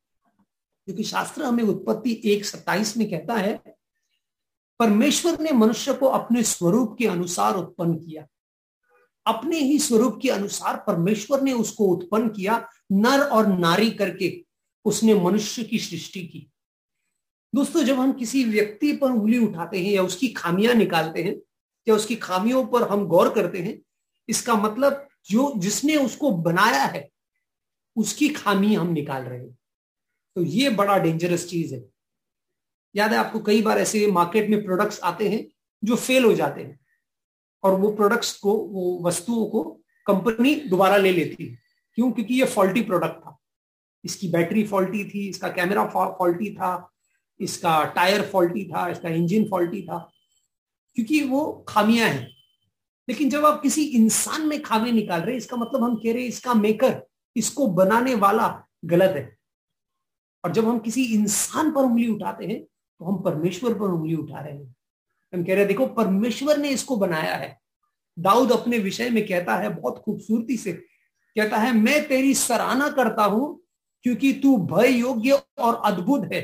क्योंकि 0.86 1.04
शास्त्र 1.04 1.44
हमें 1.44 1.64
उत्पत्ति 1.64 2.22
एक 2.26 2.46
सत्ताईस 2.46 2.98
में 2.98 3.10
कहता 3.10 3.34
है 3.34 3.77
परमेश्वर 4.80 5.40
ने 5.40 5.52
मनुष्य 5.52 5.94
को 5.94 6.06
अपने 6.06 6.44
स्वरूप 6.44 6.96
के 7.00 7.08
अनुसार 7.08 7.56
उत्पन्न 7.56 7.94
किया। 7.96 8.28
अपने 9.26 9.60
ही 9.60 9.80
स्वरूप 9.80 10.20
के 10.22 10.30
अनुसार 10.30 10.78
परमेश्वर 10.88 11.42
ने 11.42 11.54
उसको 11.54 11.86
उत्पन्न 11.86 12.30
किया, 12.30 12.70
नर 12.92 13.20
और 13.20 13.48
नारी 13.48 13.92
करके 13.92 14.46
उसने 14.86 15.14
मनुष्य 15.14 15.64
की 15.64 15.80
सृष्टि 15.80 16.22
की। 16.28 16.52
दोस्तों, 17.56 17.84
जब 17.84 18.00
हम 18.00 18.12
किसी 18.12 18.44
व्यक्ति 18.44 18.94
पर 18.94 19.12
उंगली 19.12 19.38
उठाते 19.38 19.86
हैं 19.86 19.92
या 19.92 20.04
उसकी 20.04 20.28
खामियाँ 20.28 20.74
निकालते 20.74 21.24
हैं, 21.24 21.42
या 21.88 21.96
उसकी 21.96 22.16
खामियों 22.16 22.66
पर 22.66 22.84
हम 22.84 23.06
गौर 23.06 23.34
करते 23.34 23.58
हैं, 23.58 23.82
इसका 24.30 24.56
मतलब 24.56 25.08
जो 25.30 25.54
जिसने 25.58 25.96
उसको 25.96 26.32
बनाया 26.32 26.84
है, 26.84 27.10
उसकी 27.96 28.30
खामी 28.30 28.76
हम 28.76 28.88
निकाल 28.88 29.24
रहे 29.24 29.40
हैं। 29.40 29.58
तो 30.36 30.44
ये 30.44 30.70
बड़ा 30.70 30.98
डेंजरस 30.98 31.50
चीज़ 31.50 31.76
है। 31.76 31.97
याद 32.98 33.12
है 33.12 33.18
आपको 33.18 33.40
कई 33.40 33.62
बार 33.62 33.78
ऐसे 33.78 34.12
मार्केट 34.12 34.50
में 34.50 34.66
प्रोडक्ट्स 34.66 35.00
आते 35.00 35.30
हैं 35.30 35.48
जो 35.84 35.96
फेल 35.96 36.26
हो 36.26 36.34
जाते 36.34 36.62
हैं 36.62 36.80
और 37.64 37.80
वो 37.80 37.92
प्रोडक्ट्स 37.92 38.38
को, 38.38 38.54
वो 38.58 39.04
वस्तुओं 39.04 39.46
को 39.46 39.82
कंपनी 40.06 40.56
दोबारा 40.56 40.98
ले 40.98 41.12
लेती 41.12 41.46
है। 41.46 41.60
क्यों? 41.94 42.12
क्योंकि 42.12 42.34
ये 42.34 42.46
फॉल्टी 42.46 42.82
प्रोडक्ट 42.82 43.20
था। 43.20 43.38
इसकी 44.06 44.30
बैटरी 44.30 44.68
फॉल्टी 44.68 45.06
थी, 45.06 45.30
इसका 45.30 45.48
कैमरा 45.48 45.86
फॉल्टी 45.86 46.54
था, 46.56 46.92
इसका 47.40 47.84
टायर 47.84 48.22
फॉल्टी 48.22 48.66
था, 48.66 48.90
इसका 48.90 49.10
इंजन 49.10 49.44
फॉल्टी 49.44 49.82
था। 49.82 50.12
क्योंकि 50.96 51.24
वो 51.24 51.66
खामियाँ 51.68 52.10
हैं। 52.10 52.38
लेकिन 53.10 53.30
जब 53.30 53.46
आप 53.46 53.62
किसी 53.62 53.84
इंसान 53.84 54.48
में 54.48 54.62
खामी 54.62 54.92
निकाल 54.92 55.22
रहे 55.22 55.38
इसका 55.38 55.58
मतलब 55.58 55.84
हम 55.84 55.96
कह 55.96 56.14
रहे 56.14 56.24
इसका 56.24 56.54
मेकर 56.54 57.02
इसको 57.36 57.68
बनाने 57.68 58.16
वाला 58.16 58.68
गलत 58.86 59.16
है। 59.16 59.38
और 60.46 60.52
जब 60.52 60.68
हम 60.68 60.80
किसी 60.80 61.06
इंसान 61.06 61.72
पर 61.72 61.82
उंगली 61.82 62.08
उठाते 62.08 62.46
हैं 62.46 62.66
तो 63.00 63.06
हम 63.06 63.24
परमेश्वर 63.24 63.74
पर 63.74 63.86
उंगली 63.86 64.16
उठा 64.16 64.40
रहे 64.40 64.54
हैं। 64.54 64.76
हम 65.34 65.44
कह 65.44 65.50
रहे 65.50 65.58
हैं, 65.58 65.68
देखो, 65.68 65.86
परमेश्वर 65.86 66.58
ने 66.58 66.70
इसको 66.70 66.96
बनाया 66.98 67.36
है। 67.36 67.60
दाऊद 68.20 68.52
अपने 68.52 68.78
विषय 68.78 69.10
में 69.10 69.28
कहता 69.28 69.56
है, 69.56 69.70
बहुत 69.70 69.98
खूबसूरती 69.98 70.58
से 70.58 70.74
कहता 70.74 71.58
है, 71.58 71.72
मैं 71.72 72.08
तेरी 72.08 72.36
सराहना 72.36 72.90
करता 72.90 73.24
हूँ, 73.24 73.62
क्योंकि 74.04 74.34
तू 74.34 74.58
भय 74.58 74.88
योग्य 74.88 75.42
और 75.58 75.82
अद्भुत 75.86 76.30
है। 76.34 76.42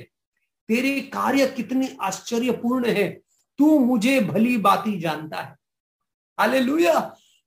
तेरे 0.67 1.01
कार्य 1.01 1.47
कितने 1.47 1.97
आश्चर्यपूर्ण 2.01 2.85
है। 2.85 3.21
तू 3.57 3.79
मुझे 3.79 4.19
भली 4.19 4.57
बाती 4.57 4.99
जानता 4.99 5.37
है। 5.37 5.55
हाले 6.39 6.59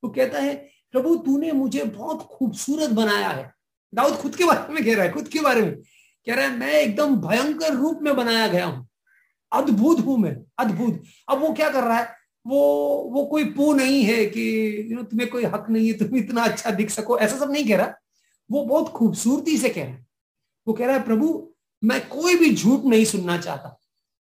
वो 0.03 0.09
कहता 0.09 0.39
है, 0.39 0.55
प्रभु, 0.93 1.17
तूने 1.17 1.53
मुझे 1.53 1.85
बहुत 1.85 2.23
खूबसूरत 2.23 2.91
बनाया 2.91 3.29
है। 3.29 3.55
दाऊद 3.95 4.15
खुद 4.15 4.37
के 4.37 4.45
बारे 4.45 4.75
में 4.75 4.85
कह 4.85 4.95
रहा 4.95 5.05
है, 5.05 5.13
खुद 5.13 5.29
के 5.29 5.41
बारे 5.41 5.63
में 5.63 5.77
कह 6.27 6.35
रहा 6.35 6.45
है, 6.45 6.57
मैं 6.57 6.73
एकदम 6.73 7.17
भयंकर 7.17 7.75
रूप 7.75 7.99
में 8.03 8.17
बनाया 8.17 8.47
गया 8.47 8.67
हूँ। 8.67 8.89
अद्भुत 9.53 10.01
हूँ 10.01 10.19
मैं, 10.19 10.37
अद्भुत। 10.59 11.03
अब 11.29 11.41
वो 11.41 11.53
क्या 11.53 11.69
कर 11.71 11.85
रहा 11.85 11.99
है? 11.99 12.15
वो 12.47 12.61
वो 13.13 13.25
कोई 13.27 13.45
पू 13.45 13.73
नहीं 13.75 14.03
है 14.03 14.27
कि 14.27 14.87
यू 14.91 14.97
नो 14.97 15.03
तुम्हें 15.03 15.31
कोई 15.31 15.45
हक 15.45 15.67
नहीं 15.71 15.87
है 15.87 15.99
तुम 15.99 16.17
इतना 16.19 16.43
अच्छा 16.43 16.71
दिख 16.71 16.91
सको। 16.91 17.19
ऐसा 17.19 17.37
सब 17.37 17.51
नहीं 17.51 17.69
कह 17.69 17.77
रहा। 17.77 17.95
वो 18.51 18.65
बहुत 18.65 18.89
खूबसूरती 18.89 19.57
से 19.59 19.69
कह 19.69 19.85
रहा 19.85 19.93
है। 19.93 20.07
वो 20.67 20.75
कह 20.75 20.87
रहा 20.87 20.97
है, 20.97 21.03
प्रभु, 21.05 21.53
मैं 21.85 22.09
कोई 22.09 22.35
भी 22.35 22.55
झूठ 22.55 22.85
नहीं 22.85 23.05
सुनना 23.05 23.39
चाहता। 23.39 23.79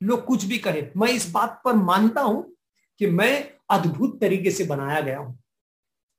लोग 0.03 0.25
कुछ 0.25 0.45
भी 0.45 0.59
कहे। 0.59 0.83
मैं 0.97 1.09
इस 1.09 1.31
बात 1.31 1.61
पर 1.65 1.75
मानता 1.75 2.21
हूँ 2.21 2.57
कि 2.99 3.07
मैं 3.07 3.51
अद्भुत 3.71 4.21
तरीके 4.21 4.51
से 4.51 4.65
बनाया 4.65 5.01
गया 5.01 5.19
हूँ। 5.19 5.39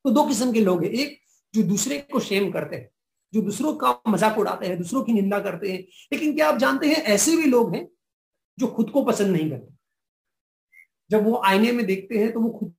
तो 0.04 0.10
दो 0.10 0.24
किस्म 0.24 0.52
के 0.52 0.60
लोग 0.60 0.84
हैं। 0.84 0.90
एक, 0.90 1.18
जो 1.54 1.62
दूसरे 1.62 1.98
को 1.98 2.20
शेम 2.20 2.50
करते 2.50 2.76
हैं, 2.76 2.88
जो 3.34 3.40
दूसरों 3.40 3.74
का 3.74 4.00
मज़ाक 4.08 4.38
उड़ाते 4.38 4.66
हैं, 4.66 4.78
दूसरों 4.78 5.02
की 5.02 5.12
निंदा 5.12 5.38
करते 5.38 5.72
हैं। 5.72 5.78
लेकिन 6.12 6.34
क्या 6.34 6.48
आप 6.48 6.56
जानते 6.56 6.88
हैं, 6.88 6.96
ऐसे 6.96 7.36
भी 7.36 7.44
लोग 7.44 7.74
हैं 7.74 7.88
जो 8.58 8.66
खुद 8.66 8.90
को 8.90 9.02
पसंद 9.04 9.30
नहीं 9.30 9.50
करते। 9.50 9.74
जब 11.10 11.24
वो 11.24 11.42
आईने 11.46 11.72
में 11.72 11.84
देखते 11.86 12.18
हैं 12.18 12.32
तो 12.32 12.40
वो 12.40 12.50
खुद 12.50 12.74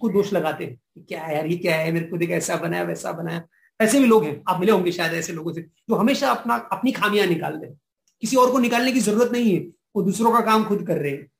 को 0.00 0.08
दोष 0.08 0.32
लगाते 0.32 0.64
हैं 0.64 1.04
क्या 1.08 1.22
है 1.22 1.34
यार, 1.36 1.46
ये 1.46 1.56
क्या 1.56 1.76
है? 1.76 1.92
मेरे 1.92 2.06
को 2.06 2.16
देख, 2.16 2.30
ऐसा 2.30 2.56
बनाया, 2.56 2.82
वैसा 2.82 3.12
बनाया। 3.12 3.46
ऐसे 3.80 4.00
भी 4.00 4.06
लोग 4.06 4.24
हैं, 4.24 4.42
आप 4.48 4.60
मिले 4.60 4.72
होंगे 4.72 4.92
शायद 4.92 5.12
ऐसे 5.12 5.32
लोगों 5.32 5.52
से, 5.52 5.60
जो 5.62 5.94
हमेशा 5.94 6.30
अपना, 6.30 6.54
अपनी 6.72 6.92
खामियाँ 6.92 7.26
निकालते 7.26 7.66
हैं। 7.66 7.80
किसी 8.22 8.36
और 8.36 8.50
को 8.52 8.58
निकालने 8.58 8.92
की 8.92 9.00
ज़रूरत 9.00 9.32
नहीं 9.32 9.54
है, 9.54 9.60
वो 9.96 10.02
दूसरों 10.02 10.32
का 10.32 10.40
काम 10.40 10.64
खुद 10.64 10.86
कर 10.86 10.98
रहे 10.98 11.12
हैं। 11.12 11.30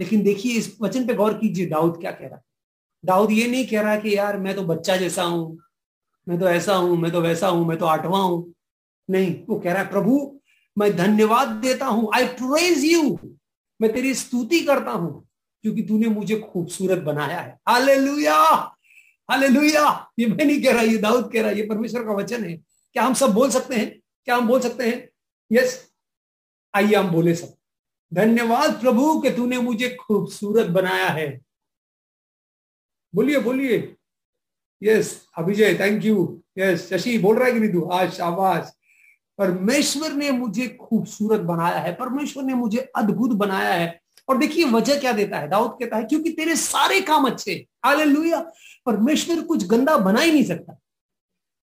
लेकिन 0.00 0.22
देखिए, 0.22 0.52
इस 0.52 0.76
वचन 0.80 1.06
पे 1.06 1.14
गौर 1.14 1.34
कीजिए, 1.34 1.66
दाऊद 1.66 2.00
क्या 2.00 2.10
कह 2.10 2.26
रहा 2.26 2.36
है? 2.36 2.42
दाऊद 3.04 3.30
ये 3.30 3.46
नहीं 3.46 3.66
कह 3.66 3.80
रहा 3.80 3.96
कि 3.96 4.16
यार, 4.16 4.38
मैं 4.38 4.54
तो 4.54 4.62
बच्चा 4.62 4.96
जैसा 4.96 5.22
हूँ, 5.22 5.58
मैं 6.28 6.38
तो 6.40 6.48
ऐसा 6.48 6.74
हूँ, 6.74 6.96
मैं 6.96 7.12
तो 7.12 7.20
वैसा 7.20 7.48
हूँ, 7.48 7.66
मैं 7.66 7.78
तो 7.78 7.86
आठवां 7.86 8.22
हूँ। 8.22 8.54
नहीं, 9.10 9.44
वो 9.46 9.60
कह 9.60 9.72
रहा 9.72 9.82
है, 9.82 9.88
प्रभु 9.90 10.40
मैं 10.76 10.96
धन्यवाद 10.96 11.48
देता 11.62 11.86
हूँ। 11.86 12.10
आई 12.14 12.26
प्रेज 12.34 12.84
यू 12.84 13.18
मैं 13.80 13.92
तेरी 13.92 14.14
स्तुति 14.14 14.60
करता 14.60 14.90
हूँ, 14.90 15.26
क्योंकि 15.64 15.82
तूने 15.82 16.08
मुझे 16.08 16.38
खूबसूरत 16.42 16.98
बनाया 16.98 17.40
है। 17.40 17.58
हालेलुया 17.68 18.36
हालेलुया 19.28 19.84
ये 20.18 20.26
मैं 20.26 20.44
नहीं 20.44 20.62
कह 20.62 20.72
रहा, 20.72 20.82
ये 20.82 20.98
दाऊद 20.98 21.30
कह 21.32 21.42
रहा, 21.42 21.50
ये 21.50 21.66
परमेश्वर 21.66 22.04
का 22.04 22.12
वचन 22.12 22.44
है। 22.44 22.56
क्या 22.56 23.02
हम 23.02 23.14
सब 23.14 23.32
बोल 23.34 23.50
सकते 23.50 23.74
हैं? 23.74 24.00
क्या 24.24 24.36
हम 24.36 24.46
बोल 24.48 24.60
सकते 24.60 24.88
हैं? 24.88 25.08
यस 25.50 25.92
आइए 26.74 26.94
हम 26.94 27.10
बोले 27.10 27.34
सब। 27.34 27.54
धन्यवाद 28.12 28.80
प्रभु 28.80 29.20
कि 29.20 29.30
तूने 29.30 29.58
मुझे 29.58 29.88
खूबसूरत 30.00 30.66
बनाया 30.68 31.08
है। 31.08 31.40
बोलिए 33.14 33.38
बोलिए। 33.38 33.96
Yes 34.82 35.10
Abhijay 35.38 35.74
thank 35.80 36.04
you 36.04 36.42
yes 36.58 36.88
Shashi, 36.90 37.18
बोल 37.18 37.36
रहा 37.36 37.46
है 37.46 37.52
कि 37.52 37.60
नहीं 37.60 37.72
तू? 37.72 37.82
आज 37.82 38.12
शाबाश। 38.12 38.72
परमेश्वर 39.38 40.12
ने 40.12 40.30
मुझे 40.30 40.68
खूबसूरत 40.68 41.40
बनाया 41.40 41.78
है, 41.78 41.92
परमेश्वर 41.92 42.44
ने 42.44 42.54
मुझे 42.54 42.78
अद्भुत 42.96 43.30
बनाया 43.30 43.72
है। 43.74 44.00
और 44.28 44.38
देखिए, 44.38 44.64
वजह 44.64 45.00
क्या 45.00 45.12
देता 45.12 45.38
है? 45.38 45.48
दाऊद 45.48 45.70
कहता 45.70 45.96
है, 45.96 46.04
क्योंकि 46.04 46.30
तेरे 46.30 46.56
सारे 46.56 47.00
काम 47.00 47.30
अच्छे 47.30 47.52
हालेलुया। 47.84 48.40
परमेश्वर 48.86 49.40
कुछ 49.42 49.66
गंदा 49.66 49.96
बना 49.96 50.20
ही 50.20 50.32
नहीं 50.32 50.44
सकता। 50.44 50.78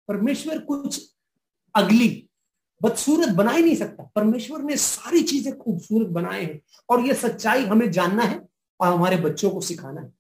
परमेश्वर 0.08 0.60
कुछ 0.60 1.02
अगली, 1.76 2.30
बदसूरत 2.82 3.30
बना 3.30 3.52
ही 3.52 3.64
नहीं 3.64 3.76
सकता। 3.76 4.04
परमेश्वर 4.16 4.62
ने 4.62 4.78
सारी 4.78 5.22
चीज़ें 5.22 5.58
खूबसूरत 5.58 6.08
बनाए 6.08 6.44
हैं 6.44 6.62
और 6.90 7.06
ये 7.08 7.14
सच्चाई 7.14 7.66
हमें 7.66 7.92
जानना 7.92 8.24
है 8.24 8.42
और 8.80 8.94
हमारे 8.94 9.18
बच्चों 9.18 9.52
को 9.52 9.62
सिखाना 9.62 10.02
है। 10.02 10.12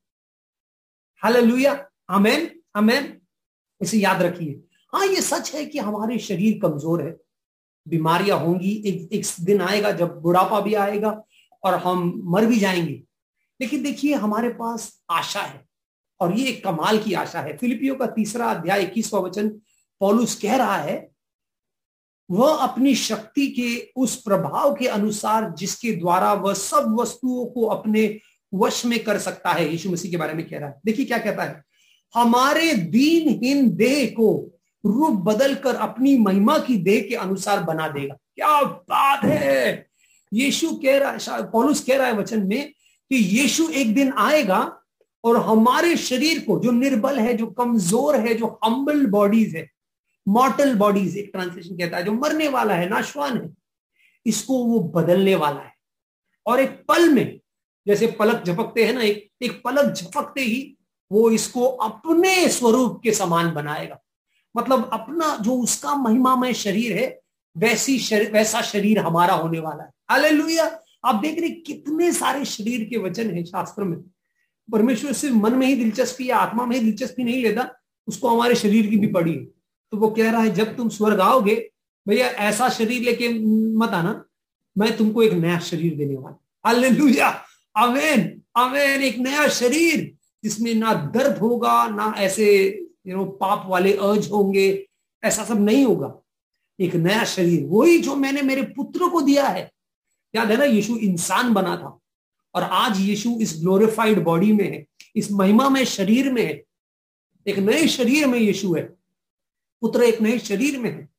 हालेलुया। 1.21 1.73
अमेन 2.09 2.49
अमेन 2.75 3.21
इसे 3.81 3.97
याद 3.97 4.21
रखिए। 4.21 4.63
हाँ 4.93 5.05
ये 5.05 5.21
सच 5.21 5.53
है 5.55 5.65
कि 5.65 5.79
हमारे 5.79 6.17
शरीर 6.19 6.59
कमज़ोर 6.61 7.01
है। 7.01 7.17
बीमारियाँ 7.87 8.39
होंगी, 8.39 8.71
एक 8.85 9.09
एक 9.13 9.25
दिन 9.41 9.61
आएगा 9.61 9.91
जब 9.91 10.19
बुढ़ापा 10.21 10.59
भी 10.59 10.73
आएगा 10.73 11.21
और 11.63 11.75
हम 11.75 12.21
मर 12.25 12.45
भी 12.45 12.59
जाएँगे। 12.59 13.01
लेकिन 13.61 13.83
देखिए, 13.83 14.13
हमारे 14.13 14.49
पास 14.49 15.01
आशा 15.09 15.41
है 15.41 15.61
और 16.19 16.37
ये 16.37 16.47
एक 16.49 16.63
कमाल 16.63 16.97
की 16.97 17.13
आशा 17.13 17.41
है। 17.41 17.57
फिलिपियो 17.57 17.95
का 17.95 18.05
तीसरा 18.07 18.45
अध्याय 18.45 18.83
इक्कीसवा 18.83 19.19
वचन 19.19 19.49
पॉलुस 20.01 20.35
कह 20.35 20.55
रहा 20.55 20.77
है, 20.77 21.09
वह 22.31 22.55
अपनी 22.57 22.95
शक्ति 22.95 23.47
के 23.47 23.91
उस 23.95 24.15
प्रभाव 24.21 24.73
के 24.75 24.87
अनुसार 24.87 25.51
जिसके 25.51 25.91
द्वारा 25.91 26.33
वह 26.33 26.53
सब 26.53 26.95
वस्तुओं 26.99 27.45
को 27.45 27.65
अपने 27.65 28.19
वश 28.53 28.85
में 28.85 29.03
कर 29.03 29.17
सकता 29.19 29.51
है। 29.51 29.69
यीशु 29.71 29.89
मसीह 29.89 30.11
के 30.11 30.17
बारे 30.17 30.33
में 30.33 30.47
कह 30.49 30.59
रहा 30.59 30.69
है। 30.69 30.79
देखिए 30.85 31.05
क्या 31.05 31.17
कहता 31.17 31.43
है, 31.43 31.63
हमारे 32.13 32.73
दीनहीन 32.73 33.75
देह 33.75 34.09
को 34.09 34.49
रूप 34.83 35.19
बदल 35.23 35.55
कर 35.55 35.75
अपनी 35.75 36.17
महिमा 36.17 36.57
की 36.57 36.75
देह 36.77 37.01
के 37.09 37.15
अनुसार 37.15 37.63
बना 37.63 37.87
देगा। 37.87 38.15
क्या 38.15 38.61
बात 38.61 39.23
है? 39.23 39.87
यीशु 40.31 40.73
कह 40.75 40.97
रहा 40.99 41.11
है 41.11 41.43
पौलुस 41.51 41.83
कह 41.83 41.97
रहा 41.97 42.07
है 42.07 42.13
वचन 42.13 42.47
में 42.47 42.71
कि 43.11 43.15
यीशु 43.15 43.67
एक 43.69 43.93
दिन 43.95 44.13
आएगा 44.17 44.59
और 45.23 45.37
हमारे 45.37 45.95
शरीर 45.97 46.39
को, 46.39 46.59
जो 46.59 46.71
निर्बल 46.71 47.19
है, 47.19 47.33
जो 47.33 47.47
कमज़ोर 47.47 48.15
है, 48.17 48.33
जो 48.33 48.59
हम्बल 48.63 49.05
बॉडीज 49.05 49.55
है 49.55 49.67
मॉर्टल 50.27 50.73
बॉडीज 50.75 51.17
एक 51.17 51.29
ट्रांसलेशन 51.33 51.77
कहता 51.77 51.97
है, 51.97 52.03
जो 52.03 52.11
मरने 52.11 52.47
वाला 52.47 52.73
है, 52.73 52.89
नाशवान 52.89 53.37
है, 53.37 53.49
इसको 54.25 54.57
वो 54.65 54.79
बदलने 54.95 55.35
वाला 55.35 55.61
है। 55.61 55.73
और 56.45 56.59
एक 56.59 56.83
पल 56.87 57.09
में, 57.09 57.39
जैसे 57.87 58.07
पलक 58.19 58.43
झपकते 58.45 58.83
हैं 58.85 58.93
ना, 58.93 59.01
एक 59.01 59.29
एक 59.41 59.61
पलक 59.63 59.93
झपकते 59.93 60.41
ही 60.41 60.77
वो 61.11 61.29
इसको 61.31 61.65
अपने 61.65 62.47
स्वरूप 62.49 62.99
के 63.03 63.11
समान 63.11 63.51
बनाएगा। 63.53 63.99
मतलब 64.57 64.89
अपना 64.93 65.37
जो 65.41 65.51
उसका 65.53 65.95
महिमामय 65.95 66.53
शरीर 66.53 66.97
है, 66.97 67.21
वैसी 67.57 67.99
शरीर 67.99 68.31
वैसा 68.31 68.61
शरीर 68.61 68.99
हमारा 68.99 69.33
होने 69.33 69.59
वाला 69.59 69.83
है। 69.83 69.89
हालेलुया। 70.09 70.79
आप 71.05 71.15
देख 71.15 71.39
रहे 71.39 71.49
कितने 71.49 72.11
सारे 72.11 72.45
शरीर 72.45 72.83
के 72.83 72.97
वचन 72.97 73.31
है 73.31 73.43
शास्त्र 73.43 73.83
में। 73.83 73.99
परमेश्वर 74.71 75.13
सिर्फ़ 75.13 75.35
मन 75.35 75.55
में 75.55 75.67
ही 75.67 75.75
दिलचस्पी 75.75 76.29
या 76.29 76.37
आत्मा 76.37 76.65
में 76.65 76.75
ही 76.75 76.81
दिलचस्पी 76.81 77.23
नहीं 77.23 77.43
लेता, 77.43 77.69
उसको 78.07 78.29
हमारे 78.29 78.55
शरीर 78.55 78.87
की 78.87 78.97
भी 78.97 79.07
पड़ी 79.07 79.31
है। 79.31 79.45
तो 79.91 79.97
वो 79.97 80.09
कह 80.09 80.31
रहा 80.31 80.41
है, 80.41 80.53
जब 80.53 80.77
तुम 80.77 80.89
स्वर्ग 80.89 81.19
आओगे, 81.19 81.71
भैया 82.07 82.27
ऐसा 82.27 82.69
शरीर 82.69 83.01
लेके 83.01 83.29
मत 83.77 83.89
आना, 83.89 84.25
मैं 84.77 84.97
तुमको 84.97 85.23
एक 85.23 85.33
नया 85.33 85.59
शरीर 85.59 85.95
देने 85.95 86.15
वाला। 86.15 86.43
हालेलुया। 86.65 87.43
अमेन 87.77 88.41
अमेन 88.55 89.01
एक 89.01 89.17
नया 89.17 89.47
शरीर, 89.47 90.17
जिसमें 90.43 90.75
ना 90.75 90.93
दर्द 90.93 91.37
होगा, 91.37 91.87
ना 91.87 92.13
ऐसे 92.17 92.79
यू 93.07 93.17
नो 93.17 93.25
पाप 93.25 93.63
वाले 93.67 93.93
अर्ज़ 93.93 94.29
होंगे। 94.29 94.89
ऐसा 95.23 95.45
सब 95.45 95.59
नहीं 95.59 95.85
होगा। 95.85 96.19
एक 96.79 96.95
नया 96.95 97.23
शरीर, 97.23 97.65
वही 97.65 97.97
जो 97.97 98.15
मैंने 98.15 98.41
मेरे 98.41 98.61
पुत्र 98.61 99.09
को 99.09 99.21
दिया 99.21 99.47
है। 99.47 99.71
याद 100.35 100.51
है 100.51 100.57
ना, 100.57 100.63
यीशु 100.63 100.95
इंसान 100.95 101.53
बना 101.53 101.77
था। 101.77 101.99
और 102.55 102.63
आज 102.63 102.99
यीशु 102.99 103.39
इस 103.41 103.55
ग्लोरिफाइड 103.59 104.23
बॉडी 104.23 104.53
में 104.53 104.71
है, 104.71 104.85
इस 105.15 105.31
महिमा 105.31 105.69
में, 105.69 105.85
शरीर 105.85 106.33
में 106.33 106.45
है। 106.45 106.63
एक 107.47 107.59
नए 107.59 107.87
शरीर 107.87 108.27
में 108.27 108.39
यीशु 108.39 108.73
है। 108.73 108.83
पुत्र 109.81 110.03
एक 110.03 110.21
नए 110.21 110.39
शरीर 110.39 110.79
में 110.79 110.91
है। 110.91 111.09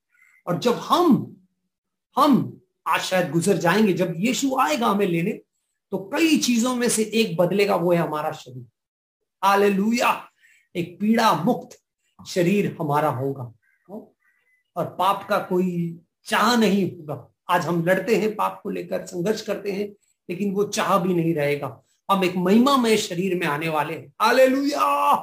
और 0.46 0.58
जब 0.58 0.72
हम 0.72 1.36
हम 2.16 2.60
आज 2.86 3.00
शायद 3.00 3.30
गुजर 3.30 3.56
जाएँगे, 3.56 3.92
जब 3.92 4.14
यीशु 4.16 4.56
आएगा 4.60 4.86
हमें 4.86 5.06
लेने 5.06 5.32
तो 5.90 5.98
कई 5.98 6.38
चीज़ों 6.38 6.74
में 6.74 6.88
से 6.88 7.02
एक 7.02 7.36
बदलेगा, 7.36 7.76
वो 7.76 7.92
है 7.92 7.98
हमारा 7.98 8.32
शरीर। 8.32 8.66
हालेलुया! 9.44 10.30
एक 10.76 10.98
पीड़ा 11.00 11.32
मुक्त 11.32 11.78
शरीर 12.26 12.76
हमारा 12.80 13.08
होगा। 13.08 13.52
और 14.76 14.84
पाप 14.84 15.26
का 15.28 15.38
कोई 15.38 16.00
चाह 16.24 16.56
नहीं 16.56 16.90
होगा। 16.90 17.34
आज 17.48 17.66
हम 17.66 17.84
लड़ते 17.84 18.16
हैं, 18.16 18.36
पाप 18.36 18.60
को 18.62 18.70
लेकर 18.70 19.06
संघर्ष 19.06 19.42
करते 19.42 19.72
हैं, 19.72 19.88
लेकिन 20.30 20.52
वो 20.52 20.64
चाह 20.64 20.98
भी 20.98 21.14
नहीं 21.14 21.34
रहेगा। 21.34 21.82
हम 22.10 22.24
एक 22.24 22.36
महिमा 22.36 22.76
में 22.76 22.96
शरीर 22.96 23.38
में 23.38 23.46
आने 23.46 23.68
वाले 23.68 23.94
हैं। 23.94 24.12
हालेलुया! 24.20 25.14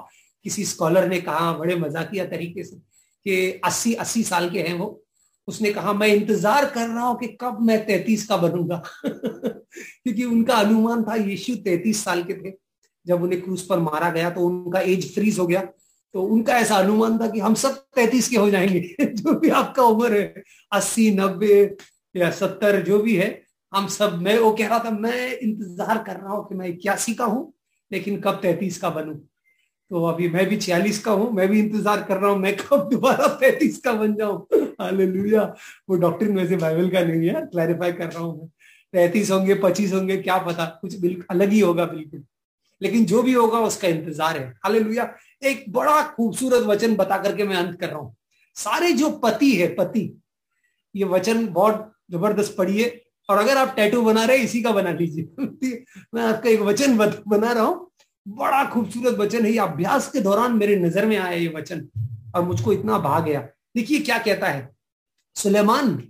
किसी 0.43 0.65
स्कॉलर 0.65 1.07
ने 1.07 1.21
कहा, 1.21 1.53
बड़े 1.53 1.75
मजाकिया 1.75 2.25
तरीके 2.25 2.63
से, 2.63 2.75
कि 3.23 3.61
अस्सी 3.65 3.93
अस्सी 3.93 4.23
साल 4.23 4.49
के 4.49 4.61
हैं 4.61 4.73
वो। 4.73 5.03
उसने 5.47 5.73
कहा, 5.73 5.93
मैं 5.93 6.07
इंतज़ार 6.07 6.65
कर 6.65 6.87
रहा 6.87 7.03
हूँ 7.03 7.19
कि 7.19 7.27
कब 7.27 7.61
मैं 7.61 7.85
तैतीस 7.85 8.27
का 8.27 8.37
बनूँगा। 8.37 8.83
क्योंकि 10.03 10.23
उनका 10.23 10.55
अनुमान 10.55 11.03
था, 11.03 11.15
यीशु 11.15 11.55
तैतीस 11.55 12.03
साल 12.03 12.23
के 12.23 12.33
थे। 12.33 12.60
जब 13.07 13.23
उन्हें 13.23 13.41
क्रूज 13.41 13.61
पर 13.61 13.79
मारा 13.79 14.09
गया 14.09 14.29
तो 14.29 14.41
उनका 14.41 14.79
एज 14.79 15.13
फ्रीज 15.15 15.39
हो 15.39 15.47
गया। 15.47 15.61
तो 16.13 16.21
उनका 16.21 16.57
ऐसा 16.57 16.75
अनुमान 16.75 17.17
था 17.19 17.27
कि 17.27 17.39
हम 17.39 17.53
सब 17.53 17.75
तैतीस 17.95 18.29
के 18.29 18.37
हो 18.37 18.49
जाएँगे। 18.49 18.95
जो 19.05 19.39
भी 19.39 19.49
आपका 19.49 19.83
उम्र 19.83 20.19
है, 20.19 20.43
अस्सी, 20.71 21.11
नब्बे 21.11 21.77
या 22.15 22.31
सत्तर, 22.31 22.81
जो 22.81 22.99
भी 22.99 23.15
है, 23.15 23.41
हम 23.73 23.87
सब 23.87 24.21
मैं, 24.21 24.37
वो 24.39 24.51
कह 24.51 24.67
रहा 24.67 24.79
था, 24.79 24.91
मैं 24.91 25.37
इंतज़ार 25.37 26.03
कर 26.03 26.15
रहा 26.15 26.33
हूँ 26.33 26.47
कि 26.49 26.55
मैं 26.55 26.67
इक्यासी 26.67 27.13
का 27.13 27.25
हूँ, 27.25 27.53
लेकिन 27.91 28.19
कब 28.21 28.39
तैतीस 28.41 28.77
का 28.77 28.89
बनू? 28.89 29.13
तो 29.91 30.03
अभी 30.05 30.29
मैं 30.29 30.45
भी 30.49 30.57
छियालीस 30.57 30.99
का 31.03 31.11
हूँ, 31.11 31.31
मैं 31.31 31.47
भी 31.47 31.59
इंतज़ार 31.59 32.03
कर 32.03 32.17
रहा 32.17 32.31
हूँ, 32.31 32.39
मैं 32.39 32.55
कब 32.57 32.89
दोबारा 32.91 33.27
तैतीस 33.27 33.77
का 33.77 33.93
बन 33.93 34.15
जाऊँ? 34.15 34.47
हालेलुया 34.81 35.43
वो 35.89 35.95
डॉक्टर 35.95 36.31
वैसे 36.31 36.55
बाइबल 36.55 36.89
का 36.89 37.01
नहीं 37.01 37.29
है 37.29 37.45
क्लैरिफाई 37.45 37.91
कर 37.91 38.11
रहा 38.11 38.23
हूँ 38.23 38.37
मैं। 38.39 38.47
तैतीस 38.93 39.31
होंगे, 39.31 39.55
पच्चीस 39.55 39.93
होंगे, 39.93 40.17
क्या 40.17 40.37
पता? 40.37 40.65
कुछ 40.81 40.99
बिल्कुल 40.99 41.25
अलग 41.29 41.49
ही 41.49 41.59
होगा, 41.59 41.85
बिल्कुल। 41.85 42.23
लेकिन 42.81 43.05
जो 43.05 43.21
भी 43.23 43.33
होगा 43.33 43.59
उसका 43.59 43.87
इंतज़ार 43.87 44.37
है। 44.37 44.47
हालेलुया। 44.65 45.13
एक 45.43 45.65
बड़ा 45.69 46.01
खूबसूरत 46.03 46.63
वचन 46.63 46.95
बता 46.95 47.17
करके 47.17 47.43
मैं 47.43 47.55
अंत 47.55 47.79
कर 47.79 47.89
रहा 47.89 47.99
हूँ। 47.99 48.15
सारे 48.55 48.91
जो 48.91 49.09
पति 49.09 49.51
है, 49.55 49.67
पति, 49.75 50.21
ये 50.95 51.03
वचन 51.03 51.47
बहुत 51.47 51.93
ज़बरदस्त 52.11 52.55
पढ़िए। 52.57 53.01
और 53.29 53.37
अगर 53.37 53.57
आप 53.57 53.73
टैटू 53.75 54.01
बना 54.01 54.25
रहे 54.25 54.37
इसी 54.37 54.61
का 54.61 54.71
बना 54.71 54.91
लीजिए। 54.91 55.29
मैं 56.13 56.23
आपका 56.23 56.49
एक 56.49 56.59
वचन 56.59 56.97
बना 57.27 57.51
रहा 57.51 57.63
हूँ। 57.63 57.91
बड़ा 58.27 58.63
खूबसूरत 58.65 59.17
वचन 59.19 59.45
है। 59.45 59.51
ये 59.51 59.59
अभ्यास 59.59 60.11
के 60.11 60.21
दौरान 60.21 60.51
मेरे 60.51 60.75
नज़र 60.75 61.05
में 61.05 61.17
आया 61.17 61.37
ये 61.37 61.47
वचन। 61.47 61.87
और 62.35 62.41
मुझको 62.41 62.73
इतना 62.73 62.97
भा 62.97 63.19
गया। 63.19 63.41
देखिए 63.75 63.99
क्या 63.99 64.17
कहता 64.17 64.47
है। 64.47 64.69
सुलेमान 65.35 66.01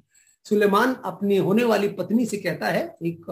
सुलेमान 0.46 0.94
अपनी 1.06 1.38
होने 1.38 1.64
वाली 1.64 1.88
पत्नी 1.88 2.26
से 2.26 2.38
कहता 2.38 2.68
है, 2.68 2.96
एक 3.04 3.26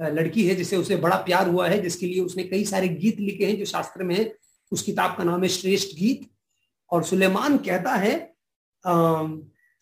लड़की 0.00 0.46
है 0.46 0.54
जिसे 0.54 0.76
उसे 0.76 0.96
बड़ा 0.96 1.16
प्यार 1.18 1.48
हुआ 1.48 1.68
है, 1.68 1.80
जिसके 1.82 2.06
लिए 2.06 2.20
उसने 2.20 2.42
कई 2.44 2.64
सारे 2.64 2.88
गीत 2.88 3.20
लिखे 3.20 3.46
हैं 3.46 3.58
जो 3.58 3.64
शास्त्र 3.64 4.04
में 4.04 4.14
है। 4.16 4.32
उस 4.72 4.82
किताब 4.82 5.16
का 5.16 5.24
नाम 5.24 5.42
है 5.42 5.48
श्रेष्ठ 5.48 5.96
गीत। 5.98 6.28
और 6.90 7.04
सुलेमान 7.04 7.56
कहता 7.58 7.94
है 7.94 8.12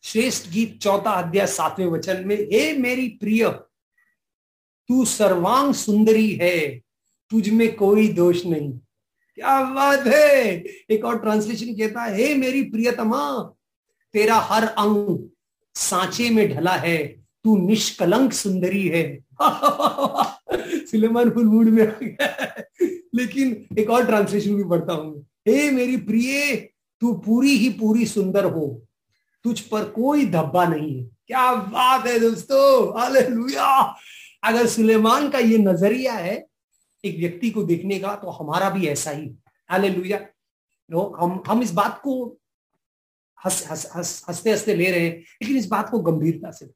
श्रेष्ठ 0.04 0.48
गीत 0.50 0.78
चौथा 0.82 1.10
अध्याय 1.12 1.46
सातवें 1.46 1.86
वचन 1.86 2.22
में, 2.26 2.36
हे 2.36 2.72
मेरी 2.72 3.08
प्रिय, 3.20 3.48
तू 4.88 5.04
सर्वांग 5.04 5.72
सुंदरी 5.74 6.32
है, 6.32 6.68
तुझ 7.30 7.48
में 7.48 7.74
कोई 7.76 8.08
दोष 8.08 8.44
नहीं। 8.46 8.72
क्या 9.38 9.60
बात 9.74 10.06
है! 10.06 10.56
एक 10.90 11.04
और 11.04 11.18
ट्रांसलेशन 11.18 11.74
कहता 11.74 12.02
है, 12.02 12.16
हे 12.16 12.34
मेरी 12.34 12.62
प्रियतमा, 12.62 13.22
तेरा 14.14 14.36
हर 14.40 14.64
अंग 14.64 15.28
सांचे 15.74 16.30
में 16.30 16.48
ढला 16.48 16.76
है, 16.76 17.06
तू 17.44 17.56
निष्कलंक 17.58 18.32
सुंदरी 18.32 18.86
है। 18.88 19.25
सुलेमान 19.40 21.30
फुल 21.30 21.44
मूड 21.44 21.68
में 21.68 21.86
आ 21.86 21.98
गया 22.02 22.64
लेकिन 23.14 23.66
एक 23.78 23.90
और 23.90 24.06
ट्रांसलेशन 24.06 24.54
भी 24.54 24.64
पढ़ता 24.64 24.92
हूँ 24.92 25.26
हे 25.48 25.70
मेरी 25.70 25.96
प्रिय, 25.96 26.56
तू 27.02 27.12
पूरी 27.16 27.50
ही 27.50 27.68
पूरी 27.70 28.06
सुंदर 28.06 28.44
हो। 28.44 28.66
तुझ 29.44 29.60
पर 29.60 29.84
कोई 29.90 30.26
धब्बा 30.26 30.64
नहीं 30.66 30.96
है। 30.98 31.04
क्या 31.26 31.52
बात 31.54 32.06
है 32.06 32.18
दोस्तों। 32.20 32.92
अगर 34.42 34.66
सुलेमान 34.66 35.28
का 35.30 35.38
ये 35.38 35.58
नज़रिया 35.58 36.12
है 36.12 36.34
एक 37.04 37.18
व्यक्ति 37.18 37.50
को 37.50 37.62
देखने 37.64 37.98
का 37.98 38.14
तो 38.14 38.30
हमारा 38.30 38.70
भी 38.70 38.86
ऐसा 38.86 39.10
ही। 39.10 39.30
हालेलुया 39.70 40.18
नो 40.90 41.02
हम 41.20 41.42
हम 41.46 41.62
इस 41.62 41.72
बात 41.72 42.00
को 42.04 42.24
हंस 43.38 43.66
हंस 43.70 43.86
हंस 43.96 44.24
हँसते 44.28 44.50
हँसते 44.50 44.74
ले 44.74 44.90
रहे 44.90 45.00
हैं, 45.00 45.18
लेकिन 45.42 45.56
इस 45.56 45.66
बात 45.68 45.88
को 45.90 45.98
गंभीरता 46.00 46.50
से 46.50 46.66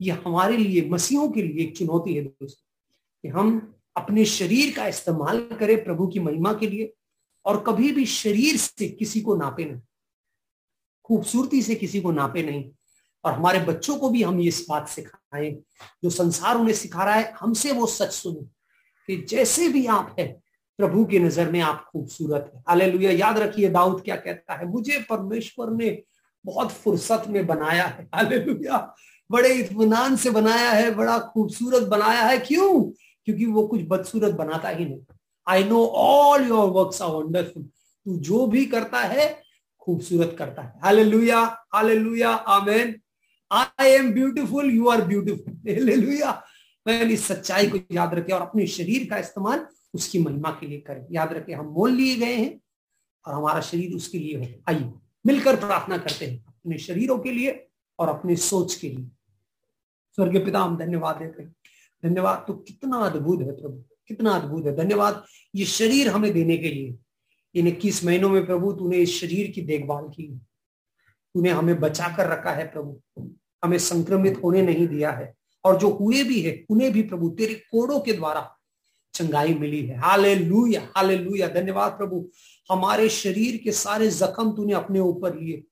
ये 0.00 0.12
हमारे 0.24 0.56
लिए, 0.56 0.88
मसीहों 0.90 1.28
के 1.30 1.42
लिए 1.42 1.64
एक 1.64 1.76
चुनौती 1.76 2.14
है 2.14 2.22
दोस्तों, 2.22 2.64
कि 3.24 3.28
हम 3.28 3.74
अपने 3.96 4.24
शरीर 4.26 4.74
का 4.76 4.86
इस्तेमाल 4.86 5.40
करें 5.60 5.82
प्रभु 5.84 6.06
की 6.06 6.20
महिमा 6.20 6.52
के 6.52 6.66
लिए 6.66 6.92
और 7.44 7.62
कभी 7.66 7.92
भी 7.92 8.06
शरीर 8.06 8.56
से 8.56 8.88
किसी 8.90 9.20
को 9.20 9.36
नापे 9.36 9.64
नहीं, 9.64 9.80
खूबसूरती 11.04 11.62
से 11.62 11.74
किसी 11.74 12.00
को 12.00 12.12
नापे 12.12 12.42
नहीं। 12.42 12.64
और 13.24 13.32
हमारे 13.32 13.58
बच्चों 13.60 13.96
को 13.96 14.08
भी 14.10 14.22
हम 14.22 14.40
ये 14.40 14.48
इस 14.48 14.64
बात 14.68 14.88
सिखाएँ, 14.88 15.50
जो 16.02 16.10
संसार 16.10 16.56
उन्हें 16.56 16.74
सिखा 16.74 17.04
रहा 17.04 17.14
है, 17.14 17.32
हमसे 17.40 17.72
वो 17.72 17.86
सच 17.86 18.12
सुने 18.12 18.44
कि 19.08 19.16
जैसे 19.26 19.68
भी 19.68 19.86
आप 19.86 20.14
है, 20.18 20.26
प्रभु 20.78 21.04
की 21.04 21.18
नज़र 21.18 21.50
में 21.50 21.60
आप 21.60 21.84
खूबसूरत 21.92 22.50
है। 22.54 22.60
हालेलुया। 22.68 23.10
याद 23.12 23.38
रखिए 23.38 23.68
दाऊद 23.70 24.02
क्या 24.04 24.16
कहता 24.16 24.54
है, 24.54 24.66
मुझे 24.68 24.98
परमेश्वर 25.10 25.70
ने 25.72 26.02
बहुत 26.44 26.70
फुर्सत 26.72 27.24
में 27.28 27.46
बनाया 27.46 27.86
है। 27.86 28.08
हालेलुया। 28.14 28.94
बड़े 29.30 29.54
इतमान 29.54 30.16
से 30.16 30.30
बनाया 30.30 30.70
है, 30.70 30.94
बड़ा 30.94 31.18
खूबसूरत 31.18 31.82
बनाया 31.82 32.22
है। 32.22 32.38
क्यों? 32.38 32.82
क्योंकि 33.24 33.46
वो 33.46 33.66
कुछ 33.66 33.80
बदसूरत 33.88 34.34
बनाता 34.34 34.68
ही 34.68 34.84
नहीं। 34.84 35.00
I 35.48 35.64
know 35.64 35.84
all 35.86 36.46
your 36.48 36.70
work 36.70 37.02
are 37.02 37.10
wonderful 37.10 37.62
तू 37.62 38.16
जो 38.16 38.46
भी 38.46 38.64
करता 38.66 39.00
है, 39.00 39.42
खूबसूरत 39.78 40.36
करता 40.38 40.62
है। 40.62 40.72
Hallelujah 40.82 41.40
hallelujah 41.74 42.30
amen 42.30 42.94
I 43.50 43.90
am 43.90 44.12
beautiful 44.12 44.70
you 44.70 44.88
are 44.88 45.00
beautiful 45.00 46.32
मैं 46.86 47.02
इस 47.02 47.26
सच्चाई 47.26 47.66
को 47.66 47.78
याद 47.92 48.14
रखे 48.14 48.32
और 48.32 48.40
अपने 48.40 48.66
शरीर 48.66 49.06
का 49.10 49.18
इस्तेमाल 49.18 49.66
उसकी 49.94 50.18
महिमा 50.18 50.50
के 50.50 50.66
लिए 50.66 50.78
करें। 50.78 51.06
याद 51.10 51.32
रखे, 51.32 51.52
हम 51.52 51.66
मोल 51.66 51.92
लिए 51.92 52.16
गए 52.16 52.34
हैं 52.34 52.60
और 53.26 53.34
हमारा 53.34 53.60
शरीर 53.60 53.94
उसके 53.94 54.18
लिए 54.18 54.36
हो। 54.36 54.46
आइए, 54.68 54.92
मिलकर 55.26 55.56
प्रार्थना 55.56 55.98
करते 55.98 56.26
हैं 56.26 56.44
अपने 56.46 56.78
शरीरों 56.78 57.18
के 57.18 57.30
लिए। 57.30 57.52
और 57.98 58.08
अपनी 58.08 58.36
सोच 58.36 58.74
के 58.74 58.88
लिए। 58.88 59.06
स्वर्गीय 60.12 60.40
पिता 60.40 60.58
हम 60.58 60.76
धन्यवाद 60.76 61.16
देते 61.16 61.42
हैं। 61.42 61.54
धन्यवाद 62.04 62.44
तो 62.48 62.54
कितना 62.54 62.96
अद्भुत 62.96 63.40
है 63.40 63.52
प्रभु, 63.52 63.84
कितना 64.08 64.30
अद्भुत 64.30 64.66
है। 64.66 64.76
धन्यवाद 64.76 65.24
ये 65.54 65.64
शरीर 65.64 66.08
हमें 66.08 66.32
देने 66.32 66.58
के 66.58 66.68
लिए। 66.68 66.98
इन 67.54 67.68
इक्कीस 67.68 68.04
महीनों 68.04 68.28
में 68.28 68.46
प्रभु 68.46 68.72
तूने 68.72 68.96
इस 68.96 69.20
शरीर 69.20 69.50
की 69.50 69.62
देखभाल 69.62 70.08
की। 70.08 70.40
तूने 71.34 71.50
हमें 71.50 71.80
बचा 71.80 72.08
कर 72.08 72.26
रखा 72.26 72.50
है 72.50 72.72
प्रभु। 72.72 73.00
हमें 73.64 73.78
संक्रमित 73.78 74.40
होने 74.44 74.62
नहीं 74.62 74.88
दिया 74.88 75.10
है। 75.10 75.34
और 75.64 75.78
जो 75.78 75.90
हुए 75.90 76.22
भी 76.22 76.40
है 76.40 76.64
उन्हें 76.70 76.92
भी 76.92 77.02
प्रभु, 77.02 77.28
तेरे 77.28 77.54
कोड़ों 77.54 78.00
के 78.00 78.12
द्वारा 78.12 78.58
चंगाई 79.14 79.54
मिली 79.54 79.86
है। 79.86 79.96
हाले 79.96 80.34
लुया 80.34 80.88
हाले 80.96 81.18
लुया 81.18 81.48
धन्यवाद 81.48 81.92
प्रभु। 81.92 82.30
हमारे 82.70 83.08
शरीर 83.08 83.56
के 83.56 83.72
सारे 83.72 84.10
जख्म 84.10 84.52
तूने 84.52 84.72
अपने 84.72 85.00
ऊपर 85.00 85.36
लिए। 85.36 85.64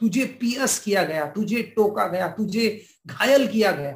तुझे 0.00 0.24
पियस 0.24 0.78
किया 0.78 1.04
गया, 1.04 1.30
तुझे 1.30 1.62
टोका 1.62 2.06
गया, 2.06 2.28
तुझे 2.28 2.84
घायल 3.06 3.48
किया 3.48 3.72
गया। 3.72 3.92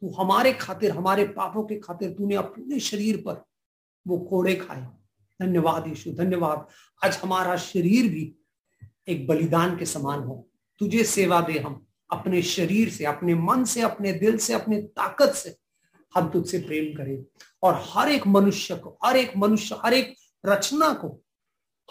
तू 0.00 0.10
हमारे 0.10 0.52
खातिर, 0.52 0.90
हमारे 0.90 1.24
पापों 1.24 1.64
के 1.64 1.76
खातिर 1.76 2.10
तूने 2.10 2.34
अपने 2.34 2.80
शरीर 2.80 3.16
पर 3.16 3.44
वो 4.06 4.18
कोड़े 4.18 4.54
खाए। 4.54 4.88
धन्यवाद 5.42 5.88
यीशु, 5.88 6.12
धन्यवाद। 6.12 6.66
आज 7.04 7.16
हमारा 7.16 7.56
शरीर 7.56 8.12
भी 8.12 8.34
एक 9.08 9.26
बलिदान 9.26 9.78
के 9.78 9.86
समान 9.86 10.20
हो। 10.20 10.48
तुझे 10.78 11.04
सेवा 11.04 11.40
दे 11.40 11.58
हम, 11.58 11.86
अपने 12.10 12.42
शरीर 12.42 12.90
से, 12.90 13.04
अपने 13.04 13.34
मन 13.34 13.64
से, 13.64 13.80
अपने 13.80 14.12
दिल 14.12 14.38
से, 14.38 14.52
अपने 14.52 14.82
ताकत 14.82 15.32
से 15.32 15.56
हम 16.14 16.28
तुझसे 16.28 16.58
प्रेम 16.58 16.96
करें। 16.96 17.24
और 17.62 17.84
हर 17.88 18.08
एक 18.08 18.26
मनुष्य 18.26 18.76
को, 18.76 18.98
हर 19.04 19.16
एक 19.16 19.36
मनुष्य, 19.36 19.76
हर 19.84 19.94
एक 19.94 20.16
रचना 20.46 20.92
को 20.92 21.22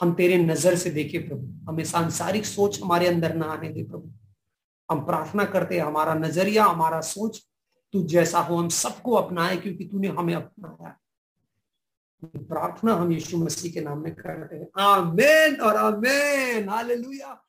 हम 0.01 0.13
तेरे 0.13 0.37
नज़र 0.37 0.75
से 0.75 0.89
देखे 0.89 1.17
प्रभु। 1.17 1.71
हमें 1.71 1.83
सांसारिक 1.83 2.45
सोच 2.45 2.81
हमारे 2.81 3.07
अंदर 3.07 3.35
ना 3.35 3.45
आने 3.45 3.69
दे 3.69 3.83
प्रभु। 3.83 4.11
हम 4.91 5.05
प्रार्थना 5.05 5.45
करते 5.45 5.79
हैं, 5.79 5.85
हमारा 5.85 6.13
नज़रिया, 6.13 6.65
हमारा 6.65 7.01
सोच, 7.01 7.47
तू 7.93 8.03
जैसा 8.03 8.39
हो 8.39 8.55
हम 8.55 8.69
सबको 8.69 9.13
अपनाए 9.13 9.57
क्योंकि 9.57 9.85
तूने 9.85 10.07
हमें 10.07 10.35
अपनाया। 10.35 10.97
प्रार्थना 12.25 12.93
हम 12.93 13.11
यीशु 13.11 13.37
मसीह 13.37 13.71
के 13.71 13.81
नाम 13.81 14.03
में 14.03 14.15
करते 14.15 14.55
हैं। 14.55 14.67
आमेन 14.79 15.55
और 15.55 15.75
आमेन। 15.75 16.69
हालेलुया। 16.69 17.45